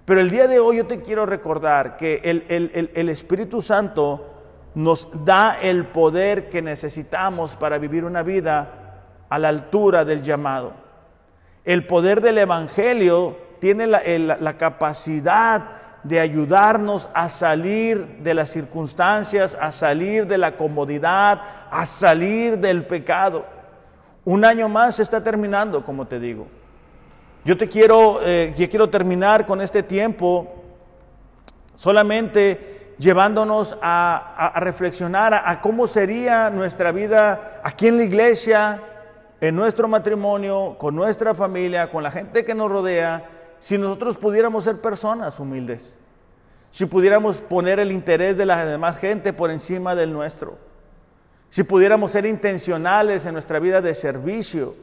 Pero 0.05 0.21
el 0.21 0.29
día 0.29 0.47
de 0.47 0.59
hoy 0.59 0.77
yo 0.77 0.87
te 0.87 1.01
quiero 1.01 1.25
recordar 1.25 1.97
que 1.97 2.21
el, 2.23 3.09
Espíritu 3.09 3.61
Santo 3.61 4.25
nos 4.73 5.09
da 5.25 5.57
el 5.61 5.85
poder 5.85 6.49
que 6.49 6.61
necesitamos 6.61 7.57
para 7.57 7.77
vivir 7.77 8.05
una 8.05 8.23
vida 8.23 9.01
a 9.27 9.37
la 9.37 9.49
altura 9.49 10.05
del 10.05 10.21
llamado. 10.21 10.71
El 11.65 11.85
poder 11.85 12.21
del 12.21 12.37
Evangelio 12.37 13.35
tiene 13.59 13.87
la, 13.87 14.57
capacidad 14.57 15.63
de 16.03 16.19
ayudarnos 16.19 17.09
a 17.13 17.27
salir 17.29 18.19
de 18.19 18.33
las 18.33 18.49
circunstancias, 18.49 19.57
a 19.59 19.71
salir 19.71 20.27
de 20.27 20.37
la 20.37 20.55
comodidad, 20.55 21.41
a 21.69 21.85
salir 21.85 22.57
del 22.59 22.85
pecado. 22.85 23.45
Un 24.23 24.45
año 24.45 24.69
más 24.69 24.99
está 24.99 25.23
terminando, 25.23 25.83
como 25.83 26.05
te 26.05 26.19
digo. 26.19 26.47
Yo 27.43 27.55
te 27.57 27.67
quiero, 27.67 28.19
eh, 28.23 28.53
quiero 28.55 28.89
terminar 28.89 29.45
con 29.45 29.61
este 29.61 29.83
tiempo 29.83 30.53
solamente 31.75 32.95
llevándonos 32.97 33.77
a, 33.81 34.53
reflexionar 34.57 35.33
a, 35.33 35.61
cómo 35.61 35.87
sería 35.87 36.49
nuestra 36.49 36.91
vida 36.91 37.61
aquí 37.63 37.87
en 37.87 37.97
la 37.97 38.03
iglesia, 38.03 38.81
en 39.39 39.55
nuestro 39.55 39.87
matrimonio, 39.87 40.75
con 40.77 40.95
nuestra 40.95 41.33
familia, 41.33 41.89
con 41.89 42.03
la 42.03 42.11
gente 42.11 42.43
que 42.43 42.55
nos 42.55 42.71
rodea, 42.71 43.23
si 43.59 43.77
nosotros 43.77 44.17
pudiéramos 44.17 44.63
ser 44.63 44.79
personas 44.81 45.39
humildes, 45.39 45.95
si 46.71 46.85
pudiéramos 46.85 47.39
poner 47.39 47.79
el 47.79 47.91
interés 47.91 48.37
de 48.37 48.45
la 48.45 48.65
demás 48.65 48.99
gente 48.99 49.33
por 49.33 49.51
encima 49.51 49.95
del 49.95 50.13
nuestro, 50.13 50.57
si 51.49 51.63
pudiéramos 51.63 52.11
ser 52.11 52.25
intencionales 52.25 53.25
en 53.25 53.33
nuestra 53.33 53.59
vida 53.59 53.81
de 53.81 53.95
servicio, 53.95 54.75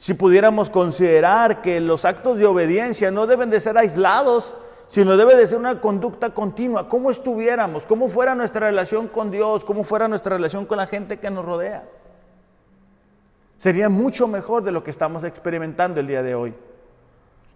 Si 0.00 0.14
pudiéramos 0.14 0.70
considerar 0.70 1.60
que 1.60 1.80
los 1.80 2.04
actos 2.04 2.38
de 2.38 2.46
obediencia 2.46 3.10
no 3.10 3.26
deben 3.26 3.50
de 3.50 3.58
ser 3.58 3.76
aislados, 3.76 4.54
sino 4.86 5.16
debe 5.16 5.34
de 5.34 5.46
ser 5.48 5.58
una 5.58 5.80
conducta 5.80 6.30
continua, 6.30 6.88
cómo 6.88 7.10
estuviéramos, 7.10 7.84
cómo 7.84 8.08
fuera 8.08 8.36
nuestra 8.36 8.68
relación 8.68 9.08
con 9.08 9.32
Dios, 9.32 9.64
cómo 9.64 9.82
fuera 9.82 10.06
nuestra 10.06 10.36
relación 10.36 10.66
con 10.66 10.78
la 10.78 10.86
gente 10.86 11.18
que 11.18 11.30
nos 11.32 11.44
rodea. 11.44 11.84
Sería 13.58 13.88
mucho 13.88 14.28
mejor 14.28 14.62
de 14.62 14.70
lo 14.70 14.84
que 14.84 14.92
estamos 14.92 15.24
experimentando 15.24 15.98
el 15.98 16.06
día 16.06 16.22
de 16.22 16.36
hoy. 16.36 16.54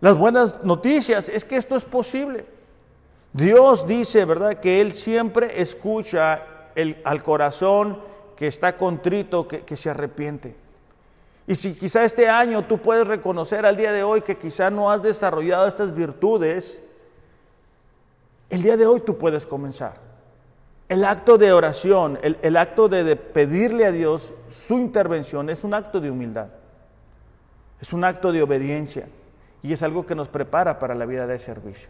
Las 0.02 0.18
buenas 0.18 0.64
noticias 0.64 1.28
es 1.28 1.44
que 1.44 1.56
esto 1.56 1.76
es 1.76 1.84
posible. 1.84 2.44
Dios 3.32 3.86
dice, 3.86 4.24
¿verdad?, 4.24 4.58
que 4.58 4.80
Él 4.80 4.94
siempre 4.94 5.62
escucha 5.62 6.42
el, 6.74 7.00
al 7.04 7.22
corazón 7.22 8.00
que 8.34 8.48
está 8.48 8.76
contrito, 8.76 9.46
que, 9.46 9.60
que 9.60 9.76
se 9.76 9.90
arrepiente. 9.90 10.56
Y 11.46 11.54
si 11.54 11.74
quizá 11.74 12.02
este 12.02 12.28
año 12.28 12.66
tú 12.66 12.78
puedes 12.78 13.06
reconocer 13.06 13.64
al 13.64 13.76
día 13.76 13.92
de 13.92 14.02
hoy 14.02 14.22
que 14.22 14.36
quizá 14.36 14.70
no 14.70 14.90
has 14.90 15.04
desarrollado 15.04 15.68
estas 15.68 15.94
virtudes, 15.94 16.82
el 18.50 18.60
día 18.60 18.76
de 18.76 18.86
hoy 18.86 19.02
tú 19.02 19.16
puedes 19.16 19.46
comenzar. 19.46 20.00
El 20.88 21.04
acto 21.04 21.38
de 21.38 21.52
oración, 21.52 22.18
el, 22.22 22.38
el 22.42 22.56
acto 22.56 22.88
de, 22.88 23.04
de 23.04 23.14
pedirle 23.14 23.86
a 23.86 23.92
Dios 23.92 24.32
su 24.66 24.80
intervención 24.80 25.48
es 25.48 25.62
un 25.62 25.74
acto 25.74 26.00
de 26.00 26.10
humildad, 26.10 26.48
es 27.80 27.92
un 27.92 28.02
acto 28.02 28.32
de 28.32 28.42
obediencia 28.42 29.06
y 29.62 29.72
es 29.72 29.82
algo 29.82 30.04
que 30.04 30.14
nos 30.14 30.28
prepara 30.28 30.78
para 30.78 30.94
la 30.94 31.06
vida 31.06 31.26
de 31.26 31.38
servicio. 31.38 31.88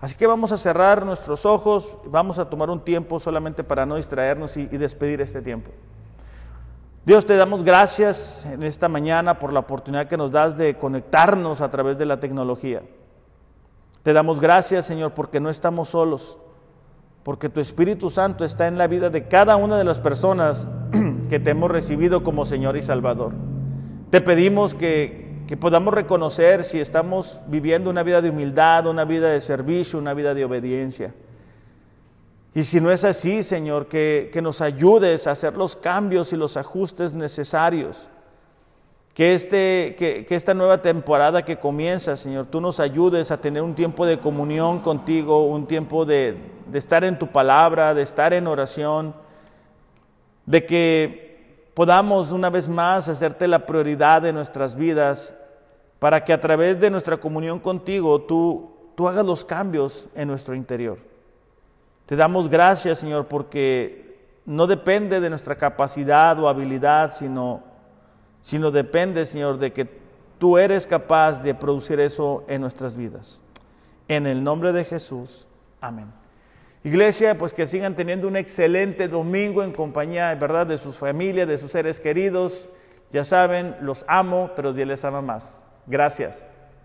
Así 0.00 0.16
que 0.16 0.26
vamos 0.26 0.52
a 0.52 0.58
cerrar 0.58 1.04
nuestros 1.04 1.44
ojos, 1.44 1.96
vamos 2.06 2.38
a 2.38 2.48
tomar 2.48 2.70
un 2.70 2.80
tiempo 2.80 3.18
solamente 3.18 3.64
para 3.64 3.84
no 3.84 3.96
distraernos 3.96 4.56
y, 4.56 4.66
despedir 4.66 5.20
este 5.20 5.42
tiempo. 5.42 5.70
Dios, 7.04 7.26
te 7.26 7.36
damos 7.36 7.64
gracias 7.64 8.46
en 8.46 8.62
esta 8.62 8.88
mañana 8.88 9.38
por 9.38 9.52
la 9.52 9.60
oportunidad 9.60 10.06
que 10.06 10.16
nos 10.16 10.30
das 10.30 10.56
de 10.56 10.76
conectarnos 10.76 11.60
a 11.60 11.70
través 11.70 11.98
de 11.98 12.06
la 12.06 12.20
tecnología. 12.20 12.82
Te 14.02 14.12
damos 14.12 14.40
gracias, 14.40 14.86
Señor, 14.86 15.14
porque 15.14 15.40
no 15.40 15.50
estamos 15.50 15.88
solos, 15.88 16.38
porque 17.24 17.48
tu 17.48 17.60
Espíritu 17.60 18.08
Santo 18.08 18.44
está 18.44 18.68
en 18.68 18.78
la 18.78 18.86
vida 18.86 19.10
de 19.10 19.26
cada 19.26 19.56
una 19.56 19.76
de 19.76 19.84
las 19.84 19.98
personas 19.98 20.68
que 21.28 21.40
te 21.40 21.50
hemos 21.50 21.70
recibido 21.70 22.22
como 22.22 22.44
Señor 22.44 22.76
y 22.76 22.82
Salvador. 22.82 23.32
Te 24.10 24.20
pedimos 24.20 24.74
que, 24.74 25.27
que 25.48 25.56
podamos 25.56 25.94
reconocer 25.94 26.62
si 26.62 26.78
estamos 26.78 27.40
viviendo 27.46 27.88
una 27.88 28.02
vida 28.02 28.20
de 28.20 28.28
humildad, 28.28 28.86
una 28.86 29.06
vida 29.06 29.30
de 29.30 29.40
servicio, 29.40 29.98
una 29.98 30.12
vida 30.12 30.34
de 30.34 30.44
obediencia. 30.44 31.14
Y 32.54 32.64
si 32.64 32.82
no 32.82 32.90
es 32.90 33.02
así, 33.02 33.42
Señor, 33.42 33.86
que, 33.86 34.28
que, 34.30 34.42
nos 34.42 34.60
ayudes 34.60 35.26
a 35.26 35.30
hacer 35.30 35.56
los 35.56 35.74
cambios 35.74 36.34
y 36.34 36.36
los 36.36 36.58
ajustes 36.58 37.14
necesarios. 37.14 38.10
Que, 39.14 39.32
este, 39.32 39.96
que, 39.96 40.26
esta 40.28 40.52
nueva 40.52 40.82
temporada 40.82 41.42
que 41.42 41.56
comienza, 41.56 42.14
Señor, 42.18 42.48
tú 42.50 42.60
nos 42.60 42.78
ayudes 42.78 43.30
a 43.30 43.40
tener 43.40 43.62
un 43.62 43.74
tiempo 43.74 44.04
de 44.04 44.18
comunión 44.18 44.80
contigo, 44.80 45.46
un 45.46 45.66
tiempo 45.66 46.04
de, 46.04 46.36
de 46.66 46.78
estar 46.78 47.04
en 47.04 47.18
tu 47.18 47.28
palabra, 47.28 47.94
de 47.94 48.02
estar 48.02 48.34
en 48.34 48.46
oración, 48.46 49.14
de 50.44 50.66
que 50.66 51.70
podamos 51.72 52.32
una 52.32 52.50
vez 52.50 52.68
más 52.68 53.08
hacerte 53.08 53.48
la 53.48 53.64
prioridad 53.64 54.20
de 54.20 54.34
nuestras 54.34 54.76
vidas 54.76 55.34
para 55.98 56.24
que 56.24 56.32
a 56.32 56.40
través 56.40 56.78
de 56.80 56.90
nuestra 56.90 57.16
comunión 57.16 57.58
contigo 57.58 58.20
tú, 58.22 58.70
hagas 59.06 59.24
los 59.24 59.44
cambios 59.44 60.08
en 60.14 60.28
nuestro 60.28 60.54
interior. 60.54 60.98
Te 62.06 62.16
damos 62.16 62.48
gracias, 62.48 62.98
Señor, 62.98 63.26
porque 63.26 64.26
no 64.44 64.66
depende 64.66 65.20
de 65.20 65.30
nuestra 65.30 65.56
capacidad 65.56 66.38
o 66.40 66.48
habilidad, 66.48 67.12
sino, 67.12 67.62
sino 68.40 68.70
depende, 68.70 69.26
Señor, 69.26 69.58
de 69.58 69.72
que 69.72 69.88
tú 70.38 70.58
eres 70.58 70.86
capaz 70.86 71.42
de 71.42 71.54
producir 71.54 72.00
eso 72.00 72.44
en 72.48 72.60
nuestras 72.60 72.96
vidas. 72.96 73.42
En 74.08 74.26
el 74.26 74.42
nombre 74.42 74.72
de 74.72 74.84
Jesús. 74.84 75.46
Amén. 75.80 76.06
Iglesia, 76.82 77.36
pues 77.36 77.52
que 77.52 77.66
sigan 77.66 77.94
teniendo 77.94 78.26
un 78.26 78.36
excelente 78.36 79.06
domingo 79.08 79.62
en 79.62 79.72
compañía, 79.72 80.34
¿verdad?, 80.34 80.66
de 80.66 80.78
sus 80.78 80.96
familias, 80.96 81.46
de 81.46 81.58
sus 81.58 81.70
seres 81.70 82.00
queridos. 82.00 82.68
Ya 83.12 83.24
saben, 83.24 83.76
los 83.80 84.04
amo, 84.08 84.50
pero 84.56 84.72
Dios 84.72 84.88
les 84.88 85.04
ama 85.04 85.20
más. 85.20 85.62
Gracias. 85.88 86.50